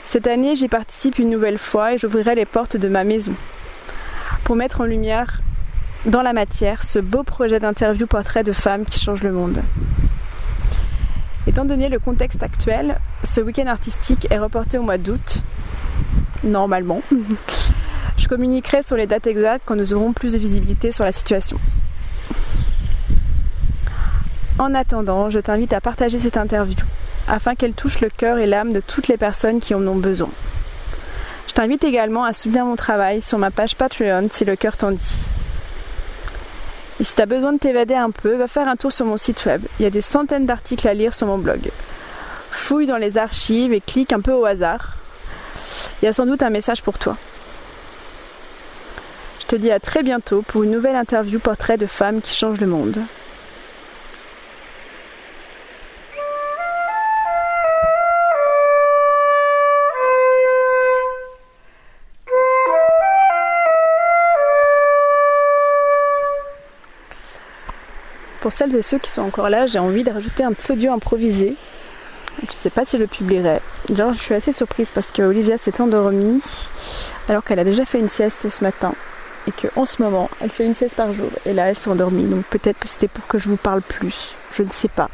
Cette 0.05 0.27
année, 0.27 0.55
j'y 0.55 0.69
participe 0.69 1.19
une 1.19 1.29
nouvelle 1.29 1.57
fois 1.57 1.93
et 1.93 1.97
j'ouvrirai 1.97 2.35
les 2.35 2.45
portes 2.45 2.77
de 2.77 2.87
ma 2.87 3.03
maison 3.03 3.33
pour 4.45 4.55
mettre 4.55 4.79
en 4.79 4.85
lumière 4.85 5.41
dans 6.05 6.21
la 6.21 6.31
matière 6.31 6.83
ce 6.83 6.99
beau 6.99 7.23
projet 7.23 7.59
d'interview 7.59 8.07
portrait 8.07 8.45
de 8.45 8.53
femmes 8.53 8.85
qui 8.85 8.97
changent 8.97 9.23
le 9.23 9.33
monde. 9.33 9.61
Étant 11.47 11.63
donné 11.63 11.87
le 11.87 11.97
contexte 11.97 12.43
actuel, 12.43 12.99
ce 13.23 13.39
week-end 13.39 13.67
artistique 13.67 14.27
est 14.29 14.37
reporté 14.37 14.77
au 14.77 14.83
mois 14.83 14.97
d'août, 14.97 15.41
normalement. 16.43 17.01
Je 18.17 18.27
communiquerai 18.27 18.83
sur 18.83 18.97
les 18.97 19.07
dates 19.07 19.27
exactes 19.27 19.63
quand 19.65 19.75
nous 19.75 19.93
aurons 19.93 20.11
plus 20.11 20.33
de 20.33 20.37
visibilité 20.37 20.91
sur 20.91 21.05
la 21.05 21.13
situation. 21.13 21.57
En 24.59 24.73
attendant, 24.73 25.29
je 25.29 25.39
t'invite 25.39 25.71
à 25.71 25.79
partager 25.79 26.17
cette 26.17 26.35
interview 26.35 26.75
afin 27.27 27.55
qu'elle 27.55 27.73
touche 27.73 28.01
le 28.01 28.09
cœur 28.09 28.39
et 28.39 28.45
l'âme 28.45 28.73
de 28.73 28.79
toutes 28.79 29.07
les 29.07 29.17
personnes 29.17 29.59
qui 29.59 29.73
en 29.73 29.85
ont 29.87 29.95
besoin. 29.95 30.29
Je 31.47 31.53
t'invite 31.53 31.83
également 31.83 32.23
à 32.23 32.33
soutenir 32.33 32.65
mon 32.65 32.75
travail 32.75 33.21
sur 33.21 33.37
ma 33.37 33.51
page 33.51 33.75
Patreon 33.75 34.27
si 34.31 34.45
le 34.45 34.55
cœur 34.55 34.75
t'en 34.75 34.91
dit. 34.91 35.19
Et 36.99 37.03
si 37.03 37.13
tu 37.13 37.21
as 37.21 37.25
besoin 37.25 37.53
de 37.53 37.59
t'évader 37.59 37.95
un 37.95 38.09
peu, 38.09 38.35
va 38.35 38.47
faire 38.47 38.67
un 38.67 38.75
tour 38.75 38.91
sur 38.91 39.05
mon 39.05 39.17
site 39.17 39.45
web. 39.45 39.61
Il 39.79 39.83
y 39.83 39.85
a 39.85 39.91
des 39.91 40.01
centaines 40.01 40.45
d'articles 40.45 40.87
à 40.87 40.93
lire 40.93 41.13
sur 41.13 41.27
mon 41.27 41.37
blog. 41.37 41.69
Fouille 42.49 42.87
dans 42.87 42.97
les 42.97 43.17
archives 43.17 43.73
et 43.73 43.81
clique 43.81 44.13
un 44.13 44.21
peu 44.21 44.33
au 44.33 44.45
hasard. 44.45 44.95
Il 46.01 46.05
y 46.05 46.07
a 46.07 46.13
sans 46.13 46.25
doute 46.25 46.41
un 46.41 46.49
message 46.49 46.81
pour 46.81 46.97
toi. 46.97 47.17
Je 49.39 49.45
te 49.45 49.55
dis 49.55 49.71
à 49.71 49.79
très 49.79 50.03
bientôt 50.03 50.41
pour 50.41 50.63
une 50.63 50.71
nouvelle 50.71 50.95
interview 50.95 51.39
portrait 51.39 51.77
de 51.77 51.85
femmes 51.85 52.21
qui 52.21 52.33
changent 52.33 52.59
le 52.59 52.67
monde. 52.67 52.99
Pour 68.47 68.53
celles 68.53 68.73
et 68.77 68.81
ceux 68.81 68.97
qui 68.97 69.11
sont 69.11 69.23
encore 69.23 69.49
là, 69.49 69.67
j'ai 69.67 69.77
envie 69.77 70.05
de 70.05 70.09
rajouter 70.09 70.45
un 70.45 70.53
audio 70.69 70.93
improvisé. 70.93 71.57
Je 72.39 72.45
ne 72.45 72.61
sais 72.61 72.69
pas 72.69 72.85
si 72.85 72.95
je 72.95 73.01
le 73.01 73.07
publierai. 73.07 73.59
Genre, 73.93 74.13
je 74.13 74.19
suis 74.19 74.35
assez 74.35 74.53
surprise 74.53 74.93
parce 74.93 75.11
que 75.11 75.21
Olivia 75.21 75.57
s'est 75.57 75.81
endormie 75.81 76.41
alors 77.27 77.43
qu'elle 77.43 77.59
a 77.59 77.65
déjà 77.65 77.83
fait 77.83 77.99
une 77.99 78.07
sieste 78.07 78.47
ce 78.47 78.63
matin 78.63 78.93
et 79.49 79.51
qu'en 79.51 79.85
ce 79.85 80.01
moment, 80.01 80.29
elle 80.39 80.49
fait 80.49 80.65
une 80.65 80.75
sieste 80.75 80.95
par 80.95 81.11
jour. 81.11 81.29
Et 81.45 81.51
là, 81.51 81.65
elle 81.65 81.75
s'est 81.75 81.89
endormie. 81.89 82.23
Donc 82.23 82.45
peut-être 82.45 82.79
que 82.79 82.87
c'était 82.87 83.09
pour 83.09 83.27
que 83.27 83.37
je 83.37 83.49
vous 83.49 83.57
parle 83.57 83.81
plus. 83.81 84.37
Je 84.53 84.63
ne 84.63 84.71
sais 84.71 84.87
pas. 84.87 85.09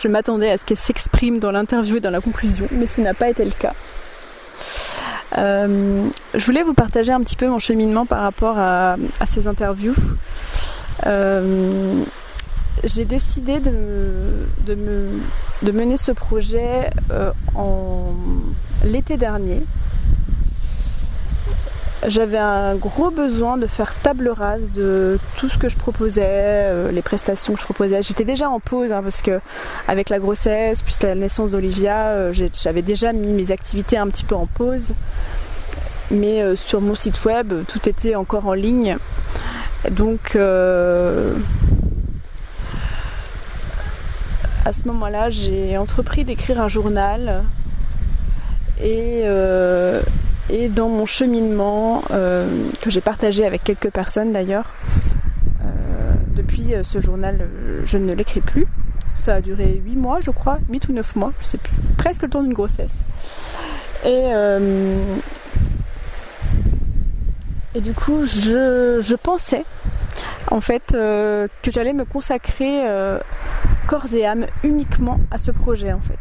Je 0.00 0.08
m'attendais 0.08 0.50
à 0.50 0.56
ce 0.56 0.64
qu'elle 0.64 0.78
s'exprime 0.78 1.40
dans 1.40 1.50
l'interview 1.50 1.98
et 1.98 2.00
dans 2.00 2.08
la 2.08 2.22
conclusion, 2.22 2.68
mais 2.70 2.86
ce 2.86 3.02
n'a 3.02 3.12
pas 3.12 3.28
été 3.28 3.44
le 3.44 3.50
cas. 3.50 3.74
Euh, 5.36 6.08
je 6.32 6.46
voulais 6.46 6.62
vous 6.62 6.72
partager 6.72 7.12
un 7.12 7.20
petit 7.20 7.36
peu 7.36 7.48
mon 7.48 7.58
cheminement 7.58 8.06
par 8.06 8.22
rapport 8.22 8.58
à 8.58 8.96
ces 9.30 9.46
interviews. 9.46 9.94
Euh, 11.06 12.04
j'ai 12.84 13.04
décidé 13.04 13.60
de, 13.60 14.46
de, 14.66 15.72
mener 15.72 15.96
ce 15.96 16.12
projet 16.12 16.90
euh, 17.10 17.32
en 17.54 18.14
l'été 18.84 19.16
dernier. 19.16 19.62
J'avais 22.08 22.38
un 22.38 22.74
gros 22.74 23.10
besoin 23.10 23.56
de 23.56 23.68
faire 23.68 23.94
table 24.02 24.28
rase 24.28 24.72
de 24.74 25.20
tout 25.36 25.48
ce 25.48 25.56
que 25.56 25.68
je 25.68 25.76
proposais, 25.76 26.24
euh, 26.26 26.90
les 26.90 27.02
prestations 27.02 27.52
que 27.54 27.60
je 27.60 27.64
proposais. 27.64 28.02
J'étais 28.02 28.24
déjà 28.24 28.50
en 28.50 28.58
pause 28.58 28.90
hein, 28.90 29.02
parce 29.02 29.22
que 29.22 29.38
avec 29.86 30.08
la 30.08 30.18
grossesse, 30.18 30.82
puis 30.82 30.94
la 31.02 31.14
naissance 31.14 31.52
d'Olivia, 31.52 32.32
j'avais 32.32 32.82
déjà 32.82 33.12
mis 33.12 33.28
mes 33.28 33.52
activités 33.52 33.98
un 33.98 34.08
petit 34.08 34.24
peu 34.24 34.34
en 34.34 34.46
pause. 34.46 34.94
Mais 36.10 36.56
sur 36.56 36.80
mon 36.80 36.96
site 36.96 37.24
web, 37.24 37.54
tout 37.68 37.88
était 37.88 38.16
encore 38.16 38.46
en 38.46 38.54
ligne. 38.54 38.96
Donc 39.90 40.36
euh, 40.36 41.34
à 44.64 44.72
ce 44.72 44.86
moment-là, 44.86 45.30
j'ai 45.30 45.76
entrepris 45.76 46.24
d'écrire 46.24 46.60
un 46.60 46.68
journal 46.68 47.44
et, 48.80 49.22
euh, 49.24 50.00
et, 50.50 50.68
dans 50.68 50.88
mon 50.88 51.04
cheminement 51.04 52.02
euh, 52.12 52.46
que 52.80 52.90
j'ai 52.90 53.00
partagé 53.00 53.44
avec 53.44 53.64
quelques 53.64 53.90
personnes 53.90 54.32
d'ailleurs, 54.32 54.72
depuis 56.34 56.72
ce 56.82 56.98
journal, 56.98 57.46
je 57.84 57.98
ne 57.98 58.14
l'écris 58.14 58.40
plus. 58.40 58.66
Ça 59.14 59.34
a 59.34 59.40
duré 59.42 59.82
8 59.84 59.96
mois, 59.96 60.20
je 60.22 60.30
crois, 60.30 60.58
8 60.70 60.88
ou 60.88 60.92
9 60.94 61.16
mois, 61.16 61.32
je 61.40 61.46
sais 61.46 61.58
plus, 61.58 61.74
presque 61.98 62.22
le 62.22 62.30
temps 62.30 62.42
d'une 62.42 62.54
grossesse. 62.54 62.94
Et 64.06 64.32
et 67.74 67.80
du 67.80 67.94
coup, 67.94 68.26
je, 68.26 69.14
pensais 69.16 69.64
en 70.50 70.60
fait 70.60 70.94
euh, 70.94 71.48
que 71.62 71.70
j'allais 71.70 71.94
me 71.94 72.04
consacrer 72.04 72.86
euh, 72.86 73.18
corps 73.86 74.12
et 74.14 74.26
âme 74.26 74.46
uniquement 74.62 75.20
à 75.30 75.38
ce 75.38 75.50
projet 75.50 75.92
en 75.92 76.00
fait. 76.00 76.18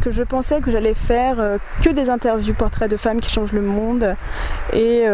Que 0.00 0.10
je 0.10 0.22
pensais 0.22 0.60
que 0.60 0.70
j'allais 0.70 0.94
faire 0.94 1.40
euh, 1.40 1.58
que 1.82 1.90
des 1.90 2.08
interviews 2.08 2.54
portraits 2.54 2.90
de 2.90 2.96
femmes 2.96 3.20
qui 3.20 3.30
changent 3.30 3.52
le 3.52 3.60
monde 3.60 4.16
et, 4.72 5.04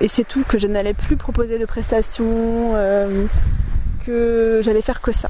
et 0.00 0.08
c'est 0.08 0.24
tout, 0.24 0.44
que 0.46 0.58
je 0.58 0.68
n'allais 0.68 0.94
plus 0.94 1.16
proposer 1.16 1.58
de 1.58 1.64
prestations, 1.64 2.74
que 4.06 4.60
j'allais 4.62 4.82
faire 4.82 5.00
que 5.00 5.12
ça. 5.12 5.28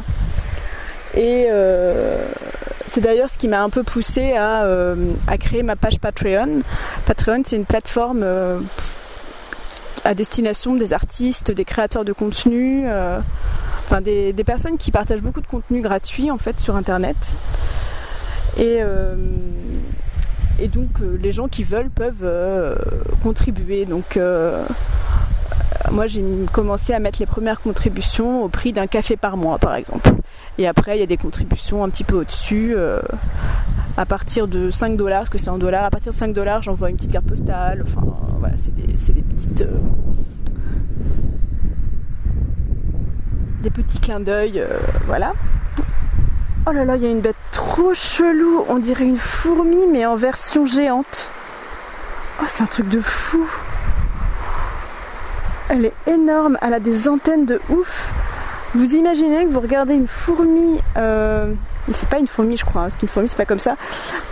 Et 1.17 1.49
c'est 2.87 3.01
d'ailleurs 3.01 3.31
ce 3.31 3.39
qui 3.39 3.49
m'a 3.49 3.63
un 3.63 3.71
peu 3.71 3.83
poussé 3.83 4.35
à, 4.37 4.67
à, 5.27 5.39
créer 5.39 5.63
ma 5.63 5.77
page 5.77 5.99
Patreon. 5.99 6.61
Patreon, 7.07 7.43
c'est 7.45 7.57
une 7.57 7.65
plateforme 7.65 8.25
à 10.05 10.15
destination 10.15 10.75
des 10.75 10.93
artistes, 10.93 11.51
des 11.51 11.65
créateurs 11.65 12.05
de 12.05 12.13
contenu. 12.13 12.85
Euh, 12.87 13.21
enfin 13.87 14.01
des, 14.01 14.33
personnes 14.45 14.79
qui 14.79 14.91
partagent 14.91 15.23
beaucoup 15.23 15.41
de 15.41 15.47
contenu 15.47 15.81
gratuit 15.81 16.31
en 16.31 16.39
fait 16.39 16.59
sur 16.61 16.77
internet. 16.77 17.17
Et, 18.59 18.81
et 20.61 20.69
donc 20.69 20.89
les 21.01 21.33
gens 21.33 21.49
qui 21.49 21.65
veulent 21.65 21.91
peuvent 21.91 22.79
contribuer. 23.23 23.87
Donc 23.87 24.19
moi 25.91 26.07
j'ai 26.07 26.23
commencé 26.53 26.93
à 26.93 26.99
mettre 26.99 27.19
les 27.21 27.27
premières 27.27 27.61
contributions 27.61 28.45
au 28.45 28.49
prix 28.49 28.73
d'un 28.73 28.87
café 28.87 29.17
par 29.17 29.37
mois 29.37 29.59
par 29.59 29.75
exemple. 29.75 30.11
Et 30.59 30.67
après 30.67 30.97
il 30.97 31.01
y 31.01 31.05
a 31.05 31.07
des 31.07 31.17
contributions 31.17 31.83
un 31.85 31.89
petit 31.89 32.05
peu 32.05 32.17
au-dessus. 32.17 32.77
à 33.97 34.07
partir 34.07 34.49
de 34.49 34.71
5 34.71 34.97
dollars, 34.97 35.21
parce 35.21 35.31
que 35.31 35.39
c'est 35.39 35.51
en 35.51 35.59
dollars, 35.59 35.85
à 35.85 35.91
partir 35.91 36.13
de 36.13 36.17
5 36.17 36.33
dollars 36.33 36.63
j'envoie 36.63 36.91
une 36.91 36.97
petite 36.97 37.13
carte 37.13 37.27
postale. 37.27 37.85
Enfin 37.87 38.22
voilà, 38.43 38.57
c'est 38.57 38.75
des, 38.75 39.23
petites 39.23 39.65
des 43.63 43.71
petits 43.71 44.01
clins 44.01 44.19
d'œil, 44.19 44.59
euh, 44.59 44.67
voilà. 45.07 45.31
Oh 46.67 46.73
là 46.73 46.85
là, 46.85 46.97
il 46.97 47.05
y 47.05 47.07
a 47.07 47.09
une 47.09 47.21
bête 47.21 47.37
trop 47.53 47.95
chelou, 47.95 48.65
on 48.69 48.81
dirait 48.81 49.05
une 49.05 49.17
fourmi 49.17 49.87
mais 49.93 50.05
en 50.07 50.17
version 50.17 50.67
géante. 50.67 51.31
Oh, 52.41 52.45
c'est 52.49 52.65
un 52.65 52.67
truc 52.67 52.89
de 52.89 53.01
fou. 53.01 53.49
Elle 55.69 55.85
est 55.85 55.95
énorme, 56.09 56.59
elle 56.63 56.75
a 56.75 56.81
des 56.81 57.07
antennes 57.07 57.47
de 57.47 57.61
ouf. 57.69 58.13
Vous 58.75 58.97
imaginez 58.97 59.45
que 59.45 59.51
vous 59.51 59.61
regardez 59.61 59.95
une 59.95 60.09
fourmi, 60.09 60.81
euh, 60.97 61.53
c'est 61.93 62.09
pas 62.09 62.19
une 62.19 62.27
fourmi 62.27 62.57
je 62.57 62.65
crois, 62.65 62.81
hein, 62.81 62.85
parce 62.87 62.97
qu'une 62.97 63.09
fourmi 63.09 63.29
c'est 63.29 63.37
pas 63.37 63.47
comme 63.47 63.61
ça, 63.61 63.77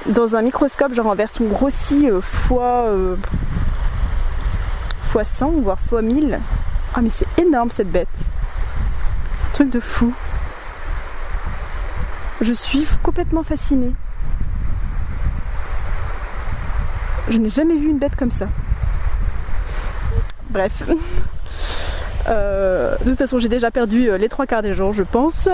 dans 0.07 0.35
un 0.35 0.43
microscope 0.43 0.95
genre 0.95 1.07
en 1.07 1.15
version 1.15 1.45
grossie 1.45 2.11
euh, 2.11 2.21
fois, 2.21 2.87
fois 5.11 5.25
100 5.25 5.61
voire 5.63 5.81
fois 5.81 6.03
1000. 6.03 6.39
Ah 6.95 7.03
mais 7.03 7.11
c'est 7.11 7.27
énorme 7.39 7.71
cette 7.71 7.91
bête 7.91 8.09
truc 9.61 9.71
de 9.71 9.81
fou. 9.81 10.15
Je 12.41 12.53
suis 12.55 12.87
complètement 13.03 13.43
fascinée. 13.43 13.93
Je 17.29 17.37
n'ai 17.37 17.51
jamais 17.51 17.77
vu 17.77 17.91
une 17.91 17.99
bête 17.99 18.17
comme 18.17 18.31
ça. 18.31 18.49
Bref. 20.49 20.83
Euh, 22.29 22.97
de 22.99 23.11
toute 23.11 23.19
façon, 23.19 23.39
j'ai 23.39 23.49
déjà 23.49 23.71
perdu 23.71 24.09
euh, 24.09 24.19
les 24.19 24.29
trois 24.29 24.47
quarts 24.47 24.61
des 24.61 24.75
gens, 24.75 24.93
je 24.93 25.03
pense. 25.03 25.49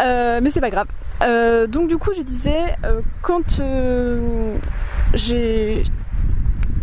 Euh, 0.00 0.40
mais 0.42 0.48
c'est 0.48 0.62
pas 0.62 0.70
grave. 0.70 0.86
donc 1.68 1.88
du 1.88 1.98
coup, 1.98 2.10
je 2.16 2.22
disais, 2.22 2.74
quand 3.20 3.60
j'ai, 5.12 5.84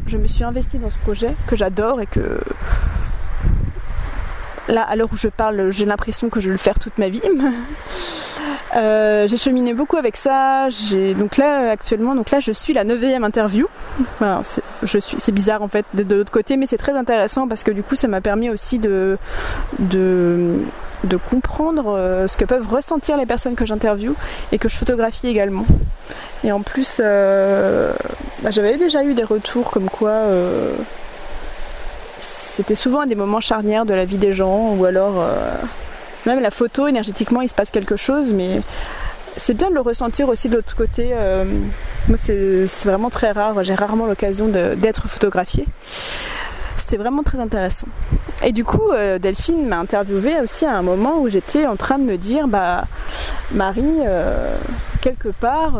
je 0.09 0.17
me 0.17 0.27
suis 0.27 0.43
investie 0.43 0.77
dans 0.77 0.89
ce 0.89 0.97
projet 0.97 1.33
que 1.47 1.55
j'adore 1.55 2.01
et 2.01 2.07
que 2.07 2.39
Là, 4.69 4.83
à 4.83 4.95
l'heure 4.95 5.09
où 5.11 5.17
je 5.17 5.27
parle, 5.27 5.71
j'ai 5.71 5.85
l'impression 5.85 6.29
que 6.29 6.39
je 6.39 6.45
vais 6.45 6.51
le 6.51 6.59
faire 6.59 6.77
toute 6.79 6.97
ma 6.97 7.09
vie. 7.09 7.21
Euh, 8.75 9.27
j'ai 9.27 9.35
cheminé 9.35 9.73
beaucoup 9.73 9.97
avec 9.97 10.15
ça. 10.15 10.69
Donc 11.17 11.37
là 11.37 11.71
actuellement, 11.71 12.13
donc 12.13 12.29
là 12.29 12.39
je 12.39 12.51
suis 12.51 12.71
la 12.71 12.83
neuvième 12.83 13.23
interview. 13.23 13.67
c'est, 14.43 14.61
je 14.83 14.99
suis, 14.99 15.19
c'est 15.19 15.31
bizarre 15.31 15.63
en 15.63 15.67
fait 15.67 15.85
de, 15.95 16.15
l'autre 16.15 16.31
côté, 16.31 16.55
mais 16.55 16.67
c'est 16.67 16.77
très 16.77 16.95
intéressant 16.95 17.47
parce 17.47 17.63
que 17.63 17.71
du 17.71 17.81
coup 17.81 17.95
ça 17.95 18.07
m'a 18.07 18.21
permis 18.21 18.49
aussi 18.49 18.77
de 18.77 19.17
de, 19.79 20.59
de 21.03 21.17
comprendre 21.17 21.95
euh, 21.95 22.27
ce 22.27 22.37
que 22.37 22.45
peuvent 22.45 22.67
ressentir 22.67 23.17
les 23.17 23.25
personnes 23.25 23.55
que 23.55 23.65
j'interviewe 23.65 24.15
et 24.51 24.57
que 24.57 24.69
je 24.69 24.75
photographie 24.75 25.27
également. 25.27 25.65
Et 26.43 26.51
en 26.51 26.61
plus, 26.61 26.99
euh, 26.99 27.93
bah, 28.41 28.51
j'avais 28.51 28.77
déjà 28.77 29.03
eu 29.03 29.13
des 29.13 29.23
retours 29.23 29.71
comme 29.71 29.89
quoi 29.89 30.23
c'était 32.59 32.75
souvent 32.75 32.99
à 32.99 33.05
des 33.05 33.15
moments 33.15 33.39
charnières 33.39 33.85
de 33.85 33.93
la 33.93 34.03
vie 34.03 34.17
des 34.17 34.33
gens, 34.33 34.75
ou 34.75 34.83
alors 34.83 35.13
euh, 35.21 35.55
même 36.25 36.41
la 36.41 36.51
photo, 36.51 36.87
énergétiquement, 36.87 37.39
il 37.39 37.47
se 37.47 37.53
passe 37.53 37.71
quelque 37.71 37.95
chose, 37.95 38.33
mais 38.33 38.59
c'est 39.37 39.53
bien 39.53 39.69
de 39.69 39.75
le 39.75 39.79
ressentir 39.79 40.27
aussi 40.27 40.49
de 40.49 40.55
l'autre 40.55 40.75
côté. 40.75 41.11
Euh, 41.13 41.45
moi, 42.09 42.17
c'est 42.21 42.67
vraiment 42.83 43.09
très 43.09 43.31
rare, 43.31 43.63
j'ai 43.63 43.75
rarement 43.75 44.07
l'occasion 44.07 44.49
d'être 44.49 45.07
photographiée. 45.07 45.67
C'était 46.89 47.03
vraiment 47.03 47.21
très 47.21 47.39
intéressant. 47.39 47.85
Et 48.43 48.51
du 48.51 48.63
coup, 48.63 48.89
euh, 48.91 49.19
Delphine 49.19 49.67
m'a 49.67 49.77
interviewé 49.77 50.39
aussi 50.41 50.65
à 50.65 50.75
un 50.75 50.81
moment 50.81 51.19
où 51.19 51.29
j'étais 51.29 51.67
en 51.67 51.75
train 51.75 51.99
de 51.99 52.03
me 52.03 52.17
dire, 52.17 52.47
bah, 52.47 52.85
Marie, 53.51 53.99
quelque 55.01 55.29
part, 55.29 55.75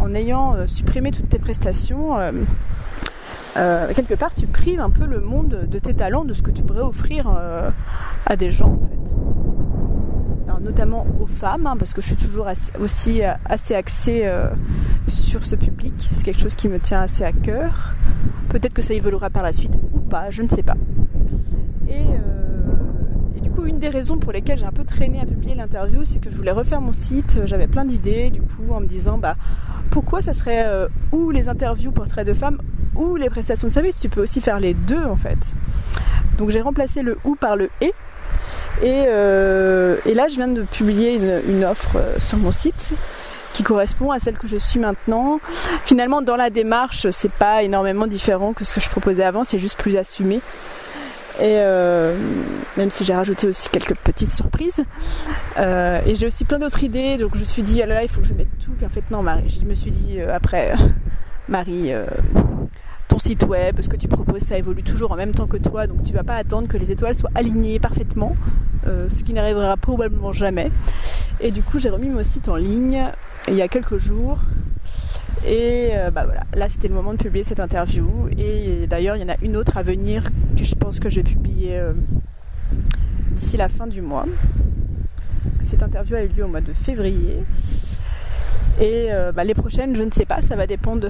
en, 0.00 0.14
ayant 0.14 0.56
supprimé 0.66 1.10
toutes 1.10 1.28
tes 1.28 1.38
prestations, 1.38 2.16
euh, 3.56 3.92
quelque 3.94 4.14
part 4.14 4.34
tu 4.34 4.46
prives 4.46 4.80
un 4.80 4.90
peu 4.90 5.04
le 5.04 5.20
monde 5.20 5.66
de 5.68 5.78
tes 5.78 5.94
talents, 5.94 6.24
de 6.24 6.34
ce 6.34 6.42
que 6.42 6.50
tu 6.50 6.62
pourrais 6.62 6.80
offrir 6.80 7.32
euh, 7.36 7.70
à 8.26 8.36
des 8.36 8.50
gens 8.50 8.72
en 8.72 8.88
fait. 8.88 9.53
Notamment 10.60 11.06
aux 11.20 11.26
femmes, 11.26 11.66
hein, 11.66 11.76
parce 11.78 11.94
que 11.94 12.00
je 12.00 12.08
suis 12.08 12.16
toujours 12.16 12.48
aussi 12.80 13.22
euh, 13.22 13.32
assez 13.44 13.74
axée 13.74 14.30
sur 15.06 15.44
ce 15.44 15.56
public. 15.56 16.08
C'est 16.12 16.24
quelque 16.24 16.40
chose 16.40 16.54
qui 16.54 16.68
me 16.68 16.78
tient 16.78 17.02
assez 17.02 17.24
à 17.24 17.32
cœur. 17.32 17.94
Peut-être 18.48 18.72
que 18.72 18.82
ça 18.82 18.94
évoluera 18.94 19.30
par 19.30 19.42
la 19.42 19.52
suite 19.52 19.78
ou 19.92 20.00
pas, 20.00 20.30
je 20.30 20.42
ne 20.42 20.48
sais 20.48 20.62
pas. 20.62 20.76
Et, 21.88 22.04
du 23.40 23.50
coup, 23.50 23.64
une 23.66 23.78
des 23.78 23.88
raisons 23.88 24.18
pour 24.18 24.32
lesquelles 24.32 24.58
j'ai 24.58 24.66
un 24.66 24.72
peu 24.72 24.84
traîné 24.84 25.20
à 25.20 25.26
publier 25.26 25.54
l'interview, 25.54 26.04
c'est 26.04 26.18
que 26.18 26.30
je 26.30 26.36
voulais 26.36 26.52
refaire 26.52 26.80
mon 26.80 26.92
site. 26.92 27.40
J'avais 27.44 27.66
plein 27.66 27.84
d'idées, 27.84 28.30
du 28.30 28.40
coup, 28.40 28.72
en 28.72 28.80
me 28.80 28.86
disant, 28.86 29.18
bah, 29.18 29.36
pourquoi 29.90 30.22
ça 30.22 30.32
serait 30.32 30.66
ou 31.12 31.30
les 31.30 31.48
interviews 31.48 31.92
portraits 31.92 32.26
de 32.26 32.34
femmes 32.34 32.58
ou 32.96 33.16
les 33.16 33.30
prestations 33.30 33.68
de 33.68 33.72
service. 33.72 33.98
Tu 33.98 34.08
peux 34.08 34.22
aussi 34.22 34.40
faire 34.40 34.60
les 34.60 34.74
deux 34.74 35.04
en 35.04 35.16
fait. 35.16 35.54
Donc 36.38 36.50
j'ai 36.50 36.60
remplacé 36.60 37.02
le 37.02 37.18
ou 37.24 37.34
par 37.34 37.56
le 37.56 37.70
et. 37.80 37.92
Et, 38.82 39.04
euh, 39.06 39.96
là, 40.14 40.28
je 40.28 40.34
viens 40.34 40.48
de 40.48 40.62
publier 40.62 41.14
une, 41.46 41.64
offre 41.64 41.96
euh, 41.96 42.16
sur 42.20 42.38
mon 42.38 42.52
site 42.52 42.94
qui 43.52 43.62
correspond 43.62 44.10
à 44.10 44.18
celle 44.18 44.36
que 44.36 44.48
je 44.48 44.56
suis 44.56 44.80
maintenant. 44.80 45.38
Finalement, 45.84 46.22
dans 46.22 46.36
la 46.36 46.50
démarche, 46.50 47.08
c'est 47.10 47.30
pas 47.30 47.62
énormément 47.62 48.06
différent 48.06 48.52
que 48.52 48.64
ce 48.64 48.74
que 48.74 48.80
je 48.80 48.90
proposais 48.90 49.22
avant, 49.22 49.44
c'est 49.44 49.58
juste 49.58 49.78
plus 49.78 49.96
assumé. 49.96 50.40
Et 51.38 51.58
euh, 51.58 52.16
même 52.76 52.90
si 52.90 53.04
j'ai 53.04 53.14
rajouté 53.14 53.46
aussi 53.46 53.68
quelques 53.68 53.94
petites 53.96 54.32
surprises. 54.32 54.84
et 55.56 56.14
j'ai 56.14 56.26
aussi 56.26 56.44
plein 56.44 56.58
d'autres 56.58 56.82
idées, 56.82 57.16
donc 57.16 57.34
je 57.34 57.40
me 57.40 57.44
suis 57.44 57.62
dit, 57.62 57.80
ah 57.82 57.86
là 57.86 57.94
là, 57.94 58.02
il 58.02 58.08
faut 58.08 58.20
que 58.20 58.26
je 58.26 58.34
mette 58.34 58.58
tout. 58.64 58.72
Puis 58.76 58.86
en 58.86 58.90
fait, 58.90 59.04
non, 59.10 59.22
Marie, 59.22 59.48
je 59.48 59.66
me 59.66 59.74
suis 59.74 59.92
dit 59.92 60.20
après, 60.20 60.74
Marie, 61.48 61.92
site 63.18 63.44
web, 63.44 63.80
ce 63.80 63.88
que 63.88 63.96
tu 63.96 64.08
proposes, 64.08 64.42
ça 64.42 64.58
évolue 64.58 64.82
toujours 64.82 65.12
en 65.12 65.16
même 65.16 65.32
temps 65.32 65.46
que 65.46 65.56
toi, 65.56 65.86
donc 65.86 66.02
tu 66.04 66.12
vas 66.12 66.24
pas 66.24 66.36
attendre 66.36 66.68
que 66.68 66.76
les 66.76 66.90
étoiles 66.90 67.14
soient 67.14 67.30
alignées 67.34 67.78
parfaitement, 67.78 68.36
euh, 68.86 69.08
ce 69.08 69.22
qui 69.22 69.32
n'arrivera 69.32 69.76
probablement 69.76 70.32
jamais. 70.32 70.70
Et 71.40 71.50
du 71.50 71.62
coup, 71.62 71.78
j'ai 71.78 71.90
remis 71.90 72.08
mon 72.08 72.22
site 72.22 72.48
en 72.48 72.56
ligne 72.56 73.04
il 73.48 73.54
y 73.54 73.62
a 73.62 73.68
quelques 73.68 73.98
jours. 73.98 74.38
Et 75.46 75.90
euh, 75.92 76.10
bah 76.10 76.24
voilà, 76.24 76.44
là 76.54 76.68
c'était 76.70 76.88
le 76.88 76.94
moment 76.94 77.12
de 77.12 77.18
publier 77.18 77.44
cette 77.44 77.60
interview. 77.60 78.28
Et 78.38 78.86
d'ailleurs, 78.86 79.16
il 79.16 79.22
y 79.22 79.24
en 79.24 79.28
a 79.28 79.36
une 79.42 79.56
autre 79.56 79.76
à 79.76 79.82
venir 79.82 80.30
que 80.56 80.64
je 80.64 80.74
pense 80.74 80.98
que 80.98 81.08
je 81.08 81.16
vais 81.16 81.22
publier 81.22 81.78
euh, 81.78 81.92
d'ici 83.32 83.56
la 83.56 83.68
fin 83.68 83.86
du 83.86 84.00
mois. 84.00 84.24
Parce 85.44 85.58
que 85.58 85.66
cette 85.66 85.82
interview 85.82 86.16
a 86.16 86.22
eu 86.22 86.28
lieu 86.28 86.44
au 86.44 86.48
mois 86.48 86.62
de 86.62 86.72
février. 86.72 87.44
Et 88.80 89.08
bah, 89.36 89.44
les 89.44 89.54
prochaines, 89.54 89.94
je 89.94 90.02
ne 90.02 90.10
sais 90.10 90.24
pas, 90.24 90.42
ça 90.42 90.56
va 90.56 90.66
dépendre 90.66 91.08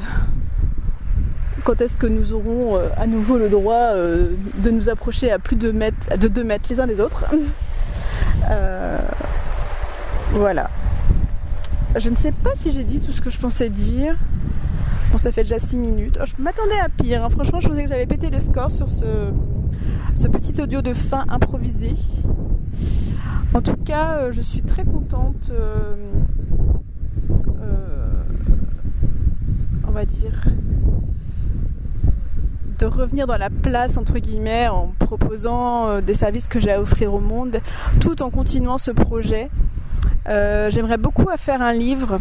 quand 1.62 1.80
est-ce 1.80 1.96
que 1.96 2.07
nous 2.07 2.32
aurons 2.32 2.76
euh, 2.76 2.88
à 2.96 3.07
nouveau 3.07 3.38
le 3.38 3.48
droit 3.48 3.92
euh, 3.92 4.32
de 4.59 4.70
nous 4.70 4.88
approcher 4.88 5.30
à 5.30 5.38
plus 5.38 5.57
de, 5.57 5.70
mètres, 5.70 6.18
de 6.18 6.28
2 6.28 6.44
mètres 6.44 6.68
les 6.70 6.80
uns 6.80 6.86
des 6.86 7.00
autres. 7.00 7.24
Euh, 8.50 8.98
voilà. 10.32 10.68
Je 11.96 12.11
ne 12.11 12.16
sais 12.16 12.32
pas 12.32 12.50
si 12.57 12.72
j'ai 12.72 12.84
dit 12.84 13.00
tout 13.00 13.12
ce 13.12 13.22
que 13.22 13.30
je 13.30 13.38
pensais 13.38 13.70
dire. 13.70 14.16
Bon, 15.11 15.16
ça 15.18 15.32
fait 15.32 15.44
déjà 15.44 15.59
6 15.59 15.76
minutes. 15.78 16.18
Oh, 16.20 16.24
je 16.26 16.42
m'attendais 16.42 16.78
à 16.82 16.90
pire. 16.90 17.24
Hein. 17.24 17.30
Franchement, 17.30 17.61
je 17.61 17.68
pensais 17.68 17.84
que 17.84 17.88
j'allais 17.88 18.07
péter 18.07 18.28
les 18.28 18.40
scores 18.40 18.70
sur 18.70 18.88
ce, 18.88 19.30
ce 20.14 20.28
petit 20.28 20.61
audio 20.61 20.82
de 20.82 20.92
fin 20.92 21.24
improvisé. 21.28 21.94
En 23.55 23.62
tout 23.62 23.76
cas, 23.76 24.30
je 24.30 24.42
suis 24.42 24.62
très 24.62 24.84
contente. 24.84 25.50
on 29.86 29.92
va 29.92 30.05
dire 30.05 30.48
de 32.78 32.86
revenir 32.86 33.26
dans 33.26 33.36
la 33.36 33.50
place 33.50 33.96
entre 33.96 34.18
guillemets 34.18 34.68
en 34.68 34.92
proposant 34.98 35.88
euh, 35.88 36.00
des 36.00 36.14
services 36.14 36.48
que 36.48 36.58
j'ai 36.58 36.72
à 36.72 36.80
offrir 36.80 37.14
au 37.14 37.20
monde 37.20 37.60
tout 38.00 38.22
en 38.22 38.30
continuant 38.30 38.78
ce 38.78 38.90
projet. 38.90 39.50
Euh, 40.28 40.70
j'aimerais 40.70 40.96
beaucoup 40.96 41.26
faire 41.36 41.62
un 41.62 41.72
livre. 41.72 42.18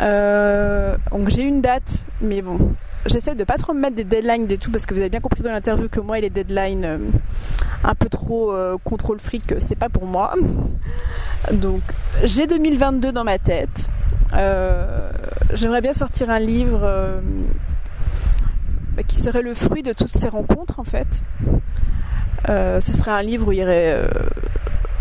Euh, 0.00 0.96
donc 1.10 1.28
j'ai 1.28 1.42
une 1.42 1.60
date, 1.60 2.04
mais 2.20 2.42
bon, 2.42 2.74
j'essaie 3.06 3.34
de 3.34 3.44
pas 3.44 3.58
trop 3.58 3.74
me 3.74 3.80
mettre 3.80 3.96
des 3.96 4.04
deadlines 4.04 4.50
et 4.50 4.58
tout 4.58 4.70
parce 4.70 4.86
que 4.86 4.94
vous 4.94 5.00
avez 5.00 5.10
bien 5.10 5.20
compris 5.20 5.42
dans 5.42 5.52
l'interview 5.52 5.88
que 5.88 6.00
moi 6.00 6.18
et 6.18 6.22
les 6.22 6.30
deadlines 6.30 7.00
un 7.84 7.94
peu 7.94 8.08
trop 8.08 8.54
contrôle 8.84 9.18
fric, 9.20 9.54
c'est 9.58 9.76
pas 9.76 9.88
pour 9.88 10.06
moi. 10.06 10.34
Donc 11.52 11.82
j'ai 12.24 12.46
2022 12.46 13.12
dans 13.12 13.24
ma 13.24 13.38
tête. 13.38 13.90
J'aimerais 15.52 15.80
bien 15.82 15.92
sortir 15.92 16.30
un 16.30 16.38
livre 16.38 17.20
bah, 18.96 19.02
qui 19.02 19.16
serait 19.16 19.42
le 19.42 19.54
fruit 19.54 19.82
de 19.82 19.92
toutes 19.92 20.16
ces 20.16 20.28
rencontres 20.28 20.78
en 20.80 20.84
fait. 20.84 21.22
Euh, 22.48 22.80
ce 22.80 22.92
serait 22.92 23.12
un 23.12 23.22
livre 23.22 23.48
où 23.48 23.52
il 23.52 23.58
y 23.58 23.62
aurait 23.62 23.92
euh, 23.92 24.06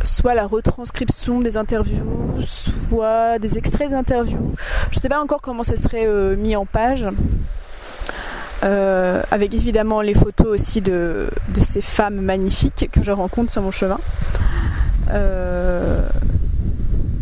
soit 0.03 0.35
la 0.35 0.45
retranscription 0.45 1.41
des 1.41 1.57
interviews, 1.57 2.39
soit 2.41 3.39
des 3.39 3.57
extraits 3.57 3.89
d'interviews. 3.89 4.55
Je 4.91 4.97
ne 4.97 5.01
sais 5.01 5.09
pas 5.09 5.19
encore 5.19 5.41
comment 5.41 5.63
ce 5.63 5.75
serait 5.75 6.07
mis 6.35 6.55
en 6.55 6.65
page. 6.65 7.07
avec 8.61 9.53
évidemment 9.53 10.01
les 10.01 10.13
photos 10.13 10.47
aussi 10.47 10.81
de, 10.81 11.29
de, 11.49 11.61
ces 11.61 11.81
femmes 11.81 12.21
magnifiques 12.21 12.89
que 12.91 13.03
je 13.03 13.11
rencontre 13.11 13.51
sur 13.51 13.61
mon 13.61 13.71
chemin. 13.71 13.99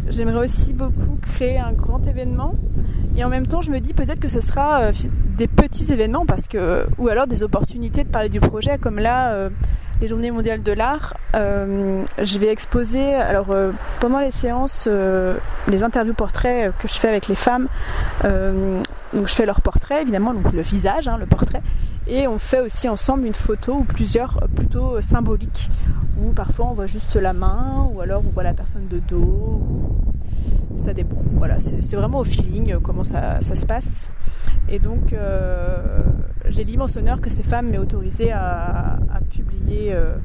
J'aimerais 0.09 0.43
aussi 0.43 0.74
beaucoup 0.74 1.17
créer 1.22 1.57
un 1.59 1.72
grand 1.72 2.05
événement 2.05 2.55
et 3.20 3.24
en 3.26 3.30
même 3.30 3.47
temps, 3.47 3.61
je 3.61 3.70
me 3.70 3.80
dis 3.80 3.93
peut-être 3.93 4.22
que 4.22 4.30
ce 4.30 4.39
sera 4.39 4.80
euh, 4.80 4.91
des 5.38 5.47
petits 5.47 5.91
événements 5.91 6.26
parce 6.26 6.47
que, 6.47 6.86
ou 6.97 7.09
alors 7.09 7.28
des 7.28 7.43
opportunités 7.43 8.05
de 8.05 8.09
parler 8.09 8.30
du 8.30 8.39
projet, 8.39 8.78
comme 8.78 8.97
là, 8.97 9.34
euh, 9.34 9.49
les 9.99 10.07
Journées 10.07 10.32
mondiales 10.32 10.63
de 10.63 10.72
l'art. 10.72 11.17
Euh, 11.36 12.03
je 12.17 12.39
vais 12.39 12.47
exposer, 12.47 13.13
alors 13.13 13.47
pendant 13.99 14.20
les 14.20 14.32
séances, 14.32 14.88
les 15.67 15.84
interviews 15.84 16.13
portraits 16.13 16.72
que 16.80 16.88
je 16.88 16.93
fais 16.93 17.09
avec 17.09 17.28
les 17.28 17.36
femmes. 17.36 17.67
Donc 19.14 19.28
je 19.28 19.34
fais 19.34 19.45
leur 19.45 19.62
portrait, 19.62 20.01
évidemment, 20.01 20.34
donc 20.34 20.51
le 20.53 20.62
visage, 20.62 21.07
hein, 21.07 21.18
le 21.18 21.26
portrait, 21.26 21.62
et 22.07 22.28
on 22.28 22.39
fait 22.39 22.60
aussi 22.60 22.88
ensemble 22.89 23.26
une 23.26 23.36
photo 23.36 23.74
ou 23.74 23.84
plusieurs 23.84 24.47
plutôt 24.55 25.01
symboliques, 25.01 25.70
où 26.22 26.32
parfois 26.32 26.68
on 26.68 26.74
voit 26.74 26.88
juste 26.88 27.16
la 27.16 27.34
main, 27.34 27.89
ou 27.93 28.01
alors 28.01 28.24
on 28.26 28.30
voit 28.30 28.43
la 28.43 28.53
personne 28.53 28.88
de 28.88 28.99
dos 28.99 29.62
ça 30.80 30.93
dépend. 30.93 31.18
Voilà, 31.34 31.57
c'est 31.60 31.95
vraiment 31.95 32.20
au 32.20 32.24
feeling 32.24 32.74
euh, 32.74 32.80
comment 32.80 33.03
ça, 33.03 33.41
se 33.41 33.66
passe. 33.66 34.10
Et 34.70 34.80
donc, 34.80 35.14
euh, 35.14 35.99
j'ai 36.47 36.64
l'immense 36.64 36.95
honneur 36.95 37.22
que 37.22 37.30
ces 37.30 37.43
femmes 37.43 37.70
m'aient 37.70 37.78
autorisé 37.78 38.32
à, 38.32 38.99
publier 39.30 39.93
euh, 39.93 40.16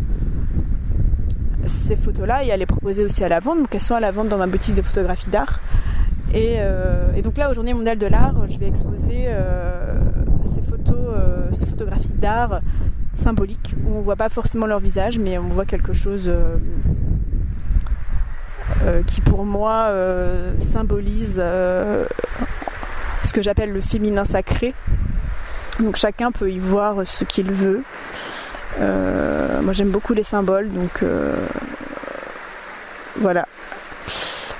ces 1.66 1.96
photos-là 1.96 2.44
et 2.44 2.52
à 2.52 2.56
les 2.56 2.66
proposer 2.66 3.04
aussi 3.04 3.24
à 3.24 3.28
la 3.28 3.40
vente. 3.40 3.58
Donc, 3.58 3.74
elles 3.74 3.80
sont 3.80 3.94
à 3.94 4.00
la 4.00 4.10
vente 4.10 4.28
dans 4.28 4.38
ma 4.38 4.46
boutique 4.46 4.74
de 4.74 4.82
photographie 4.82 5.30
d'art. 5.30 5.60
Et, 6.34 6.58
donc 7.22 7.36
là, 7.38 7.50
aux 7.50 7.54
Journées 7.54 7.74
mondiales 7.74 7.98
de 7.98 8.06
l'art, 8.06 8.34
je 8.48 8.58
vais 8.58 8.66
exposer 8.66 9.28
ces 10.42 10.62
photos, 10.62 11.14
ces 11.52 11.64
photographies 11.64 12.08
d'art 12.08 12.60
symboliques 13.14 13.74
où 13.86 13.96
on 13.96 14.00
voit 14.00 14.16
pas 14.16 14.28
forcément 14.28 14.66
leur 14.66 14.80
visage, 14.80 15.18
mais 15.18 15.38
on 15.38 15.48
voit 15.48 15.64
quelque 15.64 15.92
chose 15.92 16.30
euh, 18.82 19.02
qui 19.02 19.20
pour 19.20 19.44
moi 19.44 19.88
euh, 19.90 20.52
symbolise 20.58 21.36
euh, 21.38 22.06
ce 23.22 23.32
que 23.32 23.40
j'appelle 23.40 23.72
le 23.72 23.80
féminin 23.80 24.24
sacré. 24.24 24.74
Donc 25.80 25.96
chacun 25.96 26.32
peut 26.32 26.50
y 26.50 26.58
voir 26.58 27.06
ce 27.06 27.24
qu'il 27.24 27.50
veut. 27.50 27.82
moi 28.80 29.72
j'aime 29.72 29.90
beaucoup 29.90 30.12
les 30.12 30.22
symboles, 30.22 30.70
donc 30.70 31.04
voilà. 33.20 33.46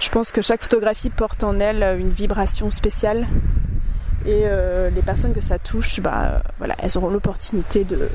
Je 0.05 0.11
pense 0.11 0.33
que 0.33 0.43
chaque 0.43 0.63
photographie 0.63 1.09
porte 1.09 1.43
en 1.45 1.59
elle 1.59 1.83
une 1.99 2.11
vibration 2.11 2.71
spéciale 2.71 3.27
et 4.27 4.45
les 4.95 5.03
personnes 5.03 5.33
que 5.33 5.41
ça 5.41 5.59
touche, 5.59 6.01
bah, 6.01 6.43
voilà, 6.59 6.75
elles 6.79 6.99
auront 6.99 7.09
l'opportunité 7.09 7.85
de, 7.85 8.11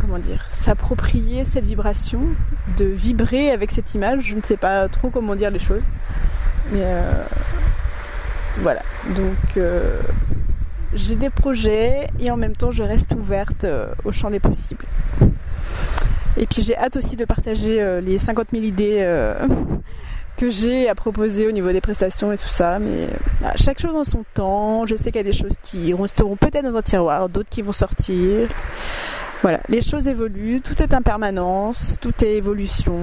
comment 0.00 0.18
dire, 0.18 0.44
s'approprier 0.50 1.44
cette 1.44 1.64
vibration, 1.64 2.20
de 2.78 2.86
vibrer 2.86 3.50
avec 3.52 3.70
cette 3.70 3.94
image. 3.94 4.24
Je 4.24 4.34
ne 4.34 4.42
sais 4.42 4.56
pas 4.56 4.88
trop 4.88 5.10
comment 5.10 5.36
dire 5.36 5.52
les 5.52 5.60
choses. 5.60 5.84
Mais 6.72 6.82
euh, 6.82 7.12
voilà. 8.58 8.80
Donc 9.14 9.56
euh, 9.56 10.00
j'ai 10.94 11.16
des 11.16 11.30
projets 11.30 12.08
et 12.18 12.30
en 12.30 12.36
même 12.36 12.56
temps 12.56 12.70
je 12.70 12.82
reste 12.82 13.12
ouverte 13.12 13.64
euh, 13.64 13.92
au 14.04 14.12
champ 14.12 14.30
des 14.30 14.40
possibles. 14.40 14.84
Et 16.38 16.46
puis 16.46 16.62
j'ai 16.62 16.76
hâte 16.76 16.96
aussi 16.96 17.16
de 17.16 17.24
partager 17.24 18.00
les 18.00 18.18
50 18.18 18.48
000 18.52 18.64
idées 18.64 19.04
que 20.36 20.50
j'ai 20.50 20.88
à 20.88 20.94
proposer 20.94 21.48
au 21.48 21.50
niveau 21.50 21.72
des 21.72 21.80
prestations 21.80 22.32
et 22.32 22.38
tout 22.38 22.48
ça. 22.48 22.78
Mais 22.78 23.08
chaque 23.56 23.80
chose 23.80 23.94
en 23.96 24.04
son 24.04 24.24
temps. 24.34 24.86
Je 24.86 24.94
sais 24.94 25.10
qu'il 25.10 25.18
y 25.18 25.28
a 25.28 25.30
des 25.30 25.32
choses 25.32 25.56
qui 25.62 25.92
resteront 25.92 26.36
peut-être 26.36 26.64
dans 26.64 26.76
un 26.76 26.82
tiroir, 26.82 27.28
d'autres 27.28 27.50
qui 27.50 27.62
vont 27.62 27.72
sortir. 27.72 28.48
Voilà, 29.42 29.60
les 29.68 29.80
choses 29.80 30.08
évoluent, 30.08 30.60
tout 30.60 30.82
est 30.82 30.94
impermanence, 30.94 31.96
tout 32.00 32.24
est 32.24 32.34
évolution. 32.34 32.98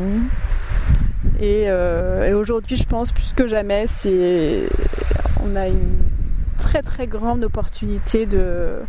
Euh, 1.42 2.30
et, 2.30 2.34
aujourd'hui, 2.34 2.76
je 2.76 2.86
pense 2.86 3.12
plus 3.12 3.34
que 3.34 3.48
jamais, 3.48 3.86
c'est 3.88 4.64
on 5.44 5.56
a 5.56 5.68
une 5.68 5.98
très 6.60 6.82
très 6.82 7.08
grande 7.08 7.44
opportunité 7.44 8.26
de, 8.26 8.80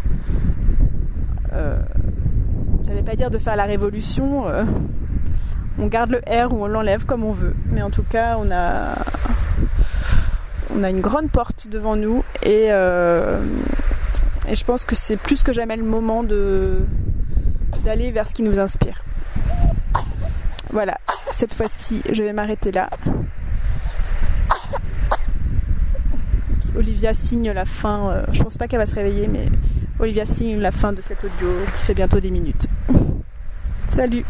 euh, 1.53 1.79
j'allais 2.87 3.03
pas 3.03 3.16
dire 3.16 3.30
de 3.30 3.39
faire 3.39 3.57
la 3.57 3.64
révolution. 3.64 4.49
Euh, 4.49 4.64
on 5.78 5.87
garde 5.87 6.11
le 6.11 6.18
R 6.18 6.53
ou 6.53 6.64
on 6.64 6.66
l'enlève 6.66 7.05
comme 7.05 7.24
on 7.24 7.32
veut, 7.32 7.55
mais 7.70 7.82
en 7.82 7.91
tout 7.91 8.05
cas, 8.05 8.37
on 8.39 8.51
a 8.51 8.95
on 10.74 10.82
a 10.82 10.91
une 10.91 11.01
grande 11.01 11.30
porte 11.30 11.68
devant 11.68 11.97
nous 11.97 12.24
et, 12.43 12.66
et 12.66 14.55
je 14.55 14.64
pense 14.64 14.84
que 14.84 14.95
c'est 14.95 15.16
plus 15.16 15.43
que 15.43 15.53
jamais 15.53 15.76
le 15.76 15.84
moment 15.84 16.22
de 16.22 16.80
d'aller 17.84 18.11
vers 18.11 18.26
ce 18.26 18.34
qui 18.34 18.43
nous 18.43 18.59
inspire. 18.59 19.03
Voilà, 20.70 20.99
cette 21.30 21.55
fois-ci, 21.55 22.03
je 22.11 22.22
vais 22.22 22.32
m'arrêter 22.32 22.72
là. 22.72 22.89
Olivia 26.76 27.14
signe 27.14 27.53
la 27.53 27.64
fin, 27.64 28.11
euh, 28.11 28.22
je 28.32 28.43
pense 28.43 28.59
pas 28.59 28.68
qu'elle 28.68 28.78
va 28.78 28.87
se 28.87 28.95
réveiller, 28.95 29.28
mais 29.28 29.49
Olivia 29.99 30.27
signe 30.27 30.61
la 30.61 30.73
fin 30.73 30.93
de 30.93 31.01
cet 31.01 31.25
audio 31.25 31.49
qui 31.73 31.83
fait 31.83 31.95
bientôt 31.95 32.21
des 32.21 32.31
minutes. 32.31 32.67
Salut 33.89 34.25